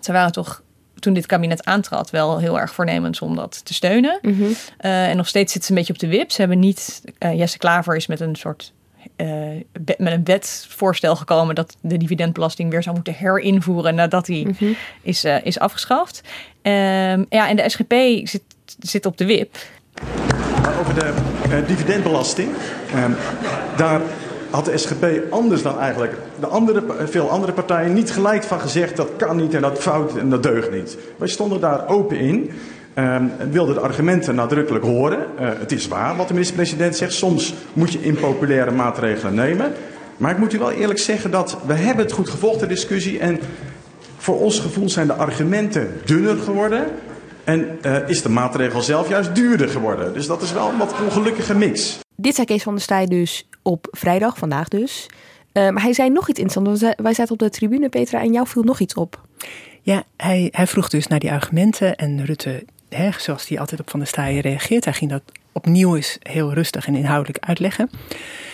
Ze 0.00 0.12
waren 0.12 0.32
toch 0.32 0.62
toen 0.98 1.14
dit 1.14 1.26
kabinet 1.26 1.64
aantrad 1.64 2.10
wel 2.10 2.38
heel 2.38 2.60
erg 2.60 2.74
voornemens 2.74 3.20
om 3.20 3.36
dat 3.36 3.64
te 3.64 3.74
steunen. 3.74 4.18
Mm 4.22 4.36
-hmm. 4.36 4.54
en 4.78 5.16
nog 5.16 5.28
steeds 5.28 5.52
zitten 5.52 5.62
ze 5.62 5.70
een 5.70 5.78
beetje 5.78 5.92
op 5.92 5.98
de 5.98 6.16
wip. 6.16 6.30
Ze 6.30 6.40
hebben 6.40 6.58
niet, 6.58 7.02
Jesse 7.18 7.58
Klaver 7.58 7.96
is 7.96 8.06
met 8.06 8.20
een 8.20 8.36
soort 8.36 8.72
met 9.76 10.12
een 10.12 10.24
wetsvoorstel 10.24 11.16
gekomen 11.16 11.54
dat 11.54 11.76
de 11.80 11.96
dividendbelasting 11.96 12.70
weer 12.70 12.82
zou 12.82 12.94
moeten 12.94 13.14
herinvoeren 13.14 13.94
nadat 13.94 14.26
die 14.26 14.46
mm 14.46 14.54
-hmm. 14.58 14.76
is, 15.02 15.24
uh, 15.24 15.44
is 15.44 15.58
afgeschaft. 15.58 16.20
Um, 16.62 17.26
ja, 17.28 17.48
en 17.48 17.56
de 17.56 17.68
SGP 17.68 17.92
zit, 18.28 18.42
zit 18.78 19.06
op 19.06 19.18
de 19.18 19.24
wip. 19.24 19.56
Over 20.80 20.94
de 20.94 21.14
uh, 21.48 21.66
dividendbelasting. 21.66 22.48
Um, 22.94 23.16
daar 23.76 24.00
had 24.50 24.64
de 24.64 24.78
SGP 24.78 25.04
anders 25.30 25.62
dan 25.62 25.78
eigenlijk 25.78 26.14
de 26.40 26.46
andere, 26.46 26.82
veel 27.06 27.30
andere 27.30 27.52
partijen 27.52 27.92
niet 27.92 28.10
gelijk 28.10 28.42
van 28.42 28.60
gezegd 28.60 28.96
dat 28.96 29.08
kan 29.16 29.36
niet 29.36 29.54
en 29.54 29.60
dat 29.60 29.78
fout 29.78 30.16
en 30.16 30.30
dat 30.30 30.42
deugt 30.42 30.70
niet. 30.70 30.96
Wij 31.16 31.28
stonden 31.28 31.60
daar 31.60 31.88
open 31.88 32.18
in. 32.18 32.50
Um, 32.98 33.32
wilde 33.50 33.72
de 33.72 33.80
argumenten 33.80 34.34
nadrukkelijk 34.34 34.84
horen. 34.84 35.26
Uh, 35.40 35.48
het 35.58 35.72
is 35.72 35.88
waar 35.88 36.16
wat 36.16 36.28
de 36.28 36.32
minister-president 36.32 36.96
zegt. 36.96 37.12
Soms 37.12 37.54
moet 37.72 37.92
je 37.92 38.02
impopulaire 38.02 38.70
maatregelen 38.70 39.34
nemen. 39.34 39.72
Maar 40.16 40.30
ik 40.30 40.38
moet 40.38 40.52
u 40.52 40.58
wel 40.58 40.72
eerlijk 40.72 40.98
zeggen 40.98 41.30
dat 41.30 41.58
we 41.66 41.74
hebben 41.74 42.04
het 42.04 42.14
goed 42.14 42.28
gevolgd, 42.28 42.60
de 42.60 42.66
discussie. 42.66 43.18
En 43.18 43.40
voor 44.16 44.40
ons 44.40 44.60
gevoel 44.60 44.88
zijn 44.88 45.06
de 45.06 45.12
argumenten 45.12 45.92
dunner 46.04 46.36
geworden. 46.36 46.86
En 47.44 47.78
uh, 47.82 48.08
is 48.08 48.22
de 48.22 48.28
maatregel 48.28 48.80
zelf 48.80 49.08
juist 49.08 49.34
duurder 49.34 49.68
geworden. 49.68 50.14
Dus 50.14 50.26
dat 50.26 50.42
is 50.42 50.52
wel 50.52 50.68
een 50.68 50.78
wat 50.78 50.94
ongelukkige 51.04 51.54
mix. 51.54 51.98
Dit 52.16 52.34
zei 52.34 52.46
Kees 52.46 52.62
van 52.62 52.74
der 52.74 52.82
Staaij 52.82 53.06
dus 53.06 53.48
op 53.62 53.88
vrijdag, 53.90 54.38
vandaag 54.38 54.68
dus. 54.68 55.06
Uh, 55.52 55.70
maar 55.70 55.82
hij 55.82 55.92
zei 55.92 56.10
nog 56.10 56.28
iets 56.28 56.40
interessants. 56.40 56.94
Wij 57.02 57.14
zaten 57.14 57.32
op 57.32 57.38
de 57.38 57.50
tribune, 57.50 57.88
Petra, 57.88 58.20
en 58.20 58.32
jou 58.32 58.46
viel 58.46 58.62
nog 58.62 58.80
iets 58.80 58.94
op. 58.94 59.20
Ja, 59.82 60.02
hij, 60.16 60.48
hij 60.52 60.66
vroeg 60.66 60.88
dus 60.88 61.06
naar 61.06 61.18
die 61.18 61.32
argumenten. 61.32 61.96
En 61.96 62.24
Rutte 62.24 62.64
hè, 62.88 63.10
zoals 63.18 63.48
hij 63.48 63.58
altijd 63.58 63.80
op 63.80 63.90
Van 63.90 63.98
der 63.98 64.08
Staaien 64.08 64.40
reageert. 64.40 64.84
Hij 64.84 64.94
ging 64.94 65.10
dat 65.10 65.22
opnieuw 65.52 65.96
eens 65.96 66.18
heel 66.22 66.52
rustig 66.52 66.86
en 66.86 66.94
inhoudelijk 66.94 67.44
uitleggen. 67.44 67.90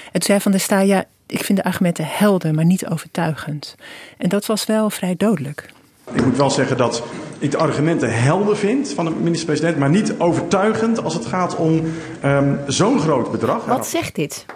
En 0.05 0.13
toen 0.13 0.23
zei 0.23 0.41
Van 0.41 0.51
der 0.51 0.61
Staaien, 0.61 0.87
ja, 0.87 1.05
ik 1.27 1.45
vind 1.45 1.59
de 1.59 1.65
argumenten 1.65 2.07
helder, 2.09 2.55
maar 2.55 2.65
niet 2.65 2.87
overtuigend. 2.87 3.77
En 4.19 4.29
dat 4.29 4.47
was 4.47 4.67
wel 4.67 4.91
vrij 4.91 5.15
dodelijk. 5.17 5.71
Ik 6.13 6.25
moet 6.25 6.37
wel 6.37 6.51
zeggen 6.51 6.77
dat 6.77 7.03
ik 7.39 7.51
de 7.51 7.57
argumenten 7.57 8.23
helder 8.23 8.57
vind 8.57 8.93
van 8.93 9.05
de 9.05 9.11
minister-president, 9.11 9.77
maar 9.77 9.91
niet 9.91 10.15
overtuigend 10.19 11.03
als 11.03 11.15
het 11.15 11.27
gaat 11.27 11.57
om 11.57 11.83
um, 12.25 12.61
zo'n 12.67 13.01
groot 13.01 13.31
bedrag. 13.31 13.65
Wat 13.65 13.87
zegt 13.87 14.15
dit? 14.15 14.47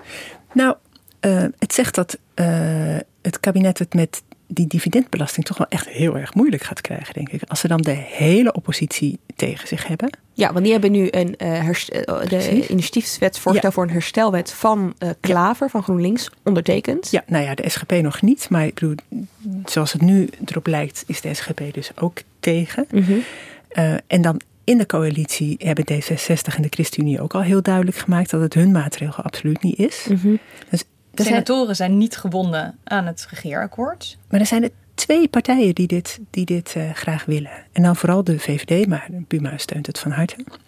Nou, 0.53 0.77
uh, 1.21 1.45
het 1.59 1.75
zegt 1.75 1.95
dat 1.95 2.19
uh, 2.35 2.47
het 3.23 3.41
kabinet 3.41 3.79
het 3.79 3.95
met 3.95 4.23
die 4.47 4.67
dividendbelasting 4.67 5.47
toch 5.47 5.59
wel 5.59 5.67
echt 5.69 5.89
heel 5.89 6.17
erg 6.19 6.35
moeilijk 6.35 6.63
gaat 6.63 6.81
krijgen, 6.81 7.15
denk 7.15 7.29
ik. 7.29 7.43
Als 7.47 7.61
ze 7.61 7.69
dan 7.69 7.81
de 7.81 7.91
hele 7.91 8.53
oppositie 8.53 9.19
tegen 9.37 9.69
zich 9.69 9.87
hebben. 9.87 10.11
Ja, 10.33 10.53
want 10.53 10.65
die 10.65 10.73
hebben 10.73 10.93
nu 10.93 11.09
een 11.11 11.35
uh, 11.39 11.71
de 12.29 12.67
initiatiefwetsvoorstel 12.69 13.69
ja. 13.69 13.75
voor 13.75 13.83
een 13.83 13.91
herstelwet 13.91 14.53
van 14.53 14.95
uh, 14.99 15.11
Klaver, 15.21 15.65
ja. 15.65 15.71
van 15.71 15.83
GroenLinks, 15.83 16.31
ondertekend. 16.43 17.11
Ja, 17.11 17.25
nou 17.27 17.45
ja, 17.45 17.55
de 17.55 17.69
SGP 17.69 17.93
nog 17.93 18.23
niet. 18.23 18.51
Maar 18.51 18.67
ik 18.67 18.75
bedoel, 18.75 18.95
zoals 19.65 19.93
het 19.93 20.03
nu 20.03 20.29
erop 20.45 20.67
lijkt, 20.67 21.05
is 21.07 21.21
de 21.21 21.35
SGP 21.35 21.61
dus 21.73 21.91
ook 21.97 22.19
tegen. 22.41 22.87
Mm 22.91 23.03
-hmm. 23.03 23.23
uh, 23.73 23.95
en 24.07 24.23
dan 24.23 24.41
in 24.65 24.79
de 24.79 24.87
coalitie 24.87 25.57
hebben 25.59 25.85
D66 25.93 26.55
en 26.57 26.63
de 26.63 26.69
ChristenUnie 26.71 27.21
ook 27.21 27.35
al 27.35 27.43
heel 27.43 27.63
duidelijk 27.63 27.97
gemaakt 27.97 28.31
dat 28.31 28.41
het 28.41 28.55
hun 28.55 28.71
maatregel 28.71 29.23
absoluut 29.23 29.63
niet 29.63 29.79
is. 29.79 30.07
Mm 30.09 30.39
dus 30.71 30.85
senatoren 31.25 31.77
zijn 31.77 31.99
niet 31.99 32.17
gebonden 32.17 32.79
aan 32.85 33.07
het 33.07 33.27
regeerakkoord. 33.31 34.19
Maar 34.29 34.41
er 34.41 34.47
zijn 34.47 34.63
er 34.63 34.71
twee 34.95 35.29
partijen 35.29 35.75
die 35.75 35.87
dit, 35.87 36.19
die 36.31 36.45
dit 36.45 36.75
uh, 36.77 36.91
graag 36.91 37.25
willen. 37.25 37.51
En 37.73 37.83
dan 37.83 37.97
vooral 37.97 38.25
de 38.25 38.39
VVD, 38.39 38.87
maar 38.87 39.09
Buma 39.11 39.59
steunt 39.59 39.87
het 39.87 39.99
van 39.99 40.11
harte. 40.11 40.37
Dat, 40.37 40.59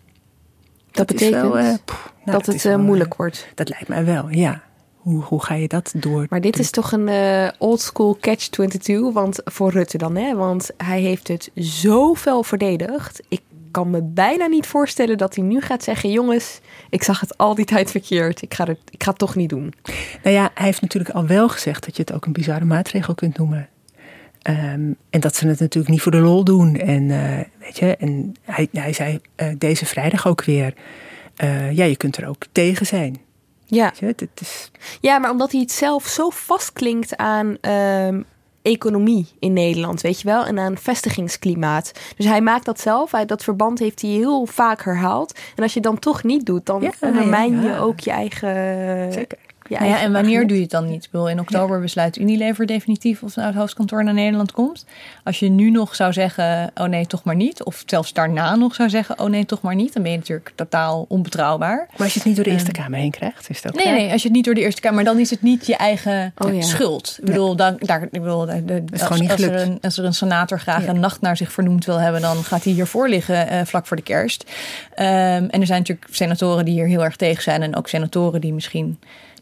dat 0.90 1.06
betekent 1.06 1.42
wel, 1.42 1.58
uh, 1.58 1.64
nou, 1.64 1.78
dat, 2.24 2.46
het 2.46 2.64
uh, 2.64 2.76
moeilijk 2.76 3.14
wordt. 3.14 3.48
Dat 3.54 3.68
lijkt 3.68 3.88
mij 3.88 4.04
wel, 4.04 4.28
ja. 4.30 4.62
Hoe, 4.96 5.22
hoe 5.22 5.44
ga 5.44 5.54
je 5.54 5.68
dat 5.68 5.92
door? 5.96 6.26
Maar 6.28 6.40
dit 6.40 6.58
is 6.58 6.70
toch 6.70 6.92
een 6.92 7.08
uh, 7.08 7.48
old 7.58 7.80
school 7.80 8.18
catch-22, 8.20 9.12
want 9.12 9.40
voor 9.44 9.70
Rutte 9.70 9.98
dan, 9.98 10.16
hè? 10.16 10.34
Want 10.34 10.70
hij 10.76 11.00
heeft 11.00 11.28
het 11.28 11.50
zo 11.56 12.14
fel 12.14 12.42
verdedigd. 12.42 13.22
Ik 13.28 13.42
kan 13.78 13.90
me 13.90 14.02
bijna 14.02 14.46
niet 14.46 14.66
voorstellen 14.66 15.18
dat 15.18 15.34
hij 15.34 15.44
nu 15.44 15.60
gaat 15.60 15.82
zeggen: 15.82 16.10
Jongens, 16.10 16.60
ik 16.90 17.02
zag 17.02 17.20
het 17.20 17.38
al 17.38 17.54
die 17.54 17.64
tijd 17.64 17.90
verkeerd. 17.90 18.42
Ik 18.42 18.54
ga, 18.54 18.64
het, 18.64 18.78
ik 18.90 19.02
ga 19.02 19.10
het 19.10 19.18
toch 19.18 19.34
niet 19.34 19.48
doen. 19.48 19.74
Nou 20.22 20.36
ja, 20.36 20.50
hij 20.54 20.64
heeft 20.64 20.80
natuurlijk 20.80 21.14
al 21.14 21.26
wel 21.26 21.48
gezegd 21.48 21.84
dat 21.84 21.96
je 21.96 22.02
het 22.02 22.12
ook 22.12 22.26
een 22.26 22.32
bizarre 22.32 22.64
maatregel 22.64 23.14
kunt 23.14 23.38
noemen. 23.38 23.68
Um, 24.48 24.96
en 25.10 25.20
dat 25.20 25.36
ze 25.36 25.48
het 25.48 25.60
natuurlijk 25.60 25.92
niet 25.92 26.02
voor 26.02 26.12
de 26.12 26.18
lol 26.18 26.44
doen. 26.44 26.76
En, 26.76 27.02
uh, 27.02 27.38
weet 27.58 27.78
je, 27.78 27.96
en 27.96 28.34
hij, 28.42 28.68
hij 28.72 28.92
zei 28.92 29.20
uh, 29.36 29.48
deze 29.58 29.86
vrijdag 29.86 30.26
ook 30.26 30.44
weer: 30.44 30.74
uh, 31.44 31.72
Ja, 31.72 31.84
je 31.84 31.96
kunt 31.96 32.16
er 32.16 32.28
ook 32.28 32.44
tegen 32.52 32.86
zijn. 32.86 33.20
Ja. 33.66 33.92
Je, 33.98 34.06
het 34.06 34.28
is... 34.34 34.70
ja, 35.00 35.18
maar 35.18 35.30
omdat 35.30 35.52
hij 35.52 35.60
het 35.60 35.72
zelf 35.72 36.06
zo 36.06 36.30
vastklinkt 36.30 37.16
aan 37.16 37.56
um, 37.60 38.24
economie 38.68 39.26
in 39.38 39.52
Nederland, 39.52 40.00
weet 40.00 40.20
je 40.20 40.28
wel, 40.28 40.44
en 40.44 40.58
aan 40.58 40.76
vestigingsklimaat. 40.76 41.92
Dus 42.16 42.26
hij 42.26 42.40
maakt 42.40 42.64
dat 42.64 42.80
zelf. 42.80 43.10
Hij, 43.10 43.26
dat 43.26 43.44
verband 43.44 43.78
heeft 43.78 44.02
hij 44.02 44.10
heel 44.10 44.46
vaak 44.46 44.84
herhaald. 44.84 45.38
En 45.56 45.62
als 45.62 45.74
je 45.74 45.80
dan 45.80 45.98
toch 45.98 46.22
niet 46.22 46.46
doet, 46.46 46.66
dan 46.66 46.80
ja, 46.80 46.90
ondermijn 47.00 47.62
ja, 47.62 47.62
je 47.62 47.80
ook 47.80 48.00
je 48.00 48.10
eigen. 48.10 49.12
Zeker. 49.12 49.38
Ja, 49.68 49.78
nou 49.78 49.90
ja, 49.90 50.00
en 50.00 50.12
wanneer 50.12 50.46
doe 50.46 50.56
je 50.56 50.62
het 50.62 50.70
dan 50.70 50.88
niet? 50.88 51.04
Ik 51.04 51.10
bedoel, 51.10 51.28
in 51.28 51.40
oktober 51.40 51.80
besluit 51.80 52.18
Unilever 52.18 52.66
definitief 52.66 53.22
of 53.22 53.34
het 53.34 53.54
hoofdkantoor 53.54 54.04
naar 54.04 54.14
Nederland 54.14 54.52
komt. 54.52 54.84
Als 55.24 55.38
je 55.38 55.48
nu 55.48 55.70
nog 55.70 55.94
zou 55.94 56.12
zeggen, 56.12 56.70
oh 56.74 56.86
nee, 56.86 57.06
toch 57.06 57.24
maar 57.24 57.36
niet. 57.36 57.62
Of 57.62 57.82
zelfs 57.86 58.12
daarna 58.12 58.56
nog 58.56 58.74
zou 58.74 58.88
zeggen, 58.88 59.18
oh 59.18 59.28
nee, 59.28 59.46
toch 59.46 59.60
maar 59.60 59.74
niet. 59.74 59.92
Dan 59.92 60.02
ben 60.02 60.12
je 60.12 60.18
natuurlijk 60.18 60.52
totaal 60.54 61.04
onbetrouwbaar. 61.08 61.76
Maar 61.76 62.02
als 62.02 62.12
je 62.12 62.18
het 62.18 62.28
niet 62.28 62.36
door 62.36 62.44
de 62.44 62.50
Eerste 62.50 62.70
Kamer 62.70 62.98
heen 62.98 63.10
krijgt, 63.10 63.50
is 63.50 63.62
dat 63.62 63.74
Nee, 63.74 63.92
nee, 63.92 64.12
als 64.12 64.22
je 64.22 64.28
het 64.28 64.36
niet 64.36 64.44
door 64.44 64.54
de 64.54 64.60
Eerste 64.60 64.80
Kamer, 64.80 65.04
dan 65.04 65.18
is 65.18 65.30
het 65.30 65.42
niet 65.42 65.66
je 65.66 65.76
eigen 65.76 66.32
oh, 66.38 66.54
ja. 66.54 66.62
schuld. 66.62 67.16
Ik 67.18 67.24
bedoel, 67.24 67.56
dan, 67.56 67.76
daar, 67.78 68.02
ik 68.02 68.10
bedoel 68.10 68.46
de, 68.46 68.64
de, 68.64 68.82
als, 68.92 69.30
als, 69.30 69.42
er 69.42 69.54
een, 69.54 69.78
als 69.80 69.98
er 69.98 70.04
een 70.04 70.14
senator 70.14 70.60
graag 70.60 70.86
een 70.86 71.00
nacht 71.00 71.20
naar 71.20 71.36
zich 71.36 71.52
vernoemd 71.52 71.84
wil 71.84 72.00
hebben, 72.00 72.20
dan 72.20 72.44
gaat 72.44 72.64
hij 72.64 72.72
hiervoor 72.72 73.08
liggen 73.08 73.52
uh, 73.52 73.60
vlak 73.64 73.86
voor 73.86 73.96
de 73.96 74.02
kerst. 74.02 74.44
Um, 74.98 75.04
en 75.04 75.60
er 75.60 75.66
zijn 75.66 75.78
natuurlijk 75.78 76.08
senatoren 76.10 76.64
die 76.64 76.74
hier 76.74 76.86
heel 76.86 77.04
erg 77.04 77.16
tegen 77.16 77.42
zijn. 77.42 77.62
En 77.62 77.76
ook 77.76 77.88
senatoren 77.88 78.40
die 78.40 78.52
misschien 78.52 78.98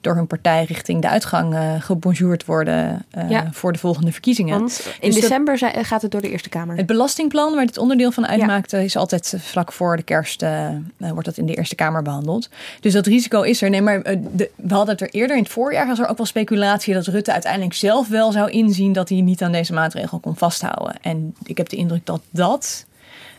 door 0.07 0.17
hun 0.17 0.27
partij 0.27 0.65
richting 0.65 1.03
de 1.03 1.09
uitgang 1.09 1.55
uh, 1.55 1.75
gebonjourd 1.79 2.45
worden 2.45 3.05
uh, 3.19 3.31
ja. 3.31 3.49
voor 3.53 3.73
de 3.73 3.79
volgende 3.79 4.13
verkiezingen. 4.13 4.59
Want 4.59 4.87
in 5.01 5.11
dus 5.11 5.21
december 5.21 5.59
dat, 5.59 5.87
gaat 5.87 6.03
het 6.03 6.11
door 6.11 6.21
de 6.21 6.31
Eerste 6.31 6.49
Kamer. 6.49 6.77
Het 6.77 6.87
belastingplan 6.87 7.55
waar 7.55 7.67
dit 7.67 7.79
onderdeel 7.79 8.11
van 8.11 8.27
uitmaakt, 8.27 8.71
ja. 8.71 8.79
is 8.79 8.97
altijd 8.97 9.35
vlak 9.39 9.73
voor 9.73 9.97
de 9.97 10.03
kerst 10.03 10.43
uh, 10.43 10.69
wordt 10.97 11.25
dat 11.25 11.37
in 11.37 11.47
de 11.47 11.55
Eerste 11.55 11.75
Kamer 11.75 12.03
behandeld. 12.03 12.49
Dus 12.81 12.93
dat 12.93 13.07
risico 13.07 13.43
is 13.43 13.63
er. 13.63 13.71
Nee, 13.71 13.83
maar 13.83 14.03
de, 14.03 14.51
we 14.57 14.75
hadden 14.75 14.95
het 14.95 15.01
er 15.01 15.11
eerder 15.11 15.37
in 15.37 15.43
het 15.43 15.53
voorjaar 15.53 15.87
was 15.87 15.99
er 15.99 16.09
ook 16.09 16.17
wel 16.17 16.27
speculatie 16.27 16.95
dat 16.95 17.07
Rutte 17.07 17.33
uiteindelijk 17.33 17.75
zelf 17.75 18.09
wel 18.09 18.33
zou 18.33 18.51
inzien 18.51 18.93
dat 18.93 19.09
hij 19.09 19.21
niet 19.21 19.43
aan 19.43 19.53
deze 19.53 19.73
maatregel 19.73 20.19
kon 20.19 20.37
vasthouden. 20.37 20.95
En 21.03 21.35
ik 21.45 21.57
heb 21.57 21.69
de 21.69 21.77
indruk 21.77 22.07
dat 22.07 22.21
dat 22.31 22.87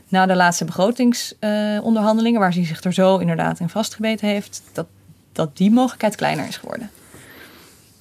na 0.08 0.26
de 0.26 0.36
laatste 0.36 0.66
begrotingsonderhandelingen, 0.66 2.40
waar 2.40 2.54
hij 2.54 2.66
zich 2.66 2.84
er 2.84 2.94
zo 2.94 3.18
inderdaad 3.18 3.60
in 3.60 3.70
vastgebeten 3.70 4.28
heeft, 4.28 4.62
dat 4.74 4.86
dat 5.38 5.58
die 5.58 5.72
mogelijkheid 5.72 6.16
kleiner 6.16 6.48
is 6.48 6.58
geworden. 6.58 6.90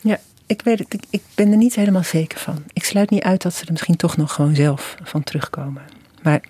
Ja, 0.01 0.19
ik 0.47 0.63
weet 0.63 0.79
het. 0.79 0.95
Ik, 0.95 1.05
ik 1.11 1.23
ben 1.35 1.51
er 1.51 1.57
niet 1.57 1.75
helemaal 1.75 2.05
zeker 2.05 2.39
van. 2.39 2.65
Ik 2.73 2.85
sluit 2.85 3.11
niet 3.11 3.23
uit 3.23 3.43
dat 3.43 3.55
ze 3.55 3.65
er 3.65 3.73
misschien 3.73 3.97
toch 3.97 4.17
nog 4.17 4.33
gewoon 4.33 4.55
zelf 4.55 4.97
van 5.03 5.23
terugkomen. 5.23 5.83
Maar 6.23 6.41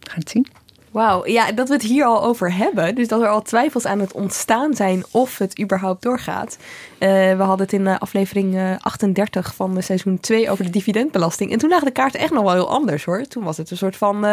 we 0.00 0.10
gaan 0.10 0.18
het 0.18 0.30
zien. 0.30 0.46
Wauw, 0.90 1.26
ja, 1.26 1.52
dat 1.52 1.68
we 1.68 1.74
het 1.74 1.82
hier 1.82 2.04
al 2.04 2.22
over 2.22 2.54
hebben. 2.54 2.94
Dus 2.94 3.08
dat 3.08 3.20
er 3.20 3.28
al 3.28 3.42
twijfels 3.42 3.86
aan 3.86 4.00
het 4.00 4.12
ontstaan 4.12 4.74
zijn 4.74 5.04
of 5.10 5.38
het 5.38 5.60
überhaupt 5.60 6.02
doorgaat. 6.02 6.58
Uh, 6.98 7.08
we 7.08 7.42
hadden 7.42 7.66
het 7.66 7.72
in 7.72 7.86
uh, 7.86 7.98
aflevering 7.98 8.54
uh, 8.54 8.74
38 8.78 9.54
van 9.54 9.74
de 9.74 9.80
seizoen 9.80 10.20
2 10.20 10.50
over 10.50 10.64
de 10.64 10.70
dividendbelasting. 10.70 11.52
En 11.52 11.58
toen 11.58 11.70
lagen 11.70 11.86
de 11.86 11.92
kaarten 11.92 12.20
echt 12.20 12.32
nog 12.32 12.42
wel 12.42 12.52
heel 12.52 12.70
anders 12.70 13.04
hoor. 13.04 13.26
Toen 13.26 13.44
was 13.44 13.56
het 13.56 13.70
een 13.70 13.76
soort 13.76 13.96
van: 13.96 14.24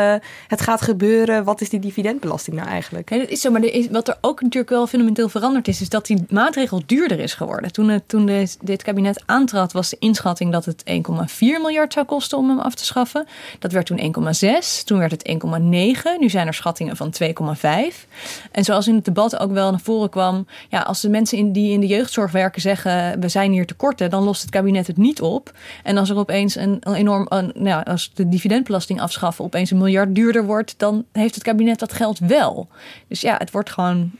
het 0.47 0.61
gaat 0.61 0.81
gebeuren, 0.81 1.43
wat 1.43 1.61
is 1.61 1.69
die 1.69 1.79
dividendbelasting 1.79 2.55
nou 2.55 2.69
eigenlijk? 2.69 3.09
Dat 3.09 3.29
is 3.29 3.41
zo, 3.41 3.51
maar 3.51 3.63
is, 3.63 3.87
wat 3.89 4.07
er 4.07 4.17
ook 4.21 4.41
natuurlijk 4.41 4.71
wel 4.71 4.87
fundamenteel 4.87 5.29
veranderd 5.29 5.67
is, 5.67 5.81
is 5.81 5.89
dat 5.89 6.05
die 6.05 6.25
maatregel 6.29 6.81
duurder 6.85 7.19
is 7.19 7.33
geworden. 7.33 7.71
Toen, 7.71 8.01
toen 8.05 8.47
dit 8.61 8.83
kabinet 8.83 9.23
aantrad, 9.25 9.73
was 9.73 9.89
de 9.89 9.97
inschatting 9.99 10.51
dat 10.51 10.65
het 10.65 10.83
1,4 10.89 11.39
miljard 11.39 11.93
zou 11.93 12.05
kosten 12.05 12.37
om 12.37 12.49
hem 12.49 12.59
af 12.59 12.75
te 12.75 12.85
schaffen. 12.85 13.27
Dat 13.59 13.71
werd 13.71 13.85
toen 13.85 13.99
1,6, 13.99 14.83
toen 14.85 14.99
werd 14.99 15.11
het 15.11 15.29
1,9. 15.45 16.19
Nu 16.19 16.29
zijn 16.29 16.46
er 16.47 16.53
schattingen 16.53 16.97
van 16.97 17.13
2,5. 17.23 18.07
En 18.51 18.63
zoals 18.63 18.87
in 18.87 18.95
het 18.95 19.05
debat 19.05 19.39
ook 19.39 19.51
wel 19.51 19.71
naar 19.71 19.79
voren 19.79 20.09
kwam, 20.09 20.47
ja, 20.69 20.81
als 20.81 21.01
de 21.01 21.09
mensen 21.09 21.37
in, 21.37 21.51
die 21.51 21.71
in 21.71 21.79
de 21.79 21.87
jeugdzorg 21.87 22.31
werken 22.31 22.61
zeggen 22.61 23.19
we 23.19 23.29
zijn 23.29 23.51
hier 23.51 23.65
tekorten, 23.65 24.09
dan 24.09 24.23
lost 24.23 24.41
het 24.41 24.49
kabinet 24.49 24.87
het 24.87 24.97
niet 24.97 25.21
op. 25.21 25.51
En 25.83 25.97
als 25.97 26.09
er 26.09 26.17
opeens 26.17 26.55
een, 26.55 26.77
een 26.79 26.93
enorm, 26.93 27.25
een, 27.29 27.51
nou, 27.55 27.83
als 27.83 28.11
de 28.13 28.29
dividendbelasting 28.29 29.01
afschaffen 29.01 29.45
opeens 29.45 29.71
een 29.71 29.77
miljard 29.77 30.15
duurder 30.15 30.45
wordt, 30.45 30.73
dan 30.77 31.05
heeft 31.11 31.35
het 31.35 31.43
kabinet 31.43 31.79
dat 31.79 31.93
geld 31.93 32.19
wel. 32.19 32.67
Dus 33.07 33.21
ja, 33.21 33.35
het 33.37 33.51
wordt 33.51 33.69
gewoon 33.69 34.11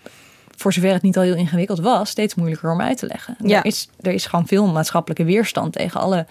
voor 0.58 0.74
zover 0.74 0.92
het 0.92 1.02
niet 1.02 1.18
al 1.18 1.24
heel 1.24 1.36
ingewikkeld 1.36 1.80
was, 1.80 2.10
steeds 2.10 2.36
moeilijker 2.36 2.72
om 2.72 2.82
uit 2.82 2.98
te 2.98 3.06
leggen. 3.06 3.36
Ja. 3.44 3.58
Er, 3.58 3.66
is, 3.66 3.90
er 4.02 4.12
is 4.12 4.26
gewoon 4.26 4.48
veel 4.48 4.68
maatschappelijke 4.68 5.24
weerstand 5.24 5.74
tegen 5.74 6.00
alle, 6.00 6.26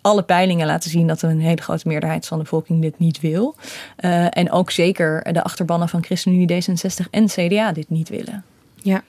alle 0.00 0.22
peilingen 0.22 0.66
laten 0.66 0.90
zien 0.90 1.06
dat 1.06 1.22
een 1.22 1.40
hele 1.40 1.62
grote 1.62 1.88
meerderheid 1.88 2.26
van 2.26 2.36
de 2.36 2.42
bevolking 2.42 2.82
dit 2.82 2.98
niet 2.98 3.20
wil. 3.20 3.54
Uh, 4.00 4.26
en 4.30 4.50
ook 4.50 4.70
zeker 4.70 5.32
de 5.32 5.42
achterbannen 5.42 5.88
van 5.88 6.04
ChristenUnie, 6.04 6.62
D66 6.62 7.10
en 7.10 7.26
CDA 7.26 7.72
dit 7.72 7.90
niet 7.90 8.08
willen. 8.08 8.44
Ja, 8.82 9.02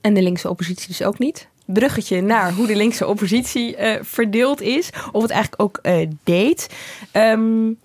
en 0.00 0.14
de 0.14 0.22
linkse 0.22 0.48
oppositie 0.48 0.88
dus 0.88 1.02
ook 1.02 1.18
niet 1.18 1.50
bruggetje 1.64 2.20
naar 2.20 2.52
hoe 2.52 2.66
de 2.66 2.76
linkse 2.76 3.06
oppositie 3.06 3.76
uh, 3.76 3.94
verdeeld 4.00 4.60
is. 4.60 4.90
Of 5.12 5.22
het 5.22 5.30
eigenlijk 5.30 5.62
ook 5.62 5.78
uh, 5.82 6.08
deed. 6.24 6.68
Um, 7.12 7.78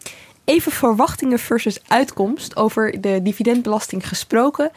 even 0.44 0.72
verwachtingen 0.72 1.40
versus 1.40 1.80
uitkomst 1.88 2.56
over 2.56 3.02
de 3.02 3.22
dividendbelasting 3.22 4.08
gesproken. 4.08 4.72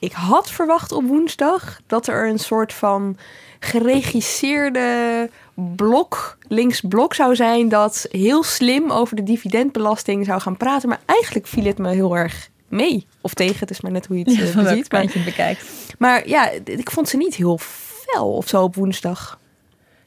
Ik 0.00 0.12
had 0.12 0.50
verwacht 0.50 0.92
op 0.92 1.04
woensdag 1.04 1.80
dat 1.86 2.06
er 2.06 2.28
een 2.28 2.38
soort 2.38 2.72
van 2.72 3.16
geregisseerde 3.58 5.30
blok, 5.54 6.38
links 6.48 6.80
blok 6.80 7.14
zou 7.14 7.34
zijn 7.34 7.68
dat 7.68 8.06
heel 8.10 8.42
slim 8.42 8.90
over 8.90 9.16
de 9.16 9.22
dividendbelasting 9.22 10.24
zou 10.26 10.40
gaan 10.40 10.56
praten. 10.56 10.88
Maar 10.88 11.00
eigenlijk 11.06 11.46
viel 11.46 11.64
het 11.64 11.78
me 11.78 11.90
heel 11.90 12.16
erg 12.16 12.48
mee. 12.68 13.06
Of 13.20 13.34
tegen, 13.34 13.58
het 13.58 13.70
is 13.70 13.80
maar 13.80 13.92
net 13.92 14.06
hoe 14.06 14.18
je 14.18 14.24
het 14.24 14.34
ja, 14.34 14.62
uh, 14.62 14.68
ziet. 14.68 14.92
Maar, 14.92 15.02
je 15.02 15.22
bekijkt. 15.24 15.64
maar 15.98 16.28
ja, 16.28 16.50
ik 16.64 16.90
vond 16.90 17.08
ze 17.08 17.16
niet 17.16 17.34
heel 17.34 17.58
fel 17.58 18.32
of 18.32 18.48
zo 18.48 18.62
op 18.62 18.74
woensdag. 18.74 19.38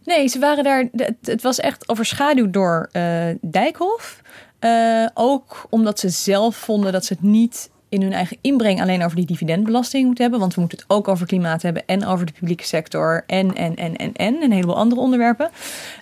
Nee, 0.03 0.27
ze 0.27 0.39
waren 0.39 0.63
daar. 0.63 0.89
Het 1.21 1.41
was 1.41 1.59
echt 1.59 1.89
overschaduwd 1.89 2.53
door 2.53 2.89
uh, 2.93 3.25
Dijkhoff. 3.41 4.21
Uh, 4.59 5.07
ook 5.13 5.65
omdat 5.69 5.99
ze 5.99 6.09
zelf 6.09 6.55
vonden 6.55 6.91
dat 6.91 7.05
ze 7.05 7.13
het 7.13 7.21
niet 7.21 7.69
in 7.93 8.01
hun 8.01 8.13
eigen 8.13 8.37
inbreng 8.41 8.81
alleen 8.81 9.03
over 9.03 9.15
die 9.15 9.25
dividendbelasting 9.25 10.05
moeten 10.05 10.23
hebben. 10.23 10.39
Want 10.39 10.53
we 10.53 10.59
moeten 10.59 10.77
het 10.77 10.89
ook 10.89 11.07
over 11.07 11.25
klimaat 11.25 11.61
hebben 11.61 11.83
en 11.85 12.05
over 12.05 12.25
de 12.25 12.31
publieke 12.31 12.63
sector 12.63 13.23
en, 13.27 13.55
en, 13.55 13.75
en, 13.75 13.95
en, 13.95 14.13
en. 14.13 14.41
Een 14.41 14.51
heleboel 14.51 14.77
andere 14.77 15.01
onderwerpen. 15.01 15.49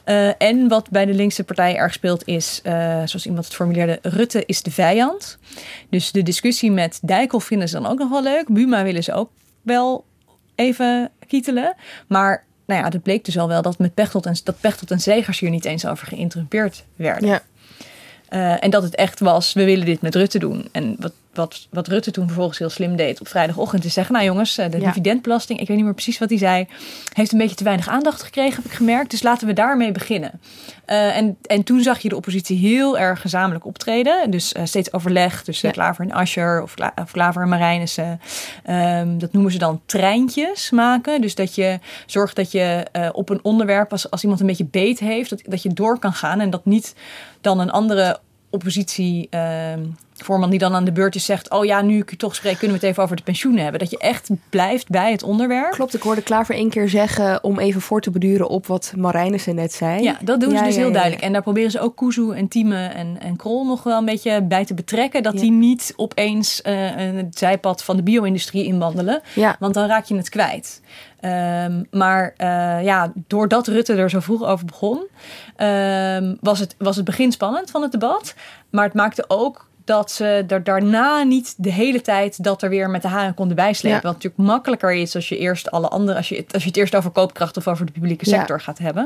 Uh, 0.05 0.41
en 0.41 0.67
wat 0.67 0.89
bij 0.89 1.05
de 1.05 1.13
linkse 1.13 1.43
partij 1.43 1.75
erg 1.75 1.93
speelt 1.93 2.27
is, 2.27 2.61
uh, 2.63 2.73
zoals 2.93 3.25
iemand 3.25 3.45
het 3.45 3.55
formuleerde, 3.55 3.99
Rutte 4.01 4.43
is 4.45 4.61
de 4.61 4.71
vijand. 4.71 5.37
Dus 5.89 6.11
de 6.11 6.23
discussie 6.23 6.71
met 6.71 6.99
Dijkhoff 7.01 7.47
vinden 7.47 7.69
ze 7.69 7.81
dan 7.81 7.91
ook 7.91 7.99
nog 7.99 8.09
wel 8.09 8.23
leuk. 8.23 8.47
Buma 8.47 8.83
willen 8.83 9.03
ze 9.03 9.13
ook 9.13 9.29
wel 9.61 10.05
even 10.55 11.11
kietelen. 11.27 11.75
Maar 12.07 12.43
nou 12.65 12.81
ja, 12.81 12.89
het 12.89 13.03
bleek 13.03 13.25
dus 13.25 13.37
al 13.37 13.47
wel 13.47 13.61
dat 13.61 13.77
met 13.77 13.93
Pechtold 13.93 14.25
en, 14.25 14.35
dat 14.43 14.59
Pechtold 14.59 14.91
en 14.91 14.99
Zegers 14.99 15.39
hier 15.39 15.49
niet 15.49 15.65
eens 15.65 15.85
over 15.85 16.07
geïnterrumpeerd 16.07 16.83
werden. 16.95 17.27
Ja. 17.27 17.41
Uh, 18.29 18.63
en 18.63 18.69
dat 18.69 18.83
het 18.83 18.95
echt 18.95 19.19
was, 19.19 19.53
we 19.53 19.63
willen 19.63 19.85
dit 19.85 20.01
met 20.01 20.15
Rutte 20.15 20.39
doen. 20.39 20.69
En 20.71 20.95
wat, 20.99 21.13
wat, 21.33 21.67
wat 21.69 21.87
Rutte 21.87 22.11
toen 22.11 22.25
vervolgens 22.25 22.57
heel 22.57 22.69
slim 22.69 22.95
deed 22.95 23.19
op 23.19 23.27
vrijdagochtend 23.27 23.85
is 23.85 23.93
zeggen, 23.93 24.13
nou 24.13 24.25
jongens, 24.25 24.55
de 24.55 24.69
ja. 24.71 24.85
dividendbelasting, 24.85 25.59
ik 25.59 25.67
weet 25.67 25.75
niet 25.75 25.85
meer 25.85 25.93
precies 25.93 26.19
wat 26.19 26.29
hij 26.29 26.37
zei, 26.37 26.67
heeft 27.13 27.31
een 27.31 27.37
beetje 27.37 27.55
te 27.55 27.63
weinig 27.63 27.87
aandacht 27.87 28.23
gekregen, 28.23 28.55
heb 28.55 28.65
ik 28.65 28.77
gemerkt. 28.77 29.11
Dus 29.11 29.21
laten 29.21 29.47
we 29.47 29.53
daarmee 29.53 29.91
beginnen. 29.91 30.31
Uh, 30.87 31.17
en, 31.17 31.37
en 31.41 31.63
toen 31.63 31.81
zag 31.81 31.99
je 31.99 32.09
de 32.09 32.15
oppositie 32.15 32.57
heel 32.57 32.97
erg 32.99 33.21
gezamenlijk 33.21 33.65
optreden. 33.65 34.31
Dus 34.31 34.53
uh, 34.53 34.65
steeds 34.65 34.93
overleg 34.93 35.43
tussen 35.43 35.67
ja. 35.67 35.73
Klaver 35.73 36.05
en 36.05 36.11
Ascher 36.11 36.61
of, 36.61 36.73
Kla 36.73 36.93
of 37.01 37.11
Klaver 37.11 37.41
en 37.41 37.49
Marijnissen. 37.49 38.21
Um, 38.69 39.19
dat 39.19 39.33
noemen 39.33 39.51
ze 39.51 39.57
dan 39.57 39.81
treintjes 39.85 40.69
maken. 40.69 41.21
Dus 41.21 41.35
dat 41.35 41.55
je 41.55 41.79
zorgt 42.05 42.35
dat 42.35 42.51
je 42.51 42.85
uh, 42.95 43.09
op 43.11 43.29
een 43.29 43.39
onderwerp, 43.43 43.91
als, 43.91 44.09
als 44.09 44.21
iemand 44.21 44.41
een 44.41 44.47
beetje 44.47 44.65
beet 44.65 44.99
heeft, 44.99 45.29
dat, 45.29 45.41
dat 45.45 45.63
je 45.63 45.73
door 45.73 45.99
kan 45.99 46.13
gaan 46.13 46.39
en 46.39 46.49
dat 46.49 46.65
niet 46.65 46.95
dan 47.41 47.59
een 47.59 47.71
andere 47.71 48.19
oppositie 48.49 49.27
uh, 49.31 49.41
voorman 50.23 50.49
die 50.49 50.59
dan 50.59 50.75
aan 50.75 50.85
de 50.85 50.91
beurt 50.91 51.15
is 51.15 51.25
zegt... 51.25 51.49
oh 51.49 51.65
ja, 51.65 51.81
nu 51.81 51.97
ik 51.97 52.11
u 52.11 52.15
toch 52.15 52.35
spreek, 52.35 52.57
kunnen 52.57 52.77
we 52.77 52.81
het 52.81 52.91
even 52.91 53.03
over 53.03 53.15
de 53.15 53.23
pensioenen 53.23 53.61
hebben. 53.61 53.79
Dat 53.79 53.89
je 53.89 53.97
echt 53.97 54.29
blijft 54.49 54.89
bij 54.89 55.11
het 55.11 55.23
onderwerp. 55.23 55.71
Klopt, 55.71 55.93
ik 55.93 56.01
hoorde 56.01 56.21
Klaver 56.21 56.55
één 56.55 56.69
keer 56.69 56.89
zeggen... 56.89 57.43
om 57.43 57.59
even 57.59 57.81
voor 57.81 58.01
te 58.01 58.11
beduren 58.11 58.49
op 58.49 58.67
wat 58.67 58.93
Marijnissen 58.97 59.55
net 59.55 59.73
zei. 59.73 60.03
Ja, 60.03 60.17
dat 60.21 60.39
doen 60.39 60.57
ze 60.57 60.63
dus 60.63 60.75
heel 60.75 60.91
duidelijk. 60.91 61.21
En 61.21 61.33
daar 61.33 61.41
proberen 61.41 61.71
ze 61.71 61.79
ook 61.79 61.95
Kuzu 61.95 62.31
en 62.31 62.47
Tieme 62.47 62.85
en, 62.85 63.17
en 63.19 63.35
Krol 63.35 63.65
nog 63.65 63.83
wel 63.83 63.97
een 63.97 64.05
beetje 64.05 64.43
bij 64.43 64.65
te 64.65 64.73
betrekken. 64.73 65.23
Dat 65.23 65.37
die 65.37 65.51
niet 65.51 65.93
opeens 65.95 66.61
uh, 66.65 66.73
het 66.95 67.37
zijpad 67.37 67.83
van 67.83 67.95
de 67.95 68.03
bio-industrie 68.03 68.65
inwandelen. 68.65 69.21
Want 69.59 69.73
dan 69.73 69.87
raak 69.87 70.05
je 70.05 70.15
het 70.15 70.29
kwijt. 70.29 70.81
Um, 71.25 71.87
maar 71.91 72.33
uh, 72.37 72.83
ja, 72.83 73.11
doordat 73.27 73.67
Rutte 73.67 73.93
er 73.93 74.09
zo 74.09 74.19
vroeg 74.19 74.43
over 74.43 74.65
begon, 74.65 74.97
um, 75.57 76.37
was, 76.39 76.59
het, 76.59 76.75
was 76.77 76.95
het 76.95 77.05
begin 77.05 77.31
spannend 77.31 77.71
van 77.71 77.81
het 77.81 77.91
debat. 77.91 78.33
Maar 78.69 78.83
het 78.85 78.93
maakte 78.93 79.25
ook 79.27 79.69
dat 79.91 80.11
ze 80.11 80.43
er 80.47 80.63
daarna 80.63 81.23
niet 81.23 81.53
de 81.57 81.71
hele 81.71 82.01
tijd 82.01 82.43
dat 82.43 82.61
er 82.61 82.69
weer 82.69 82.89
met 82.89 83.01
de 83.01 83.07
haren 83.07 83.33
konden 83.33 83.55
bijslepen. 83.55 84.01
Wat 84.01 84.13
natuurlijk 84.13 84.43
makkelijker 84.43 84.93
is 84.93 85.15
als 85.15 85.29
je 85.29 85.37
eerst 85.37 85.71
alle 85.71 85.87
andere, 85.87 86.17
als 86.17 86.29
je, 86.29 86.45
als 86.51 86.63
je 86.63 86.67
het 86.67 86.77
eerst 86.77 86.95
over 86.95 87.09
koopkracht 87.09 87.57
of 87.57 87.67
over 87.67 87.85
de 87.85 87.91
publieke 87.91 88.29
sector 88.29 88.61
gaat 88.61 88.77
hebben. 88.77 89.03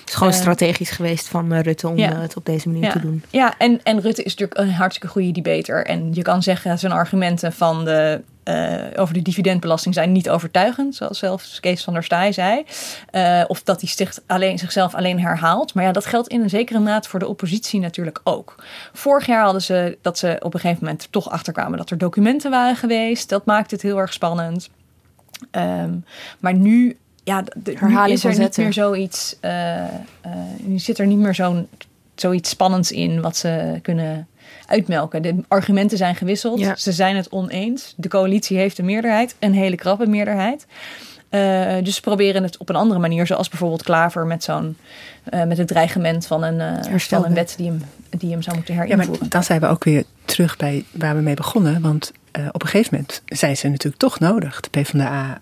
Het 0.00 0.08
is 0.08 0.14
gewoon 0.14 0.32
uh, 0.32 0.38
strategisch 0.38 0.90
geweest 0.90 1.28
van 1.28 1.52
uh, 1.52 1.60
Rutte 1.60 1.88
om 1.88 1.96
ja. 1.96 2.20
het 2.20 2.36
op 2.36 2.46
deze 2.46 2.68
manier 2.68 2.90
te 2.90 3.00
doen. 3.00 3.22
Ja, 3.30 3.54
en, 3.58 3.80
en 3.82 4.00
Rutte 4.00 4.22
is 4.22 4.34
natuurlijk 4.36 4.60
een 4.60 4.72
hartstikke 4.72 5.08
goede 5.08 5.32
debater. 5.32 5.86
En 5.86 6.10
je 6.12 6.22
kan 6.22 6.42
zeggen, 6.42 6.78
zijn 6.78 6.92
argumenten 6.92 7.52
van 7.52 7.84
de 7.84 8.20
uh, 8.44 8.74
over 8.96 9.14
de 9.14 9.22
dividendbelasting 9.22 9.94
zijn 9.94 10.12
niet 10.12 10.30
overtuigend, 10.30 10.94
zoals 10.94 11.18
zelfs 11.18 11.60
Kees 11.60 11.84
van 11.84 11.92
der 11.92 12.04
Staaij 12.04 12.32
zei. 12.32 12.64
Uh, 13.12 13.44
of 13.46 13.62
dat 13.62 13.80
hij 13.80 13.90
sticht 13.90 14.22
alleen, 14.26 14.58
zichzelf 14.58 14.94
alleen 14.94 15.20
herhaalt. 15.20 15.74
Maar 15.74 15.84
ja, 15.84 15.92
dat 15.92 16.06
geldt 16.06 16.28
in 16.28 16.42
een 16.42 16.50
zekere 16.50 16.78
mate 16.78 17.08
voor 17.08 17.18
de 17.18 17.28
oppositie 17.28 17.80
natuurlijk 17.80 18.20
ook. 18.24 18.64
Vorig 18.92 19.26
jaar 19.26 19.42
hadden 19.42 19.62
ze 19.62 19.98
dat 20.02 20.18
ze 20.18 20.36
op 20.40 20.54
een 20.54 20.60
gegeven 20.60 20.84
moment 20.84 21.08
toch 21.10 21.30
achterkwamen 21.30 21.78
dat 21.78 21.90
er 21.90 21.98
documenten 21.98 22.50
waren 22.50 22.76
geweest. 22.76 23.28
Dat 23.28 23.44
maakte 23.44 23.74
het 23.74 23.82
heel 23.82 23.98
erg 23.98 24.12
spannend. 24.12 24.70
Um, 25.50 26.04
maar 26.38 26.54
nu, 26.54 26.96
ja, 27.24 27.44
de, 27.56 27.76
nu 27.80 28.12
is 28.12 28.24
er 28.24 28.38
niet 28.38 28.56
meer 28.56 28.72
zoiets. 28.72 29.36
Uh, 29.40 29.84
nu 30.58 30.78
zit 30.78 30.98
er 30.98 31.06
niet 31.06 31.18
meer 31.18 31.34
zo'n 31.34 31.68
zoiets 32.14 32.50
spannends 32.50 32.92
in 32.92 33.20
wat 33.20 33.36
ze 33.36 33.78
kunnen 33.82 34.28
uitmelken. 34.66 35.22
De 35.22 35.34
argumenten 35.48 35.98
zijn 35.98 36.14
gewisseld. 36.14 36.66
Ze 36.76 36.92
zijn 36.92 37.16
het 37.16 37.28
oneens. 37.28 37.94
De 37.96 38.08
coalitie 38.08 38.56
heeft 38.56 38.78
een 38.78 38.84
meerderheid, 38.84 39.34
een 39.38 39.54
hele 39.54 39.76
krappe 39.76 40.06
meerderheid. 40.06 40.66
Uh, 41.30 41.74
dus 41.82 41.94
ze 41.94 42.00
proberen 42.00 42.42
het 42.42 42.56
op 42.56 42.68
een 42.68 42.76
andere 42.76 43.00
manier, 43.00 43.26
zoals 43.26 43.48
bijvoorbeeld 43.48 43.82
Klaver 43.82 44.26
met 44.26 44.44
zo'n 44.44 44.76
uh, 45.34 45.44
met 45.44 45.58
het 45.58 45.68
dreigement 45.68 46.26
van 46.26 46.42
een, 46.42 46.84
uh, 46.88 46.98
van 46.98 47.24
een 47.24 47.34
wet 47.34 47.54
die 47.56 47.66
hem, 47.66 47.82
die 48.10 48.30
hem 48.30 48.42
zou 48.42 48.56
moeten 48.56 48.74
herinvoeren. 48.74 49.12
Ja, 49.12 49.18
maar 49.20 49.28
dan 49.28 49.44
zijn 49.44 49.60
we 49.60 49.66
ook 49.66 49.84
weer 49.84 50.04
terug 50.24 50.56
bij 50.56 50.84
waar 50.90 51.16
we 51.16 51.22
mee 51.22 51.34
begonnen. 51.34 51.80
Want 51.80 52.12
op 52.52 52.62
een 52.62 52.68
gegeven 52.68 52.94
moment 52.94 53.22
zijn 53.26 53.56
ze 53.56 53.68
natuurlijk 53.68 54.02
toch 54.02 54.18
nodig, 54.18 54.60
de 54.60 54.70
PvdA 54.70 55.40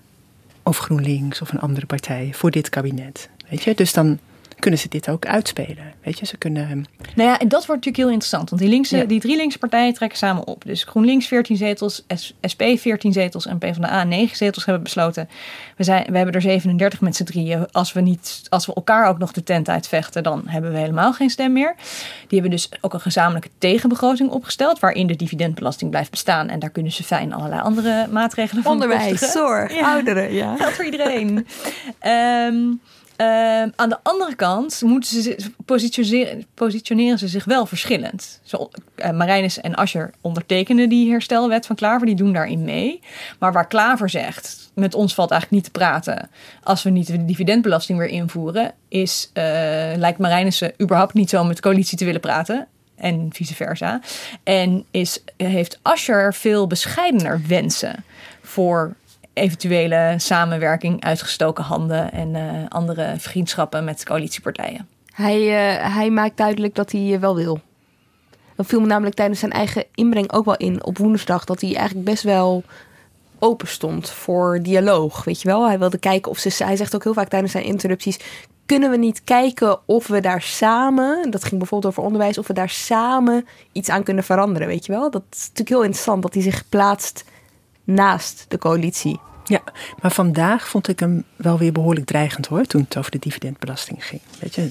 of 0.62 0.78
GroenLinks 0.78 1.40
of 1.40 1.52
een 1.52 1.60
andere 1.60 1.86
partij, 1.86 2.30
voor 2.32 2.50
dit 2.50 2.68
kabinet. 2.68 3.28
Weet 3.48 3.62
je, 3.62 3.74
dus 3.74 3.92
dan 3.92 4.18
kunnen 4.62 4.80
ze 4.80 4.88
dit 4.88 5.08
ook 5.08 5.26
uitspelen. 5.26 5.92
Weet 6.02 6.18
je, 6.18 6.26
ze 6.26 6.36
kunnen. 6.36 6.62
Ehm, 6.62 6.82
nou 7.14 7.28
ja, 7.28 7.38
en 7.38 7.48
dat 7.48 7.66
wordt 7.66 7.84
natuurlijk 7.84 7.96
heel 7.96 8.08
interessant. 8.08 8.50
Want 8.50 8.62
die, 8.62 8.70
linkse, 8.70 9.06
die 9.06 9.20
drie 9.20 9.36
linkse 9.36 9.58
partijen 9.58 9.94
trekken 9.94 10.18
samen 10.18 10.46
op. 10.46 10.64
Dus 10.64 10.84
GroenLinks 10.84 11.26
14 11.26 11.56
zetels, 11.56 12.04
SP 12.52 12.62
14 12.76 13.12
zetels 13.12 13.46
en 13.46 13.58
PvdA 13.58 14.04
9 14.04 14.36
zetels 14.36 14.64
hebben 14.64 14.82
besloten. 14.82 15.28
We, 15.76 15.84
zijn, 15.84 16.04
we 16.10 16.16
hebben 16.16 16.34
er 16.34 16.40
37 16.40 17.00
met 17.00 17.16
z'n 17.16 17.24
drieën. 17.24 17.72
Als 17.72 17.92
we, 17.92 18.00
niet, 18.00 18.42
als 18.48 18.66
we 18.66 18.74
elkaar 18.74 19.08
ook 19.08 19.18
nog 19.18 19.32
de 19.32 19.42
tent 19.42 19.68
uitvechten, 19.68 20.22
dan 20.22 20.42
hebben 20.46 20.72
we 20.72 20.78
helemaal 20.78 21.12
geen 21.12 21.30
stem 21.30 21.52
meer. 21.52 21.74
Die 22.28 22.40
hebben 22.40 22.50
dus 22.50 22.68
ook 22.80 22.94
een 22.94 23.00
gezamenlijke 23.00 23.50
tegenbegroting 23.58 24.30
opgesteld. 24.30 24.78
Waarin 24.78 25.06
de 25.06 25.16
dividendbelasting 25.16 25.90
blijft 25.90 26.10
bestaan. 26.10 26.48
En 26.48 26.58
daar 26.58 26.70
kunnen 26.70 26.92
ze 26.92 27.04
fijn 27.04 27.32
allerlei 27.32 27.60
andere 27.60 28.06
maatregelen 28.10 28.62
van 28.62 28.72
Onderwijs, 28.72 29.32
zorg, 29.32 29.80
ouderen. 29.82 30.32
Ja. 30.32 30.56
Geldt 30.56 30.74
voor 30.74 30.84
iedereen. 30.84 31.46
um, 32.06 32.80
Uh, 33.22 33.62
aan 33.76 33.88
de 33.88 33.98
andere 34.02 34.34
kant 34.34 34.82
moeten 34.84 35.22
ze 35.22 35.36
positioneren, 35.64 36.46
positioneren 36.54 37.18
ze 37.18 37.28
zich 37.28 37.44
wel 37.44 37.66
verschillend. 37.66 38.40
Zo, 38.42 38.70
uh, 38.96 39.10
Marijnis 39.10 39.60
en 39.60 39.74
Ascher 39.74 40.10
ondertekenen 40.20 40.88
die 40.88 41.10
herstelwet 41.10 41.66
van 41.66 41.76
Klaver, 41.76 42.06
die 42.06 42.14
doen 42.14 42.32
daarin 42.32 42.64
mee. 42.64 43.00
Maar 43.38 43.52
waar 43.52 43.68
Klaver 43.68 44.08
zegt, 44.08 44.70
met 44.74 44.94
ons 44.94 45.14
valt 45.14 45.30
eigenlijk 45.30 45.62
niet 45.62 45.72
te 45.72 45.78
praten 45.78 46.30
als 46.62 46.82
we 46.82 46.90
niet 46.90 47.06
de 47.06 47.24
dividendbelasting 47.24 47.98
weer 47.98 48.08
invoeren, 48.08 48.74
is, 48.88 49.30
uh, 49.34 49.42
lijkt 49.96 50.18
Marijnissen 50.18 50.72
überhaupt 50.80 51.14
niet 51.14 51.30
zo 51.30 51.44
met 51.44 51.60
coalitie 51.60 51.98
te 51.98 52.04
willen 52.04 52.20
praten 52.20 52.66
en 52.96 53.28
vice 53.32 53.54
versa. 53.54 54.00
En 54.42 54.84
is, 54.90 55.22
heeft 55.36 55.78
Ascher 55.82 56.34
veel 56.34 56.66
bescheidener 56.66 57.42
wensen 57.46 58.04
voor 58.42 58.94
eventuele 59.32 60.14
samenwerking, 60.16 61.04
uitgestoken 61.04 61.64
handen 61.64 62.12
en 62.12 62.34
uh, 62.34 62.42
andere 62.68 63.14
vriendschappen 63.18 63.84
met 63.84 64.04
coalitiepartijen. 64.04 64.88
Hij, 65.12 65.40
uh, 65.40 65.94
hij 65.94 66.10
maakt 66.10 66.36
duidelijk 66.36 66.74
dat 66.74 66.92
hij 66.92 67.20
wel 67.20 67.36
wil. 67.36 67.60
Dat 68.56 68.66
viel 68.66 68.80
me 68.80 68.86
namelijk 68.86 69.16
tijdens 69.16 69.40
zijn 69.40 69.52
eigen 69.52 69.84
inbreng 69.94 70.32
ook 70.32 70.44
wel 70.44 70.56
in 70.56 70.84
op 70.84 70.98
woensdag. 70.98 71.44
Dat 71.44 71.60
hij 71.60 71.74
eigenlijk 71.74 72.06
best 72.06 72.22
wel 72.22 72.62
open 73.38 73.68
stond 73.68 74.10
voor 74.10 74.62
dialoog. 74.62 75.24
Weet 75.24 75.42
je 75.42 75.48
wel? 75.48 75.66
Hij 75.66 75.78
wilde 75.78 75.98
kijken 75.98 76.30
of 76.30 76.38
ze. 76.38 76.64
Hij 76.64 76.76
zegt 76.76 76.94
ook 76.94 77.02
heel 77.02 77.14
vaak 77.14 77.28
tijdens 77.28 77.52
zijn 77.52 77.64
interrupties. 77.64 78.18
Kunnen 78.66 78.90
we 78.90 78.96
niet 78.96 79.24
kijken 79.24 79.78
of 79.86 80.06
we 80.06 80.20
daar 80.20 80.42
samen, 80.42 81.30
dat 81.30 81.44
ging 81.44 81.58
bijvoorbeeld 81.58 81.92
over 81.92 82.04
onderwijs, 82.04 82.38
of 82.38 82.46
we 82.46 82.52
daar 82.52 82.68
samen 82.68 83.46
iets 83.72 83.88
aan 83.88 84.02
kunnen 84.02 84.24
veranderen? 84.24 84.68
Weet 84.68 84.86
je 84.86 84.92
wel? 84.92 85.10
Dat 85.10 85.22
is 85.30 85.38
natuurlijk 85.38 85.68
heel 85.68 85.82
interessant 85.82 86.22
dat 86.22 86.34
hij 86.34 86.42
zich 86.42 86.68
plaatst 86.68 87.24
naast 87.94 88.44
de 88.48 88.58
coalitie. 88.58 89.20
Ja, 89.44 89.62
maar 90.00 90.12
vandaag 90.12 90.68
vond 90.68 90.88
ik 90.88 91.00
hem 91.00 91.24
wel 91.36 91.58
weer 91.58 91.72
behoorlijk 91.72 92.06
dreigend 92.06 92.46
hoor, 92.46 92.64
toen 92.64 92.80
het 92.80 92.96
over 92.96 93.10
de 93.10 93.18
dividendbelasting 93.18 94.06
ging. 94.06 94.20
Weet 94.40 94.54
je, 94.54 94.68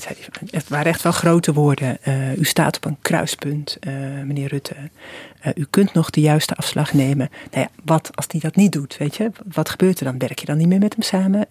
het 0.52 0.68
waren 0.68 0.92
echt 0.92 1.02
wel 1.02 1.12
grote 1.12 1.54
woorden. 1.54 1.98
Uh, 2.08 2.38
u 2.38 2.44
staat 2.44 2.76
op 2.76 2.86
een 2.86 2.98
kruispunt, 3.02 3.78
uh, 3.88 3.94
meneer 4.26 4.48
Rutte. 4.48 4.76
Uh, 4.76 5.52
u 5.56 5.66
kunt 5.70 5.94
nog 5.94 6.10
de 6.10 6.22
juiste 6.22 6.56
afslag 6.56 6.94
nemen. 6.94 7.30
Nou 7.52 7.62
ja, 7.64 7.70
wat 7.86 8.12
als 8.14 8.26
hij 8.28 8.40
dat 8.40 8.56
niet 8.56 8.72
doet, 8.72 8.98
weet 8.98 9.16
je? 9.16 9.32
Wat 9.54 9.70
gebeurt 9.70 10.00
er 10.00 10.06
dan? 10.06 10.18
Werk 10.18 10.40
je 10.40 10.46
dan 10.46 10.58
niet 10.58 10.68
meer 10.68 10.80
met 10.80 10.94
hem 10.94 11.04
samen? 11.04 11.48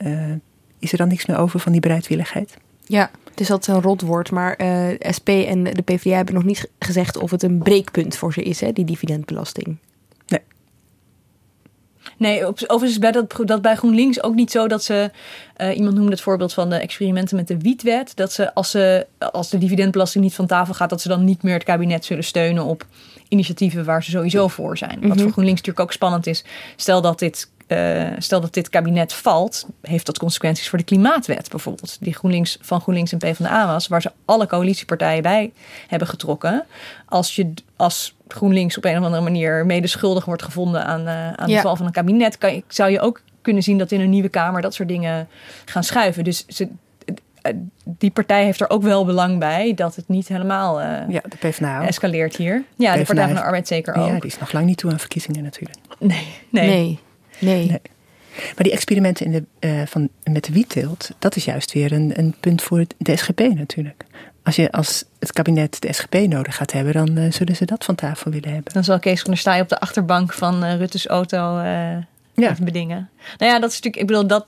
is 0.78 0.92
er 0.92 0.98
dan 0.98 1.08
niks 1.08 1.26
meer 1.26 1.38
over 1.38 1.60
van 1.60 1.72
die 1.72 1.80
bereidwilligheid? 1.80 2.56
Ja, 2.84 3.10
het 3.30 3.40
is 3.40 3.50
altijd 3.50 3.76
een 3.76 3.82
rotwoord, 3.82 4.30
maar 4.30 4.56
SP 5.16 5.28
en 5.28 5.64
de 5.64 5.82
PvdA 5.84 6.16
hebben 6.16 6.34
nog 6.34 6.44
niet 6.44 6.70
gezegd 6.78 7.16
of 7.16 7.30
het 7.30 7.42
een 7.42 7.58
breekpunt 7.58 8.16
voor 8.16 8.32
ze 8.32 8.42
is, 8.42 8.60
hè, 8.60 8.72
die 8.72 8.84
dividendbelasting. 8.84 9.76
Nee, 12.20 12.46
overigens 12.46 12.90
is 12.90 12.98
bij 12.98 13.12
dat, 13.12 13.40
dat 13.44 13.62
bij 13.62 13.76
GroenLinks 13.76 14.22
ook 14.22 14.34
niet 14.34 14.50
zo 14.50 14.68
dat 14.68 14.84
ze... 14.84 15.10
Uh, 15.56 15.76
iemand 15.76 15.94
noemde 15.94 16.10
het 16.10 16.20
voorbeeld 16.20 16.52
van 16.52 16.70
de 16.70 16.76
experimenten 16.76 17.36
met 17.36 17.48
de 17.48 17.58
wietwet. 17.58 18.12
Dat 18.16 18.32
ze 18.32 18.54
als, 18.54 18.70
ze 18.70 19.06
als 19.32 19.50
de 19.50 19.58
dividendbelasting 19.58 20.24
niet 20.24 20.34
van 20.34 20.46
tafel 20.46 20.74
gaat... 20.74 20.90
dat 20.90 21.00
ze 21.00 21.08
dan 21.08 21.24
niet 21.24 21.42
meer 21.42 21.54
het 21.54 21.64
kabinet 21.64 22.04
zullen 22.04 22.24
steunen 22.24 22.64
op 22.64 22.86
initiatieven 23.28 23.84
waar 23.84 24.04
ze 24.04 24.10
sowieso 24.10 24.48
voor 24.48 24.78
zijn. 24.78 25.00
Wat 25.00 25.08
mhm. 25.08 25.18
voor 25.18 25.30
GroenLinks 25.30 25.60
natuurlijk 25.60 25.80
ook 25.80 25.92
spannend 25.92 26.26
is. 26.26 26.44
Stel 26.76 27.00
dat 27.00 27.18
dit 27.18 27.48
uh, 27.68 28.08
stel 28.18 28.40
dat 28.40 28.54
dit 28.54 28.68
kabinet 28.68 29.12
valt, 29.12 29.66
heeft 29.82 30.06
dat 30.06 30.18
consequenties 30.18 30.68
voor 30.68 30.78
de 30.78 30.84
klimaatwet 30.84 31.50
bijvoorbeeld. 31.50 31.96
Die 32.00 32.14
GroenLinks 32.14 32.58
van 32.60 32.80
GroenLinks 32.80 33.12
en 33.12 33.18
PvdA 33.18 33.66
was, 33.66 33.88
waar 33.88 34.02
ze 34.02 34.12
alle 34.24 34.46
coalitiepartijen 34.46 35.22
bij 35.22 35.52
hebben 35.86 36.08
getrokken. 36.08 36.64
Als, 37.06 37.36
je, 37.36 37.52
als 37.76 38.14
GroenLinks 38.32 38.76
op 38.76 38.84
een 38.84 38.98
of 38.98 39.04
andere 39.04 39.22
manier 39.22 39.66
medeschuldig 39.66 40.24
wordt 40.24 40.42
gevonden 40.42 40.84
aan, 40.84 41.00
uh, 41.00 41.32
aan 41.32 41.48
de 41.48 41.60
val 41.60 41.76
van 41.76 41.86
een 41.86 41.92
kabinet, 41.92 42.38
kan 42.38 42.62
zou 42.68 42.90
je 42.90 43.00
ook 43.00 43.22
kunnen 43.42 43.62
zien 43.62 43.78
dat 43.78 43.92
in 43.92 44.00
een 44.00 44.10
nieuwe 44.10 44.28
Kamer 44.28 44.62
dat 44.62 44.74
soort 44.74 44.88
dingen 44.88 45.28
gaan 45.64 45.84
schuiven. 45.84 46.24
Dus 46.24 46.46
ze, 46.46 46.68
eh, 47.42 47.52
die 47.84 48.10
partij 48.10 48.44
heeft 48.44 48.60
er 48.60 48.70
ook 48.70 48.82
wel 48.82 49.04
belang 49.04 49.38
bij 49.38 49.74
dat 49.74 49.96
het 49.96 50.08
niet 50.08 50.28
helemaal 50.28 50.80
uh, 50.80 50.86
ja, 51.08 51.20
de 51.28 51.36
PvdA 51.36 51.86
escaleert 51.86 52.36
hier. 52.36 52.64
Ja, 52.76 52.92
de, 52.92 52.98
de 52.98 53.04
Partij 53.04 53.24
van 53.24 53.34
de 53.34 53.42
Arbeid 53.42 53.68
zeker 53.68 53.94
ook. 53.94 54.06
Ja, 54.06 54.12
die 54.12 54.30
is 54.30 54.38
nog 54.38 54.52
lang 54.52 54.66
niet 54.66 54.76
toe 54.76 54.90
aan 54.90 54.98
verkiezingen 54.98 55.42
natuurlijk. 55.42 55.78
Nee, 55.98 56.26
nee. 56.48 56.68
nee. 56.68 56.98
Nee. 57.38 57.80
Maar 58.34 58.64
die 58.64 58.72
experimenten 58.72 59.26
in 59.26 59.32
de, 59.32 59.68
uh, 59.68 59.86
van, 59.86 60.08
met 60.24 60.44
de 60.44 60.52
wietteelt, 60.52 61.10
dat 61.18 61.36
is 61.36 61.44
juist 61.44 61.72
weer 61.72 61.92
een, 61.92 62.12
een 62.18 62.34
punt 62.40 62.62
voor 62.62 62.84
de 62.96 63.16
SGP 63.16 63.40
natuurlijk. 63.40 64.04
Als, 64.42 64.56
je, 64.56 64.72
als 64.72 65.04
het 65.18 65.32
kabinet 65.32 65.80
de 65.80 65.92
SGP 65.92 66.14
nodig 66.14 66.56
gaat 66.56 66.72
hebben, 66.72 66.92
dan 66.92 67.18
uh, 67.18 67.32
zullen 67.32 67.56
ze 67.56 67.64
dat 67.64 67.84
van 67.84 67.94
tafel 67.94 68.30
willen 68.30 68.52
hebben. 68.52 68.72
Dan 68.72 68.84
zal 68.84 68.98
Kees 68.98 69.20
van 69.20 69.30
der 69.30 69.40
Staaij 69.40 69.60
op 69.60 69.68
de 69.68 69.80
achterbank 69.80 70.32
van 70.32 70.64
uh, 70.64 70.76
Rutte's 70.76 71.06
auto 71.06 71.60
ja. 72.34 72.54
bedingen. 72.60 73.10
Nou 73.38 73.52
ja, 73.52 73.58
dat 73.58 73.70
is 73.70 73.74
natuurlijk, 73.74 73.96
ik 74.02 74.06
bedoel, 74.06 74.26
dat 74.26 74.46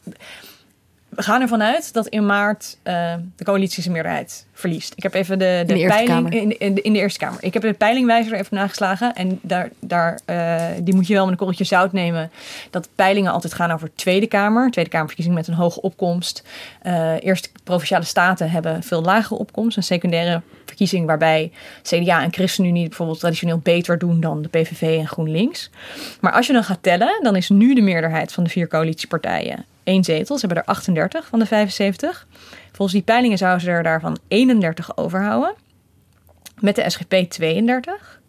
we 1.14 1.22
gaan 1.22 1.40
ervan 1.40 1.62
uit 1.62 1.92
dat 1.92 2.06
in 2.06 2.26
maart 2.26 2.76
uh, 2.84 3.14
de 3.36 3.44
coalitie 3.44 3.82
zijn 3.82 3.94
meerderheid 3.94 4.46
verliest. 4.52 4.92
Ik 4.96 5.02
heb 5.02 5.14
even 5.14 5.38
de, 5.38 5.62
de, 5.66 5.74
de, 5.74 5.86
peiling 5.86 6.34
in, 6.34 6.58
in, 6.58 6.82
in, 6.82 6.92
de 6.92 6.98
Eerste 6.98 7.18
Kamer. 7.18 7.44
Ik 7.44 7.52
heb 7.52 7.62
de 7.62 7.72
peilingwijzer 7.72 8.32
even 8.32 8.56
nageslagen. 8.56 9.14
En 9.14 9.38
daar, 9.42 9.70
daar, 9.80 10.18
uh, 10.26 10.62
die 10.82 10.94
moet 10.94 11.06
je 11.06 11.14
wel 11.14 11.22
met 11.22 11.32
een 11.32 11.38
korreltje 11.38 11.64
zout 11.64 11.92
nemen. 11.92 12.30
Dat 12.70 12.88
peilingen 12.94 13.32
altijd 13.32 13.54
gaan 13.54 13.70
over 13.70 13.94
Tweede 13.94 14.26
Kamer. 14.26 14.70
Tweede 14.70 14.90
Kamerverkiezing 14.90 15.34
met 15.36 15.48
een 15.48 15.54
hoge 15.54 15.80
opkomst. 15.80 16.42
Uh, 16.86 17.14
eerst 17.20 17.52
provinciale 17.64 18.04
staten 18.04 18.50
hebben 18.50 18.82
veel 18.82 19.02
lagere 19.02 19.38
opkomst. 19.38 19.76
Een 19.76 19.82
secundaire 19.82 20.42
verkiezing 20.66 21.06
waarbij 21.06 21.52
CDA 21.82 22.22
en 22.22 22.32
ChristenUnie 22.32 22.88
bijvoorbeeld 22.88 23.20
traditioneel 23.20 23.58
beter 23.58 23.98
doen 23.98 24.20
dan 24.20 24.42
de 24.42 24.48
PVV 24.48 24.98
en 24.98 25.08
GroenLinks. 25.08 25.70
Maar 26.20 26.32
als 26.32 26.46
je 26.46 26.52
dan 26.52 26.64
gaat 26.64 26.82
tellen, 26.82 27.18
dan 27.22 27.36
is 27.36 27.48
nu 27.48 27.74
de 27.74 27.80
meerderheid 27.80 28.32
van 28.32 28.44
de 28.44 28.50
vier 28.50 28.68
coalitiepartijen 28.68 29.64
één 29.84 30.04
zetel. 30.04 30.38
Ze 30.38 30.46
hebben 30.46 30.64
er 30.64 30.70
38 30.70 31.26
van 31.26 31.38
de 31.38 31.46
75. 31.46 32.26
Volgens 32.72 32.92
die 32.92 33.02
peilingen 33.02 33.38
zouden 33.38 33.60
ze 33.60 33.70
er 33.70 33.82
daarvan 33.82 34.18
31 34.28 34.96
overhouden. 34.96 35.54
Met 36.60 36.76
de 36.76 36.90
SGP 36.90 37.14
32. 37.28 38.20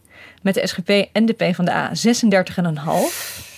Met 0.42 0.54
de 0.54 0.68
SGP 0.68 0.90
en 1.12 1.26
de 1.26 1.34
PvdA 1.34 1.90
36,5. 1.90 3.52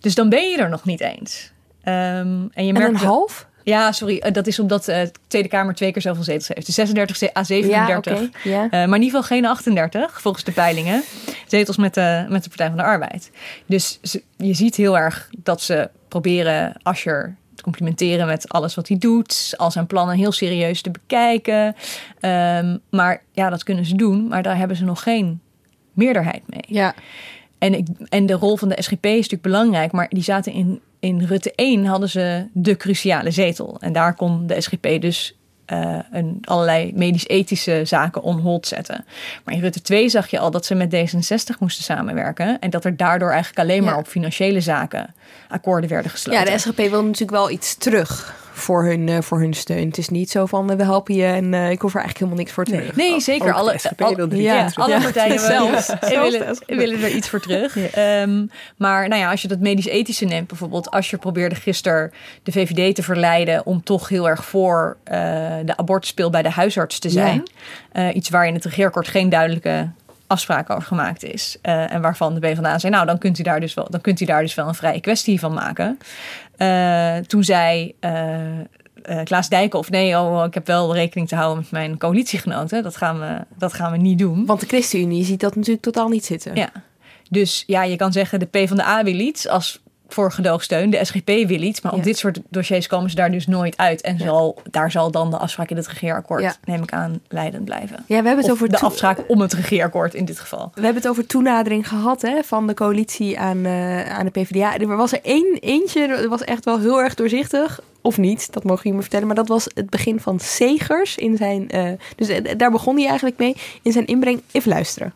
Dus 0.00 0.14
dan 0.14 0.28
ben 0.28 0.50
je 0.50 0.58
er 0.58 0.68
nog 0.68 0.84
niet 0.84 1.00
eens. 1.00 1.52
Um, 1.84 2.50
en 2.52 2.66
je 2.66 2.72
merkt 2.72 2.88
een 2.88 3.06
half? 3.06 3.46
Ja, 3.66 3.92
sorry. 3.92 4.22
Uh, 4.26 4.32
dat 4.32 4.46
is 4.46 4.58
omdat 4.58 4.84
de 4.84 4.92
uh, 4.92 5.08
Tweede 5.26 5.48
Kamer 5.48 5.74
twee 5.74 5.92
keer 5.92 6.02
zoveel 6.02 6.22
zetels 6.22 6.48
heeft. 6.48 6.66
Dus 6.66 6.74
36 6.74 7.36
a 7.36 7.44
37. 7.44 8.12
Ja, 8.12 8.18
okay, 8.18 8.30
yeah. 8.44 8.64
uh, 8.64 8.70
maar 8.70 8.82
in 8.82 9.02
ieder 9.02 9.06
geval 9.06 9.22
geen 9.22 9.46
38, 9.46 10.20
volgens 10.20 10.44
de 10.44 10.52
peilingen. 10.52 11.02
Zetels 11.46 11.76
met 11.76 11.94
de, 11.94 12.26
met 12.28 12.42
de 12.42 12.48
Partij 12.48 12.66
van 12.68 12.76
de 12.76 12.82
Arbeid. 12.82 13.30
Dus 13.66 13.98
ze, 14.02 14.22
je 14.36 14.54
ziet 14.54 14.76
heel 14.76 14.98
erg 14.98 15.30
dat 15.38 15.60
ze 15.60 15.90
proberen 16.08 16.72
Ascher 16.82 17.36
te 17.54 17.62
complimenteren 17.62 18.26
met 18.26 18.48
alles 18.48 18.74
wat 18.74 18.88
hij 18.88 18.98
doet. 18.98 19.54
Al 19.56 19.70
zijn 19.70 19.86
plannen 19.86 20.16
heel 20.16 20.32
serieus 20.32 20.82
te 20.82 20.90
bekijken. 20.90 21.74
Um, 22.20 22.80
maar 22.90 23.22
ja, 23.32 23.50
dat 23.50 23.62
kunnen 23.62 23.86
ze 23.86 23.94
doen. 23.94 24.28
Maar 24.28 24.42
daar 24.42 24.56
hebben 24.56 24.76
ze 24.76 24.84
nog 24.84 25.02
geen 25.02 25.40
meerderheid 25.92 26.42
mee. 26.46 26.64
Ja. 26.66 26.94
En, 27.58 27.74
ik, 27.74 27.86
en 28.08 28.26
de 28.26 28.34
rol 28.34 28.56
van 28.56 28.68
de 28.68 28.82
SGP 28.82 29.04
is 29.04 29.14
natuurlijk 29.14 29.42
belangrijk. 29.42 29.92
Maar 29.92 30.08
die 30.08 30.22
zaten 30.22 30.52
in, 30.52 30.80
in 31.06 31.24
Rutte 31.24 31.52
1 31.54 31.84
hadden 31.84 32.08
ze 32.08 32.46
de 32.52 32.76
cruciale 32.76 33.30
zetel. 33.30 33.76
En 33.80 33.92
daar 33.92 34.14
kon 34.14 34.46
de 34.46 34.60
SGP 34.60 35.00
dus 35.00 35.36
uh, 35.72 35.98
een, 36.10 36.38
allerlei 36.44 36.92
medisch-ethische 36.94 37.82
zaken 37.84 38.22
on 38.22 38.38
hold 38.38 38.66
zetten. 38.66 39.04
Maar 39.44 39.54
in 39.54 39.60
Rutte 39.60 39.82
2 39.82 40.08
zag 40.08 40.28
je 40.28 40.38
al 40.38 40.50
dat 40.50 40.66
ze 40.66 40.74
met 40.74 40.94
D66 40.94 41.58
moesten 41.58 41.84
samenwerken. 41.84 42.58
En 42.60 42.70
dat 42.70 42.84
er 42.84 42.96
daardoor 42.96 43.30
eigenlijk 43.30 43.58
alleen 43.58 43.84
maar 43.84 43.98
op 43.98 44.06
financiële 44.06 44.60
zaken 44.60 45.14
akkoorden 45.48 45.90
werden 45.90 46.10
gesloten. 46.10 46.44
Ja, 46.44 46.50
de 46.50 46.58
SGP 46.58 46.76
wil 46.76 47.02
natuurlijk 47.02 47.30
wel 47.30 47.50
iets 47.50 47.76
terug 47.76 48.44
voor 48.56 48.84
hun, 48.84 49.06
uh, 49.06 49.20
voor 49.20 49.40
hun 49.40 49.54
steun. 49.54 49.86
Het 49.86 49.98
is 49.98 50.08
niet 50.08 50.30
zo 50.30 50.46
van 50.46 50.70
uh, 50.70 50.76
we 50.76 50.82
helpen 50.82 51.14
je 51.14 51.24
en 51.24 51.52
uh, 51.52 51.70
ik 51.70 51.80
hoef 51.80 51.94
er 51.94 52.00
eigenlijk 52.00 52.18
helemaal 52.18 52.38
niks 52.38 52.52
voor 52.52 52.64
terug. 52.64 52.96
Nee, 52.96 53.10
nee 53.10 53.20
zeker. 53.20 53.52
Alle, 53.52 53.78
al, 53.96 54.34
ja, 54.34 54.70
alle 54.74 55.00
partijen 55.00 55.48
wel. 55.48 55.70
willen, 56.00 56.58
willen 56.66 57.02
er 57.02 57.10
iets 57.10 57.28
voor 57.28 57.40
terug. 57.40 57.76
Ja. 57.94 58.22
Um, 58.22 58.50
maar 58.76 59.08
nou 59.08 59.20
ja, 59.20 59.30
als 59.30 59.42
je 59.42 59.48
dat 59.48 59.58
medisch-ethische 59.58 60.24
neemt, 60.24 60.46
bijvoorbeeld, 60.46 60.90
als 60.90 61.10
je 61.10 61.16
probeerde 61.16 61.54
gisteren 61.54 62.12
de 62.42 62.52
VVD 62.52 62.94
te 62.94 63.02
verleiden 63.02 63.66
om 63.66 63.82
toch 63.82 64.08
heel 64.08 64.28
erg 64.28 64.44
voor 64.44 64.96
de 65.64 65.76
abortuspeel 65.76 66.30
bij 66.30 66.42
de 66.42 66.50
huisarts 66.50 66.98
te 66.98 67.10
zijn. 67.10 67.42
Ja. 67.92 68.12
iets 68.12 68.28
waar 68.28 68.46
in 68.46 68.54
het 68.54 68.64
regeerakkoord 68.64 69.08
geen 69.08 69.28
duidelijke 69.28 69.88
afspraak 70.26 70.70
over 70.70 70.82
gemaakt 70.82 71.24
is. 71.24 71.56
Uh, 71.62 71.92
en 71.92 72.00
waarvan 72.00 72.34
de 72.34 72.40
PvdA 72.40 72.78
zei, 72.78 72.92
nou 72.92 73.06
dan 73.06 73.18
kunt 73.18 73.38
u 73.38 73.42
daar 73.42 73.60
dus 73.60 73.74
wel, 73.74 73.86
dan 73.90 74.00
kunt 74.00 74.20
u 74.20 74.24
daar 74.24 74.42
dus 74.42 74.54
wel 74.54 74.68
een 74.68 74.74
vrije 74.74 75.00
kwestie 75.00 75.40
van 75.40 75.54
maken. 75.54 75.98
Uh, 76.58 77.16
toen 77.16 77.44
zei 77.44 77.94
uh, 78.00 79.22
Klaas 79.24 79.48
Dijkhoff, 79.48 79.90
nee, 79.90 80.18
oh, 80.18 80.44
ik 80.46 80.54
heb 80.54 80.66
wel 80.66 80.94
rekening 80.94 81.28
te 81.28 81.34
houden 81.34 81.58
met 81.62 81.70
mijn 81.70 81.98
coalitiegenoten. 81.98 82.82
Dat 82.82 82.96
gaan 82.96 83.20
we, 83.20 83.38
dat 83.58 83.72
gaan 83.72 83.92
we 83.92 83.98
niet 83.98 84.18
doen. 84.18 84.46
Want 84.46 84.60
de 84.60 84.66
ChristenUnie 84.66 85.24
ziet 85.24 85.40
dat 85.40 85.54
natuurlijk 85.54 85.82
totaal 85.82 86.08
niet 86.08 86.24
zitten. 86.24 86.54
Ja. 86.54 86.70
Dus 87.30 87.64
ja, 87.66 87.82
je 87.82 87.96
kan 87.96 88.12
zeggen 88.12 88.38
de 88.38 88.46
PvdA 88.46 89.04
wil 89.04 89.18
iets 89.18 89.48
als 89.48 89.82
voor 90.08 90.32
gedoogsteun. 90.32 90.90
De 90.90 91.04
SGP 91.04 91.26
wil 91.26 91.62
iets, 91.62 91.80
maar 91.80 91.92
op 91.92 92.04
dit 92.04 92.18
soort 92.18 92.40
dossiers 92.48 92.86
komen 92.86 93.10
ze 93.10 93.16
daar 93.16 93.30
dus 93.30 93.46
nooit 93.46 93.76
uit. 93.76 94.00
En 94.00 94.18
zal, 94.18 94.62
daar 94.70 94.90
zal 94.90 95.10
dan 95.10 95.30
de 95.30 95.36
afspraak 95.36 95.70
in 95.70 95.76
het 95.76 95.88
regeerakkoord, 95.88 96.58
neem 96.64 96.82
ik 96.82 96.92
aan, 96.92 97.20
leidend 97.28 97.64
blijven. 97.64 97.96
Ja, 97.96 98.20
we 98.20 98.26
hebben 98.26 98.44
het 98.44 98.50
over 98.50 98.68
de 98.68 98.78
afspraak 98.78 99.18
om 99.28 99.40
het 99.40 99.52
regeerakkoord 99.52 100.14
in 100.14 100.24
dit 100.24 100.40
geval. 100.40 100.70
We 100.74 100.82
hebben 100.82 101.02
het 101.02 101.10
over 101.10 101.26
toenadering 101.26 101.88
gehad 101.88 102.22
hè, 102.22 102.42
van 102.42 102.66
de 102.66 102.74
coalitie 102.74 103.38
aan, 103.38 103.56
uh, 103.56 104.10
aan 104.10 104.24
de 104.24 104.30
PvdA. 104.30 104.78
Er 104.78 104.96
was 104.96 105.12
er 105.12 105.20
één, 105.22 105.58
eentje, 105.60 106.06
dat 106.06 106.24
was 106.24 106.44
echt 106.44 106.64
wel 106.64 106.80
heel 106.80 107.02
erg 107.02 107.14
doorzichtig. 107.14 107.80
Of 108.00 108.18
niet, 108.18 108.52
dat 108.52 108.64
mogen 108.64 108.82
jullie 108.82 108.96
me 108.96 109.02
vertellen. 109.02 109.26
Maar 109.26 109.36
dat 109.36 109.48
was 109.48 109.68
het 109.74 109.90
begin 109.90 110.20
van 110.20 110.40
Segers 110.40 111.16
in 111.16 111.36
zijn. 111.36 111.68
Uh, 111.74 111.90
dus 112.16 112.30
uh, 112.30 112.38
daar 112.56 112.70
begon 112.70 112.96
hij 112.96 113.06
eigenlijk 113.06 113.38
mee 113.38 113.56
in 113.82 113.92
zijn 113.92 114.06
inbreng. 114.06 114.42
Even 114.52 114.70
luisteren. 114.70 115.12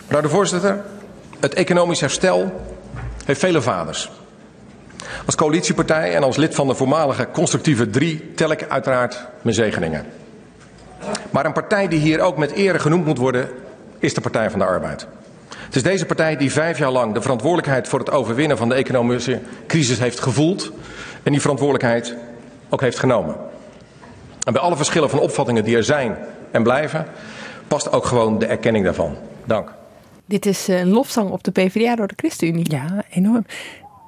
Mevrouw 0.00 0.20
de 0.20 0.28
voorzitter, 0.28 0.84
het 1.40 1.54
economisch 1.54 2.00
herstel 2.00 2.52
heeft 3.24 3.40
vele 3.40 3.62
vaders. 3.62 4.10
Als 5.26 5.34
coalitiepartij 5.34 6.14
en 6.14 6.22
als 6.22 6.36
lid 6.36 6.54
van 6.54 6.66
de 6.66 6.74
voormalige 6.74 7.28
constructieve 7.32 7.90
drie 7.90 8.32
tel 8.34 8.50
ik 8.50 8.68
uiteraard 8.68 9.26
mijn 9.42 9.54
zegeningen. 9.54 10.06
Maar 11.30 11.44
een 11.44 11.52
partij 11.52 11.88
die 11.88 12.00
hier 12.00 12.20
ook 12.20 12.36
met 12.36 12.52
ere 12.52 12.78
genoemd 12.78 13.04
moet 13.04 13.18
worden, 13.18 13.48
is 13.98 14.14
de 14.14 14.20
Partij 14.20 14.50
van 14.50 14.58
de 14.58 14.64
Arbeid. 14.64 15.06
Het 15.48 15.76
is 15.76 15.82
deze 15.82 16.06
partij 16.06 16.36
die 16.36 16.52
vijf 16.52 16.78
jaar 16.78 16.90
lang 16.90 17.14
de 17.14 17.22
verantwoordelijkheid 17.22 17.88
voor 17.88 17.98
het 17.98 18.10
overwinnen 18.10 18.56
van 18.56 18.68
de 18.68 18.74
economische 18.74 19.40
crisis 19.66 19.98
heeft 19.98 20.20
gevoeld 20.20 20.72
en 21.22 21.32
die 21.32 21.40
verantwoordelijkheid 21.40 22.14
ook 22.68 22.80
heeft 22.80 22.98
genomen. 22.98 23.36
En 24.44 24.52
bij 24.52 24.62
alle 24.62 24.76
verschillen 24.76 25.10
van 25.10 25.18
opvattingen 25.18 25.64
die 25.64 25.76
er 25.76 25.84
zijn 25.84 26.16
en 26.50 26.62
blijven, 26.62 27.06
past 27.68 27.92
ook 27.92 28.04
gewoon 28.04 28.38
de 28.38 28.46
erkenning 28.46 28.84
daarvan. 28.84 29.16
Dank. 29.44 29.72
Dit 30.26 30.46
is 30.46 30.68
een 30.68 30.88
lofzang 30.88 31.30
op 31.30 31.44
de 31.44 31.50
PvdA 31.50 31.96
door 31.96 32.06
de 32.06 32.14
ChristenUnie. 32.16 32.70
Ja, 32.70 33.04
enorm. 33.10 33.46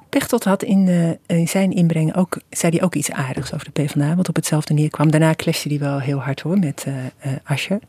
Pechtold 0.09 0.43
had 0.43 0.63
in, 0.63 0.87
uh, 0.87 1.37
in, 1.37 1.47
zijn 1.47 1.71
inbreng 1.71 2.15
ook, 2.15 2.39
zei 2.49 2.75
hij 2.75 2.85
ook 2.85 2.95
iets 2.95 3.11
aardigs 3.11 3.53
over 3.53 3.71
de 3.73 3.81
PvdA, 3.83 4.15
wat 4.15 4.29
op 4.29 4.35
hetzelfde 4.35 4.73
neerkwam. 4.73 5.11
Daarna 5.11 5.35
clashte 5.35 5.69
hij 5.69 5.79
wel 5.79 5.99
heel 5.99 6.19
hard 6.19 6.41
hoor 6.41 6.59
met 6.59 6.85
uh, 6.87 6.95
uh, 6.95 7.33
Ascher. 7.43 7.79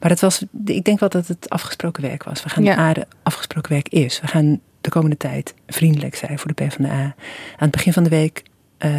Maar 0.00 0.10
het 0.10 0.20
was, 0.20 0.44
ik 0.64 0.84
denk 0.84 1.00
wel 1.00 1.08
dat 1.08 1.26
het 1.26 1.50
afgesproken 1.50 2.02
werk 2.02 2.22
was. 2.22 2.42
We 2.42 2.48
gaan 2.48 2.64
ja. 2.64 2.76
aarde 2.76 3.06
afgesproken 3.22 3.72
werk 3.72 3.88
is. 3.88 4.20
We 4.20 4.26
gaan 4.26 4.60
de 4.80 4.90
komende 4.90 5.16
tijd 5.16 5.54
vriendelijk 5.66 6.14
zijn 6.14 6.38
voor 6.38 6.52
de 6.54 6.64
PvdA. 6.64 6.88
Aan 6.88 7.14
het 7.56 7.70
begin 7.70 7.92
van 7.92 8.02
de 8.02 8.08
week 8.08 8.42
uh, 8.78 8.90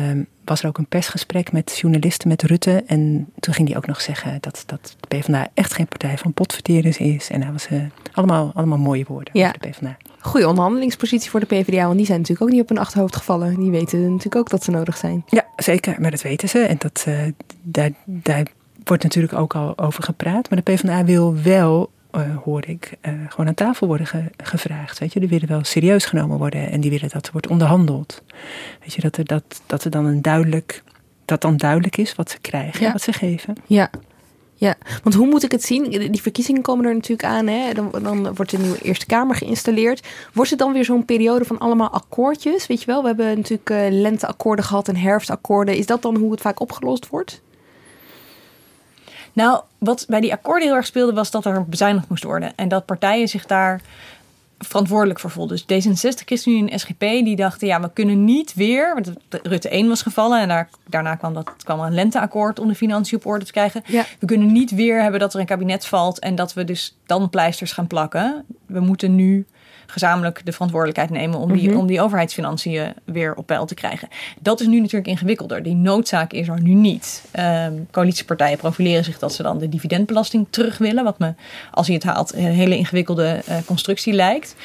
was 0.45 0.62
er 0.62 0.68
ook 0.68 0.78
een 0.78 0.88
persgesprek 0.88 1.51
met 1.51 1.78
journalisten, 1.78 2.28
met 2.28 2.43
Rutte. 2.43 2.84
En 2.88 3.30
toen 3.39 3.53
ging 3.53 3.68
hij 3.68 3.78
ook 3.78 3.88
nog 3.88 4.01
zeggen 4.01 4.38
dat, 4.39 4.64
dat 4.66 4.95
de 4.99 5.18
PvdA 5.18 5.47
echt 5.53 5.74
geen 5.74 5.88
partij 5.88 6.18
van 6.18 6.34
potverterers 6.34 6.97
is. 6.97 7.30
En 7.30 7.39
dat 7.39 7.51
was 7.51 7.68
uh, 7.70 7.82
allemaal, 8.14 8.51
allemaal 8.56 8.78
mooie 8.78 9.06
woorden 9.08 9.39
ja. 9.39 9.47
over 9.47 9.60
de 9.60 9.70
PvdA. 9.70 9.97
Goede 10.26 10.47
onderhandelingspositie 10.47 11.30
voor 11.30 11.39
de 11.39 11.45
PvdA, 11.45 11.86
want 11.86 11.97
die 11.97 12.05
zijn 12.05 12.19
natuurlijk 12.19 12.47
ook 12.47 12.53
niet 12.53 12.61
op 12.61 12.69
hun 12.69 12.78
achterhoofd 12.78 13.15
gevallen. 13.15 13.59
Die 13.59 13.71
weten 13.71 14.01
natuurlijk 14.01 14.36
ook 14.36 14.49
dat 14.49 14.63
ze 14.63 14.71
nodig 14.71 14.97
zijn. 14.97 15.23
Ja, 15.28 15.45
zeker. 15.55 15.95
Maar 15.99 16.11
dat 16.11 16.21
weten 16.21 16.49
ze. 16.49 16.59
En 16.59 16.76
dat, 16.80 17.05
uh, 17.07 17.19
daar, 17.61 17.91
daar 18.05 18.47
wordt 18.84 19.03
natuurlijk 19.03 19.34
ook 19.34 19.55
al 19.55 19.78
over 19.78 20.03
gepraat. 20.03 20.49
Maar 20.49 20.63
de 20.63 20.71
PvdA 20.73 21.03
wil 21.03 21.36
wel 21.43 21.89
uh, 22.15 22.38
hoor 22.43 22.63
ik, 22.67 22.97
uh, 23.01 23.13
gewoon 23.30 23.47
aan 23.47 23.53
tafel 23.53 23.88
worden 23.88 24.07
ge 24.07 24.23
gevraagd. 24.38 24.99
Weet 24.99 25.13
je, 25.13 25.19
die 25.19 25.30
willen 25.30 25.47
wel 25.47 25.63
serieus 25.63 26.05
genomen 26.05 26.38
worden 26.38 26.71
en 26.71 26.82
die 26.82 26.91
willen 26.91 27.09
dat 27.09 27.26
er 27.26 27.32
wordt 27.32 27.47
onderhandeld. 27.47 28.23
Weet 28.80 28.93
je, 28.93 29.01
dat 29.01 29.17
er, 29.17 29.26
dat, 29.26 29.43
dat 29.65 29.84
er 29.84 29.91
dan 29.91 30.05
een 30.05 30.21
duidelijk, 30.21 30.84
dat 31.26 31.41
dan 31.41 31.57
duidelijk 31.57 31.97
is 31.97 32.15
wat 32.15 32.30
ze 32.30 32.38
krijgen, 32.41 32.86
ja. 32.86 32.91
wat 32.91 33.01
ze 33.01 33.13
geven. 33.13 33.55
Ja. 33.65 33.89
Ja, 34.58 34.76
want 35.03 35.16
hoe 35.16 35.28
moet 35.28 35.43
ik 35.43 35.51
het 35.51 35.64
zien? 35.64 35.89
Die 35.89 36.22
verkiezingen 36.22 36.62
komen 36.62 36.86
er 36.86 36.93
natuurlijk 36.93 37.28
aan. 37.28 37.47
Hè? 37.47 37.74
Dan, 37.74 37.91
dan 38.01 38.36
wordt 38.36 38.51
de 38.51 38.58
nieuwe 38.58 38.82
Eerste 38.82 39.06
Kamer 39.06 39.36
geïnstalleerd. 39.36 40.08
Wordt 40.34 40.49
het 40.49 40.60
dan 40.60 40.74
weer 40.74 40.86
zo'n 40.86 41.06
periode 41.06 41.45
van 41.45 41.58
allemaal 41.58 41.89
akkoordjes? 41.89 42.68
Weet 42.68 42.80
je 42.80 42.86
wel, 42.86 43.01
we 43.01 43.08
hebben 43.08 43.36
natuurlijk 43.36 43.70
uh, 43.70 43.78
lenteakkoorden 43.89 44.66
gehad 44.66 44.88
en 44.88 44.95
herfstakkoorden. 44.95 45.76
Is 45.76 45.86
dat 45.86 46.01
dan 46.01 46.16
hoe 46.16 46.32
het 46.32 46.41
vaak 46.41 46.60
opgelost 46.60 47.08
wordt? 47.08 47.41
Nou, 49.34 49.62
wat 49.78 50.06
bij 50.08 50.22
die 50.22 50.34
akkoorden 50.34 50.68
heel 50.68 50.78
erg 50.78 50.86
speelde, 50.86 51.14
was 51.14 51.32
dat 51.32 51.45
er 51.45 51.66
bezuinigd 51.66 52.10
moest 52.10 52.24
worden. 52.24 52.53
En 52.56 52.68
dat 52.68 52.86
partijen 52.86 53.28
zich 53.28 53.45
daar 53.45 53.82
verantwoordelijk 54.58 55.20
voor 55.20 55.30
voelden. 55.30 55.60
Dus 55.66 55.86
D66, 55.86 56.24
ChristenUnie 56.26 56.70
en 56.70 56.80
SGP, 56.80 56.99
die 56.99 57.36
dachten, 57.36 57.68
ja, 57.68 57.82
we 57.82 57.89
kunnen 57.93 58.24
niet 58.24 58.53
weer... 58.53 58.93
Want 58.93 59.14
Rutte 59.30 59.70
1 59.70 59.88
was 59.88 60.01
gevallen 60.01 60.41
en 60.41 60.47
daar, 60.47 60.70
daarna 60.88 61.16
kwam, 61.16 61.34
dat, 61.34 61.53
kwam 61.64 61.80
een 61.80 61.93
lenteakkoord 61.93 62.60
om 62.60 62.68
de 62.68 62.76
financiën 62.76 63.18
op 63.18 63.26
orde 63.26 63.45
te 63.45 63.51
krijgen. 63.51 63.84
Ja. 63.88 64.06
We 64.20 64.26
kunnen 64.26 64.51
niet 64.51 64.72
weer 64.72 65.01
hebben 65.01 65.20
dat 65.20 65.34
er 65.34 65.39
een 65.39 65.45
kabinet 65.45 65.86
valt 65.86 66.20
en 66.20 66.36
dat 66.36 66.53
we 66.53 66.64
dus 66.64 66.97
dan 67.06 67.30
pleisters 67.30 67.72
gaan 67.72 67.88
plakken. 67.88 68.45
We 68.66 68.80
moeten 68.80 69.16
nu 69.16 69.45
gezamenlijk 69.88 70.42
de 70.46 70.52
verantwoordelijkheid 70.52 71.10
nemen 71.10 71.40
om 71.40 71.54
die, 71.54 71.64
mm 71.64 71.70
-hmm. 71.70 71.80
om 71.80 71.88
die 71.88 72.02
overheidsfinanciën 72.02 72.94
weer 73.04 73.36
op 73.36 73.46
peil 73.46 73.66
te 73.66 73.74
krijgen. 73.74 74.08
Dat 74.40 74.62
is 74.62 74.68
nu 74.68 74.80
natuurlijk 74.80 75.08
ingewikkelder. 75.08 75.64
Die 75.64 75.76
noodzaak 75.76 76.34
is 76.34 76.48
er 76.48 76.62
nu 76.62 76.74
niet. 76.74 77.24
Um, 77.40 77.88
coalitiepartijen 77.92 78.58
profileren 78.58 79.04
zich 79.04 79.20
dat 79.20 79.34
ze 79.34 79.44
dan 79.44 79.58
de 79.58 79.70
dividendbelasting 79.70 80.48
terug 80.50 80.78
willen, 80.78 81.04
wat 81.04 81.20
me, 81.20 81.34
als 81.72 81.88
je 81.88 81.94
het 81.94 82.04
haalt, 82.04 82.34
een 82.34 82.44
hele 82.44 82.78
ingewikkelde 82.78 83.42
uh, 83.50 83.56
constructie 83.66 84.14
lijkt. 84.14 84.56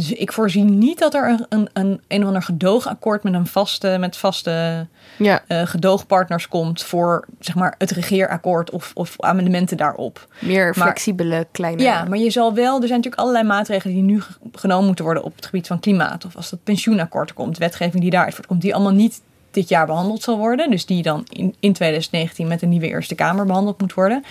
Dus 0.00 0.12
ik 0.12 0.32
voorzie 0.32 0.64
niet 0.64 0.98
dat 0.98 1.14
er 1.14 1.28
een, 1.28 1.46
een, 1.48 1.68
een, 1.72 2.00
een 2.08 2.20
of 2.20 2.26
ander 2.26 2.42
gedoogakkoord 2.42 3.22
met 3.22 3.34
een 3.34 3.46
vaste, 3.46 3.96
met 4.00 4.16
vaste 4.16 4.86
Ja. 5.18 5.42
eh, 5.46 5.62
gedoogpartners 5.66 6.48
komt 6.48 6.82
voor 6.82 7.26
zeg 7.40 7.54
maar, 7.54 7.74
het 7.78 7.90
regeerakkoord 7.90 8.70
of, 8.70 8.90
of 8.94 9.14
amendementen 9.18 9.76
daarop. 9.76 10.26
Meer 10.38 10.64
Maar- 10.64 10.74
flexibele 10.86 11.46
kleine... 11.52 11.82
Ja, 11.82 12.04
maar 12.04 12.18
je 12.18 12.30
zal 12.30 12.54
wel, 12.54 12.74
er 12.80 12.86
zijn 12.86 13.00
natuurlijk 13.00 13.22
allerlei 13.22 13.44
maatregelen 13.46 13.94
die 13.94 14.02
nu 14.04 14.20
ge- 14.20 14.32
genomen 14.52 14.86
moeten 14.86 15.04
worden 15.04 15.22
op 15.24 15.36
het 15.36 15.44
gebied 15.46 15.66
van 15.66 15.80
klimaat. 15.80 16.24
Of 16.24 16.36
als 16.36 16.50
dat 16.50 16.62
pensioenakkoord 16.64 17.32
komt, 17.32 17.58
wetgeving 17.58 18.02
die 18.02 18.10
daaruit 18.10 18.34
voortkomt, 18.34 18.62
die 18.62 18.74
allemaal 18.74 18.92
niet 18.92 19.20
dit 19.50 19.68
jaar 19.68 19.86
behandeld 19.86 20.22
zal 20.22 20.38
worden. 20.38 20.70
Dus 20.70 20.86
die 20.86 21.02
dan 21.02 21.24
in, 21.28 21.54
in 21.60 21.72
2019 21.72 22.48
met 22.48 22.62
een 22.62 22.68
nieuwe 22.68 22.88
Eerste 22.88 23.14
Kamer 23.14 23.46
behandeld 23.46 23.80
moet 23.80 23.94
worden. 23.94 24.24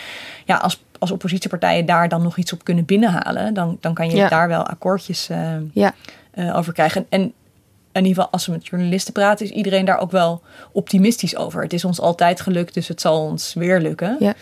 Ja, 0.46 0.56
als, 0.58 0.84
als 1.00 1.12
oppositiepartijen 1.12 1.86
daar 1.86 2.10
dan 2.10 2.22
nog 2.22 2.38
iets 2.38 2.54
op 2.54 2.64
kunnen 2.64 2.86
binnenhalen, 2.86 3.54
dan, 3.54 3.78
dan 3.80 3.94
kan 3.94 4.10
je 4.10 4.16
Ja. 4.16 4.28
daar 4.30 4.48
wel 4.48 4.66
akkoordjes 4.68 5.30
eh, 5.30 5.54
Ja. 5.74 5.94
eh, 6.32 6.58
over 6.58 6.74
krijgen. 6.74 7.06
En 7.10 7.22
in 7.92 8.06
ieder 8.06 8.14
geval, 8.14 8.30
als 8.32 8.46
we 8.46 8.52
met 8.52 8.68
journalisten 8.68 9.14
praten, 9.14 9.46
is 9.46 9.52
iedereen 9.52 9.86
daar 9.86 9.98
ook 10.00 10.12
wel 10.12 10.42
optimistisch 10.72 11.36
over. 11.36 11.62
Het 11.64 11.74
is 11.74 11.86
ons 11.86 12.00
altijd 12.02 12.42
gelukt, 12.42 12.74
dus 12.74 12.88
het 12.88 13.02
zal 13.02 13.22
ons 13.26 13.54
weer 13.54 13.80
lukken. 13.80 14.16
Ja. 14.20 14.34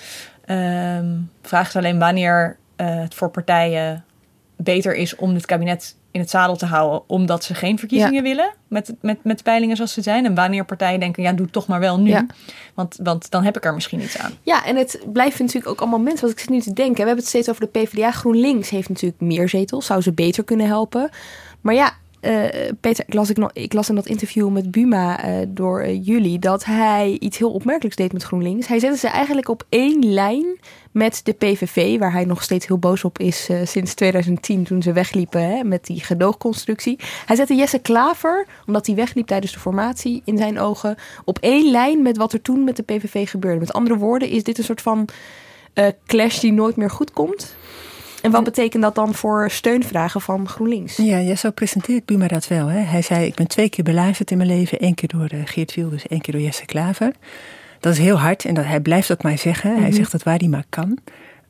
Ehm, 0.46 1.06
vraag 1.42 1.68
is 1.68 1.76
alleen 1.76 2.00
wanneer 2.00 2.58
eh, 2.76 3.00
het 3.00 3.14
voor 3.14 3.30
partijen 3.30 4.04
beter 4.56 4.96
is 4.96 5.16
om 5.16 5.34
het 5.34 5.46
kabinet 5.46 5.96
in 6.18 6.24
het 6.24 6.32
zadel 6.32 6.56
te 6.56 6.66
houden, 6.66 7.02
omdat 7.08 7.44
ze 7.44 7.54
geen 7.54 7.80
verkiezingen 7.80 8.24
willen 8.24 8.54
met, 8.68 8.94
met, 9.02 9.24
met 9.24 9.44
peilingen 9.44 9.76
zoals 9.76 9.94
ze 9.94 10.02
zijn. 10.02 10.26
En 10.26 10.36
wanneer 10.36 10.66
partijen 10.66 11.00
denken, 11.00 11.24
ja, 11.24 11.34
doe 11.34 11.50
toch 11.50 11.68
maar 11.68 11.80
wel 11.80 12.00
nu. 12.00 12.10
Ja. 12.10 12.26
Want, 12.74 13.00
want 13.04 13.32
dan 13.32 13.44
heb 13.44 13.58
ik 13.58 13.66
er 13.66 13.74
misschien 13.74 14.02
iets 14.02 14.18
aan. 14.18 14.32
Ja, 14.42 14.66
en 14.66 14.76
het 14.76 15.00
blijft 15.14 15.40
natuurlijk 15.40 15.68
ook 15.68 15.80
allemaal 15.80 16.00
mensen. 16.00 16.22
Wat 16.22 16.32
ik 16.32 16.40
zit 16.40 16.50
nu 16.50 16.60
te 16.60 16.74
denken. 16.74 16.96
We 16.96 17.00
hebben 17.06 17.18
het 17.18 17.28
steeds 17.28 17.50
over 17.50 17.70
de 17.72 17.80
PvdA. 17.80 18.12
GroenLinks 18.12 18.70
heeft 18.70 18.90
natuurlijk 18.90 19.22
meer 19.22 19.50
zetels. 19.50 19.86
Zou 19.86 20.02
ze 20.02 20.12
beter 20.12 20.44
kunnen 20.44 20.68
helpen. 20.68 21.10
Maar 21.62 21.74
ja, 21.74 21.94
eh, 22.28 22.72
Peter, 22.80 23.04
ik 23.08 23.14
las, 23.14 23.30
ik, 23.30 23.38
nog, 23.38 23.50
ik 23.54 23.74
las 23.74 23.90
in 23.90 23.96
dat 23.96 24.06
interview 24.06 24.50
met 24.50 24.72
Buma 24.72 25.24
eh, 25.24 25.36
door 25.48 25.82
eh, 25.82 26.06
jullie... 26.06 26.40
dat 26.40 26.66
hij 26.66 27.18
iets 27.20 27.38
heel 27.38 27.52
opmerkelijks 27.52 27.98
deed 27.98 28.14
met 28.14 28.24
GroenLinks. 28.24 28.68
Hij 28.68 28.80
zette 28.80 28.98
ze 28.98 29.08
eigenlijk 29.08 29.50
op 29.50 29.64
één 29.70 30.14
lijn 30.14 30.46
met 30.92 31.22
de 31.24 31.34
PVV... 31.34 32.00
waar 32.00 32.12
hij 32.12 32.26
nog 32.26 32.44
steeds 32.44 32.68
heel 32.68 32.78
boos 32.78 33.04
op 33.04 33.20
is 33.20 33.50
sinds 33.64 33.94
2010... 33.94 34.64
toen 34.64 34.82
ze 34.82 34.94
wegliepen 34.94 35.42
hè, 35.42 35.64
met 35.64 35.86
die 35.86 36.00
gedoogconstructie. 36.00 37.00
Hij 37.26 37.36
zette 37.36 37.56
Jesse 37.56 37.80
Klaver, 37.80 38.48
omdat 38.66 38.86
hij 38.86 38.96
wegliep 38.96 39.28
tijdens 39.28 39.54
de 39.54 39.60
formatie... 39.60 40.22
in 40.26 40.38
zijn 40.38 40.60
ogen 40.60 40.96
op 41.26 41.40
één 41.40 41.72
lijn 41.72 42.02
met 42.02 42.18
wat 42.18 42.34
er 42.34 42.42
toen 42.42 42.64
met 42.64 42.76
de 42.76 42.84
PVV 42.84 43.30
gebeurde. 43.30 43.60
Met 43.60 43.74
andere 43.74 43.98
woorden, 43.98 44.30
is 44.30 44.44
dit 44.44 44.58
een 44.58 44.64
soort 44.64 44.82
van 44.82 45.08
clash 46.06 46.40
die 46.40 46.54
nooit 46.54 46.76
meer 46.76 46.90
goed 46.90 47.12
komt? 47.12 47.56
En 48.22 48.32
wat 48.32 48.44
betekent 48.44 48.84
dat 48.84 48.96
dan 48.96 49.14
voor 49.14 49.50
steunvragen 49.52 50.22
van 50.22 50.48
GroenLinks? 50.48 50.96
Ja, 50.98 51.18
ja, 51.18 51.36
zo 51.36 51.52
presenteert 51.52 52.06
Buma 52.06 52.28
dat 52.28 52.48
wel. 52.48 52.68
Hè. 52.68 52.80
Hij 52.80 53.02
zei, 53.02 53.26
ik 53.26 53.36
ben 53.36 53.48
twee 53.48 53.70
keer 53.70 53.84
beluisterd 53.84 54.32
in 54.32 54.38
mijn 54.38 54.50
leven. 54.50 54.80
één 54.80 54.94
keer 54.96 55.10
door 55.10 55.28
eh, 55.28 55.40
Geert 55.46 55.74
Wilders, 55.76 56.08
één 56.08 56.22
keer 56.22 56.34
door 56.34 56.44
Jesse 56.44 56.66
Klaver. 56.66 57.12
Dat 57.80 57.94
is 57.94 58.00
heel 58.00 58.20
hard 58.20 58.46
en 58.46 58.54
dat, 58.54 58.66
hij 58.66 58.80
blijft 58.80 59.08
dat 59.08 59.24
maar 59.24 59.38
zeggen. 59.38 59.72
Hij 59.72 59.82
Mhm. 59.82 59.94
zegt 59.94 60.12
dat 60.12 60.24
waar 60.24 60.38
hij 60.38 60.48
maar 60.48 60.66
kan. 60.70 60.98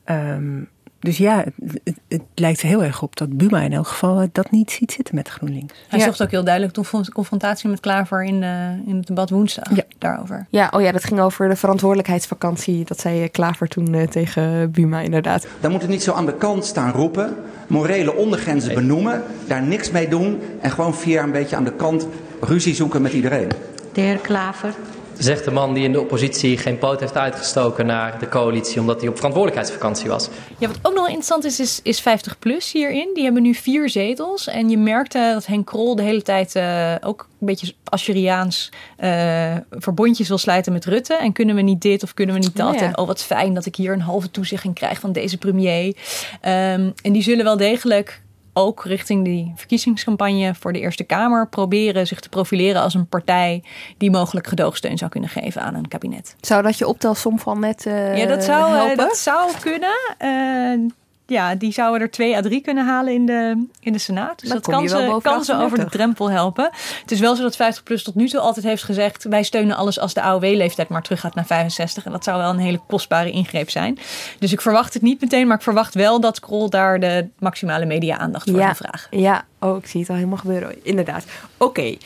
Ehm, 0.04 0.60
dus 1.00 1.18
ja, 1.18 1.44
het, 1.64 1.80
het, 1.84 1.96
het 2.08 2.22
lijkt 2.34 2.60
er 2.62 2.66
heel 2.68 2.82
erg 2.84 3.02
op 3.02 3.16
dat 3.16 3.36
Buma 3.36 3.60
in 3.60 3.72
elk 3.72 3.86
geval 3.86 4.20
eh, 4.20 4.28
dat 4.32 4.50
niet 4.50 4.70
ziet 4.70 4.92
zitten 4.92 5.14
met 5.14 5.28
GroenLinks. 5.28 5.74
Hij 5.88 5.98
Ja. 5.98 6.04
zocht 6.04 6.22
ook 6.22 6.30
heel 6.30 6.44
duidelijk 6.44 6.74
de 6.74 7.10
confrontatie 7.12 7.68
met 7.68 7.80
Klaver 7.80 8.24
in, 8.24 8.40
de, 8.40 8.82
in 8.86 8.96
het 8.96 9.06
debat 9.06 9.30
woensdag 9.30 9.76
Ja. 9.76 9.82
daarover. 9.98 10.46
Ja, 10.50 10.70
oh 10.74 10.80
ja, 10.82 10.92
dat 10.92 11.04
ging 11.04 11.20
over 11.20 11.48
de 11.48 11.56
verantwoordelijkheidsvakantie. 11.56 12.84
Dat 12.84 13.00
zei 13.00 13.22
eh, 13.22 13.30
Klaver 13.30 13.68
toen 13.68 13.94
eh, 13.94 14.06
tegen 14.06 14.70
Buma 14.70 15.00
inderdaad. 15.00 15.46
Dan 15.60 15.70
moet 15.70 15.80
het 15.80 15.90
niet 15.90 16.02
zo 16.02 16.12
aan 16.12 16.26
de 16.26 16.34
kant 16.34 16.64
staan 16.64 16.92
roepen, 16.92 17.36
morele 17.66 18.14
ondergrenzen 18.14 18.74
benoemen, 18.74 19.22
daar 19.46 19.62
niks 19.62 19.90
mee 19.90 20.08
doen 20.08 20.40
en 20.60 20.70
gewoon 20.70 20.94
via 20.94 21.22
een 21.22 21.32
beetje 21.32 21.56
aan 21.56 21.64
de 21.64 21.72
kant 21.72 22.06
ruzie 22.40 22.74
zoeken 22.74 23.02
met 23.02 23.12
iedereen. 23.12 23.48
De 23.92 24.00
heer 24.00 24.16
Klaver. 24.16 24.74
Zegt 25.18 25.44
de 25.44 25.50
man 25.50 25.74
die 25.74 25.84
in 25.84 25.92
de 25.92 26.00
oppositie 26.00 26.58
geen 26.58 26.78
poot 26.78 27.00
heeft 27.00 27.16
uitgestoken 27.16 27.86
naar 27.86 28.18
de 28.18 28.28
coalitie 28.28 28.80
omdat 28.80 29.00
hij 29.00 29.08
op 29.08 29.16
verantwoordelijkheidsvakantie 29.16 30.08
was. 30.08 30.28
Ja, 30.58 30.68
wat 30.68 30.78
ook 30.82 30.94
nog 30.94 31.06
interessant 31.06 31.44
is, 31.44 31.60
is, 31.60 31.80
is 31.82 32.00
50PLUS 32.00 32.72
hierin. 32.72 33.10
Die 33.14 33.24
hebben 33.24 33.42
nu 33.42 33.54
vier 33.54 33.90
zetels. 33.90 34.46
En 34.46 34.68
je 34.68 34.78
merkte 34.78 35.30
dat 35.34 35.46
Henk 35.46 35.66
Krol 35.66 35.96
de 35.96 36.02
hele 36.02 36.22
tijd 36.22 36.54
eh, 36.54 36.94
ook 37.00 37.28
een 37.40 37.46
beetje 37.46 37.74
Assuriaans 37.84 38.72
eh, 38.96 39.54
verbondjes 39.70 40.28
wil 40.28 40.38
sluiten 40.38 40.72
met 40.72 40.84
Rutte. 40.84 41.14
En 41.14 41.32
kunnen 41.32 41.54
we 41.54 41.62
niet 41.62 41.82
dit 41.82 42.02
of 42.02 42.14
kunnen 42.14 42.34
we 42.34 42.40
niet 42.40 42.56
dat? 42.56 42.74
Ja, 42.74 42.80
ja. 42.80 42.86
En 42.86 42.98
oh, 42.98 43.06
wat 43.06 43.22
fijn 43.22 43.54
dat 43.54 43.66
ik 43.66 43.76
hier 43.76 43.92
een 43.92 44.00
halve 44.00 44.30
toezegging 44.30 44.74
krijg 44.74 45.00
van 45.00 45.12
deze 45.12 45.38
premier. 45.38 45.96
Ehm, 46.40 46.90
en 47.02 47.12
die 47.12 47.22
zullen 47.22 47.44
wel 47.44 47.56
degelijk 47.56 48.20
ook 48.58 48.84
richting 48.84 49.24
die 49.24 49.52
verkiezingscampagne 49.56 50.54
voor 50.54 50.72
de 50.72 50.80
Eerste 50.80 51.04
Kamer 51.04 51.48
proberen 51.48 52.06
zich 52.06 52.20
te 52.20 52.28
profileren 52.28 52.82
als 52.82 52.94
een 52.94 53.06
partij 53.06 53.62
die 53.98 54.10
mogelijk 54.10 54.46
gedoogsteun 54.46 54.98
zou 54.98 55.10
kunnen 55.10 55.30
geven 55.30 55.62
aan 55.62 55.74
een 55.74 55.88
kabinet. 55.88 56.36
Zou 56.40 56.62
dat 56.62 56.78
je 56.78 56.86
optelsom 56.86 57.38
van 57.38 57.60
net 57.60 57.86
eh 57.86 58.18
Ja, 58.18 58.26
dat 58.26 58.44
zou, 58.44 58.72
eh, 58.72 58.78
helpen? 58.78 58.96
dat 58.96 59.16
zou 59.16 59.50
kunnen. 59.60 59.98
Eh, 60.18 60.92
ja, 61.28 61.54
die 61.54 61.72
zouden 61.72 62.00
er 62.00 62.10
twee 62.10 62.36
à 62.36 62.40
drie 62.40 62.60
kunnen 62.60 62.86
halen 62.86 63.12
in 63.12 63.26
de, 63.26 63.66
in 63.80 63.92
de 63.92 63.98
Senaat. 63.98 64.40
Dus 64.40 64.48
Dan 64.48 64.58
dat 64.58 64.66
kan 64.66 64.88
ze, 64.88 65.18
kan 65.22 65.44
ze 65.44 65.52
over 65.52 65.78
de 65.78 65.84
38. 65.84 65.90
drempel 65.90 66.30
helpen. 66.30 66.70
Het 67.00 67.10
is 67.10 67.20
wel 67.20 67.36
zo 67.36 67.42
dat 67.42 67.54
50PLUS 67.54 68.02
tot 68.02 68.14
nu 68.14 68.28
toe 68.28 68.40
altijd 68.40 68.66
heeft 68.66 68.82
gezegd... 68.82 69.24
wij 69.24 69.42
steunen 69.42 69.76
alles 69.76 69.98
als 69.98 70.14
de 70.14 70.22
AOW-leeftijd 70.22 70.88
maar 70.88 71.02
terug 71.02 71.20
gaat 71.20 71.34
naar 71.34 71.46
65. 71.46 72.04
En 72.04 72.12
dat 72.12 72.24
zou 72.24 72.38
wel 72.38 72.50
een 72.50 72.58
hele 72.58 72.80
kostbare 72.86 73.30
ingreep 73.30 73.70
zijn. 73.70 73.98
Dus 74.38 74.52
ik 74.52 74.60
verwacht 74.60 74.94
het 74.94 75.02
niet 75.02 75.20
meteen, 75.20 75.46
maar 75.46 75.56
ik 75.56 75.62
verwacht 75.62 75.94
wel... 75.94 76.20
dat 76.20 76.40
Krol 76.40 76.70
daar 76.70 77.00
de 77.00 77.28
maximale 77.38 77.84
media-aandacht 77.84 78.50
voor 78.50 78.58
ja, 78.58 78.74
vragen. 78.74 79.20
Ja, 79.20 79.44
oh, 79.60 79.76
ik 79.76 79.86
zie 79.86 80.00
het 80.00 80.08
al 80.08 80.16
helemaal 80.16 80.38
gebeuren. 80.38 80.84
Inderdaad. 80.84 81.24
Oké, 81.56 81.96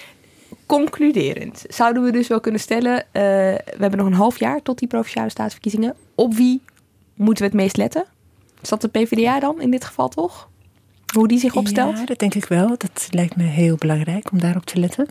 concluderend. 0.66 1.64
Zouden 1.68 2.02
we 2.02 2.12
dus 2.12 2.28
wel 2.28 2.40
kunnen 2.40 2.60
stellen... 2.60 2.98
eh, 2.98 3.22
we 3.22 3.78
hebben 3.78 3.98
nog 3.98 4.06
een 4.06 4.14
half 4.14 4.38
jaar 4.38 4.62
tot 4.62 4.78
die 4.78 4.88
Provinciale 4.88 5.30
Staatsverkiezingen. 5.30 5.94
Op 6.14 6.34
wie 6.34 6.62
moeten 7.14 7.44
we 7.44 7.50
het 7.50 7.60
meest 7.60 7.76
letten? 7.76 8.04
Is 8.62 8.68
dat 8.68 8.80
de 8.80 8.88
PvdA 8.88 9.40
dan 9.40 9.60
in 9.60 9.70
dit 9.70 9.84
geval 9.84 10.08
toch? 10.08 10.48
Hoe 11.14 11.28
die 11.28 11.38
zich 11.38 11.54
opstelt? 11.54 11.98
Ja, 11.98 12.04
dat 12.04 12.18
denk 12.18 12.34
ik 12.34 12.44
wel. 12.44 12.68
Dat 12.68 13.08
lijkt 13.10 13.36
me 13.36 13.42
heel 13.42 13.76
belangrijk 13.76 14.32
om 14.32 14.40
daarop 14.40 14.64
te 14.64 14.78
letten. 14.78 15.08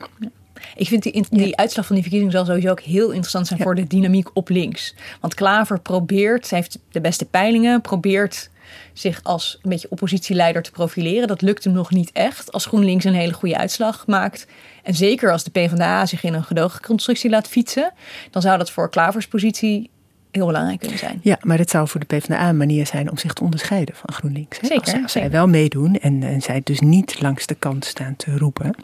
Ik 0.76 0.88
vind 0.88 1.04
die, 1.04 1.26
die 1.30 1.58
uitslag 1.58 1.86
van 1.86 1.96
die 1.96 2.04
verkiezing 2.04 2.34
zal 2.34 2.46
sowieso 2.46 2.70
ook 2.70 2.80
heel 2.80 3.10
interessant 3.10 3.48
zijn 3.48 3.60
voor 3.60 3.76
de 3.76 3.88
dynamiek 3.88 4.30
op 4.34 4.50
links. 4.50 4.96
Want 5.20 5.34
Klaver 5.34 5.80
probeert, 5.80 6.48
ze 6.48 6.56
heeft 6.56 6.80
de 6.92 7.02
beste 7.02 7.26
peilingen, 7.26 7.82
probeert 7.82 8.50
zich 8.94 9.20
als 9.24 9.60
een 9.62 9.70
beetje 9.70 9.90
oppositieleider 9.90 10.62
te 10.62 10.72
profileren. 10.72 11.28
Dat 11.28 11.42
lukt 11.42 11.64
hem 11.64 11.74
nog 11.74 11.92
niet 11.92 12.12
echt. 12.12 12.52
Als 12.52 12.66
GroenLinks 12.66 13.06
een 13.06 13.14
hele 13.14 13.34
goede 13.34 13.58
uitslag 13.58 14.08
maakt. 14.08 14.48
En 14.84 14.96
zeker 14.96 15.32
als 15.32 15.44
de 15.44 15.52
PvdA 15.52 16.06
zich 16.06 16.24
in 16.24 16.34
een 16.34 16.44
gedoogconstructie 16.44 17.30
laat 17.30 17.48
fietsen. 17.48 17.94
Dan 18.30 18.42
zou 18.42 18.58
dat 18.58 18.72
voor 18.72 18.90
Klavers 18.90 19.28
positie 19.28 19.90
heel 20.32 20.46
belangrijk 20.46 20.80
kunnen 20.80 20.98
zijn. 20.98 21.20
Ja, 21.24 21.38
maar 21.42 21.58
het 21.58 21.70
zou 21.70 21.88
voor 21.88 22.00
de 22.00 22.06
PvdA 22.06 22.50
een 22.50 22.58
manier 22.58 22.88
zijn 22.88 23.12
om 23.12 23.18
zich 23.18 23.34
te 23.34 23.44
onderscheiden 23.44 23.96
van 23.96 24.14
GroenLinks. 24.14 24.60
Hè? 24.60 24.68
Zeker, 24.68 24.94
Als, 24.94 25.02
als 25.04 25.12
zij 25.12 25.32
wel 25.32 25.48
meedoen 25.48 25.96
en, 25.96 26.24
en 26.24 26.42
zij 26.42 26.62
dus 26.64 26.80
niet 26.80 27.22
langs 27.22 27.46
de 27.46 27.56
kant 27.56 27.86
staan 27.86 28.16
te 28.16 28.38
roepen. 28.38 28.76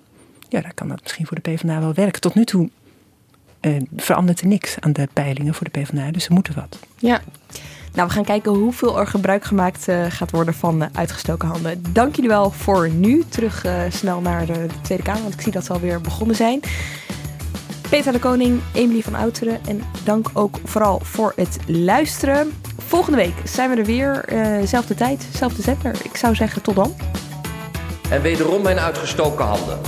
Ja, 0.50 0.62
dan 0.62 0.74
kan 0.74 0.88
dat 0.88 1.00
misschien 1.02 1.26
voor 1.26 1.39
de 1.41 1.52
PvdA 1.52 1.80
wel 1.80 1.93
werken. 1.93 2.22
Tot 2.22 2.36
nu 2.36 2.45
toe 2.45 2.70
eh, 3.60 3.76
verandert 3.95 4.41
er 4.41 4.48
niks 4.48 4.80
aan 4.80 4.93
de 4.93 5.08
peilingen 5.14 5.54
voor 5.54 5.68
de 5.72 5.80
PvdA, 5.80 6.12
dus 6.12 6.24
ze 6.24 6.34
moeten 6.34 6.56
wat. 6.56 6.80
Ja. 6.98 7.22
Nou, 7.98 8.10
we 8.10 8.16
gaan 8.16 8.24
kijken 8.24 8.52
hoeveel 8.52 9.00
er 9.00 9.08
gebruik 9.08 9.43
gemaakt 9.43 9.88
eh, 9.88 10.06
gaat 10.10 10.32
worden 10.32 10.54
van 10.54 10.82
eh, 10.82 10.88
uitgestoken 10.93 11.48
handen. 11.48 11.84
Dank 11.91 12.16
jullie 12.16 12.30
wel 12.30 12.52
voor 12.52 12.89
nu. 12.89 13.24
Terug 13.30 13.66
eh, 13.66 13.82
snel 13.89 14.22
naar 14.22 14.45
de 14.45 14.66
Tweede 14.82 15.04
Kamer, 15.04 15.22
want 15.22 15.34
ik 15.34 15.41
zie 15.41 15.52
dat 15.52 15.66
ze 15.66 15.74
alweer 15.74 16.02
begonnen 16.02 16.36
zijn. 16.36 16.60
Peter 17.89 18.11
de 18.11 18.19
Koning, 18.19 18.61
Emily 18.73 19.01
van 19.01 19.15
Outeren 19.15 19.59
en 19.67 19.81
dank 20.03 20.29
ook 20.33 20.59
vooral 20.63 20.99
voor 21.03 21.33
het 21.35 21.57
luisteren. 21.67 22.53
Volgende 22.88 23.17
week 23.17 23.33
zijn 23.43 23.69
we 23.69 23.75
er 23.75 23.85
weer. 23.85 24.23
eh 24.25 24.67
zelfde 24.67 24.95
tijd, 24.95 25.27
zelfde 25.33 25.61
zender. 25.61 25.95
Ik 26.03 26.15
zou 26.15 26.35
zeggen 26.35 26.61
tot 26.61 26.75
dan. 26.75 26.95
En 28.09 28.21
wederom 28.21 28.61
mijn 28.61 28.79
uitgestoken 28.79 29.45
handen. 29.45 29.79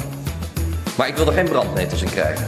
Maar 0.98 1.08
ik 1.08 1.16
wil 1.16 1.28
er 1.28 1.34
geen 1.34 1.50
brandnetels 1.50 2.02
in 2.02 2.10
krijgen. 2.10 2.48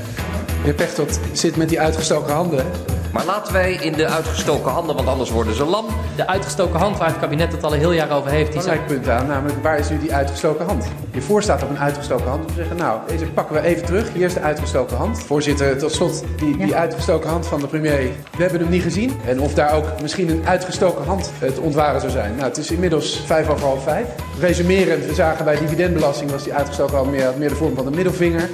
Meneer 0.58 0.74
Pechtold 0.74 1.20
zit 1.32 1.56
met 1.56 1.70
die 1.70 1.80
uitgestoken 1.80 2.34
handen. 2.34 2.66
Maar 3.14 3.26
laten 3.26 3.54
wij 3.54 3.74
in 3.74 3.94
de 3.94 4.08
uitgestoken 4.08 4.72
handen, 4.72 4.96
want 4.96 5.08
anders 5.08 5.32
worden 5.32 5.56
ze 5.56 5.66
lam. 5.66 5.86
De 6.16 6.28
uitgestoken 6.28 6.80
hand 6.80 6.98
waar 6.98 7.08
het 7.08 7.20
kabinet 7.20 7.52
het 7.52 7.64
al 7.64 7.74
een 7.74 7.80
heel 7.80 7.92
jaar 7.92 8.12
over 8.12 8.32
heeft, 8.32 8.52
die 8.52 8.80
punt 8.88 9.10
aan, 9.10 9.28
namelijk 9.28 9.64
waar 9.64 9.80
is 9.80 9.90
nu 9.90 10.00
die 10.00 10.14
uitgestoken 10.14 10.66
hand? 10.66 10.86
Hiervoor 11.12 11.44
staat 11.44 11.64
op 11.64 11.70
een 11.70 11.80
uitgestoken 11.80 12.30
hand. 12.30 12.46
We 12.46 12.54
zeggen, 12.56 12.76
nou, 12.76 13.00
deze 13.08 13.26
pakken 13.26 13.56
we 13.56 13.62
even 13.62 13.86
terug. 13.86 14.14
Hier 14.14 14.26
is 14.26 14.34
de 14.34 14.40
uitgestoken 14.40 14.98
hand. 14.98 15.20
Voorzitter, 15.24 15.78
tot 15.78 15.92
slot, 15.92 16.24
die, 16.38 16.58
die 16.58 16.76
uitgestoken 16.76 17.30
hand 17.30 17.48
van 17.48 17.60
de 17.60 17.68
premier. 17.68 18.10
We 18.38 18.42
hebben 18.42 18.60
hem 18.60 18.70
niet 18.70 18.84
gezien. 18.84 19.20
En 19.26 19.40
of 19.40 19.54
daar 19.54 19.74
ook 19.74 20.02
misschien 20.02 20.30
een 20.30 20.48
uitgestoken 20.48 21.06
hand 21.06 21.32
het 21.40 21.60
ontwaren 21.60 22.00
zou 22.00 22.12
zijn. 22.12 22.36
Nou, 22.36 22.48
het 22.48 22.58
is 22.58 22.72
inmiddels 22.72 23.24
vijf 23.26 23.50
over 23.50 23.66
half 23.66 23.84
vijf. 23.84 24.08
Resumerend, 24.40 25.06
we 25.06 25.14
zagen 25.14 25.46
bij 25.46 25.58
dividendbelasting 25.60 26.32
was 26.32 26.44
die 26.44 26.54
uitgestoken 26.54 26.98
hand 26.98 27.12
meer, 27.12 27.34
meer 27.38 27.50
de 27.50 27.56
vorm 27.56 27.76
van 27.76 27.88
een 27.88 27.96
middelvinger. 27.96 28.50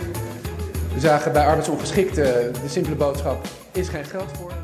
We 0.94 1.00
zagen 1.00 1.32
bij 1.32 1.46
arbeidsongeschikten 1.46 2.24
de 2.54 2.70
simpele 2.70 2.96
boodschap, 2.96 3.48
is 3.78 3.90
geen 3.90 4.06
geld 4.06 4.32
voor. 4.38 4.57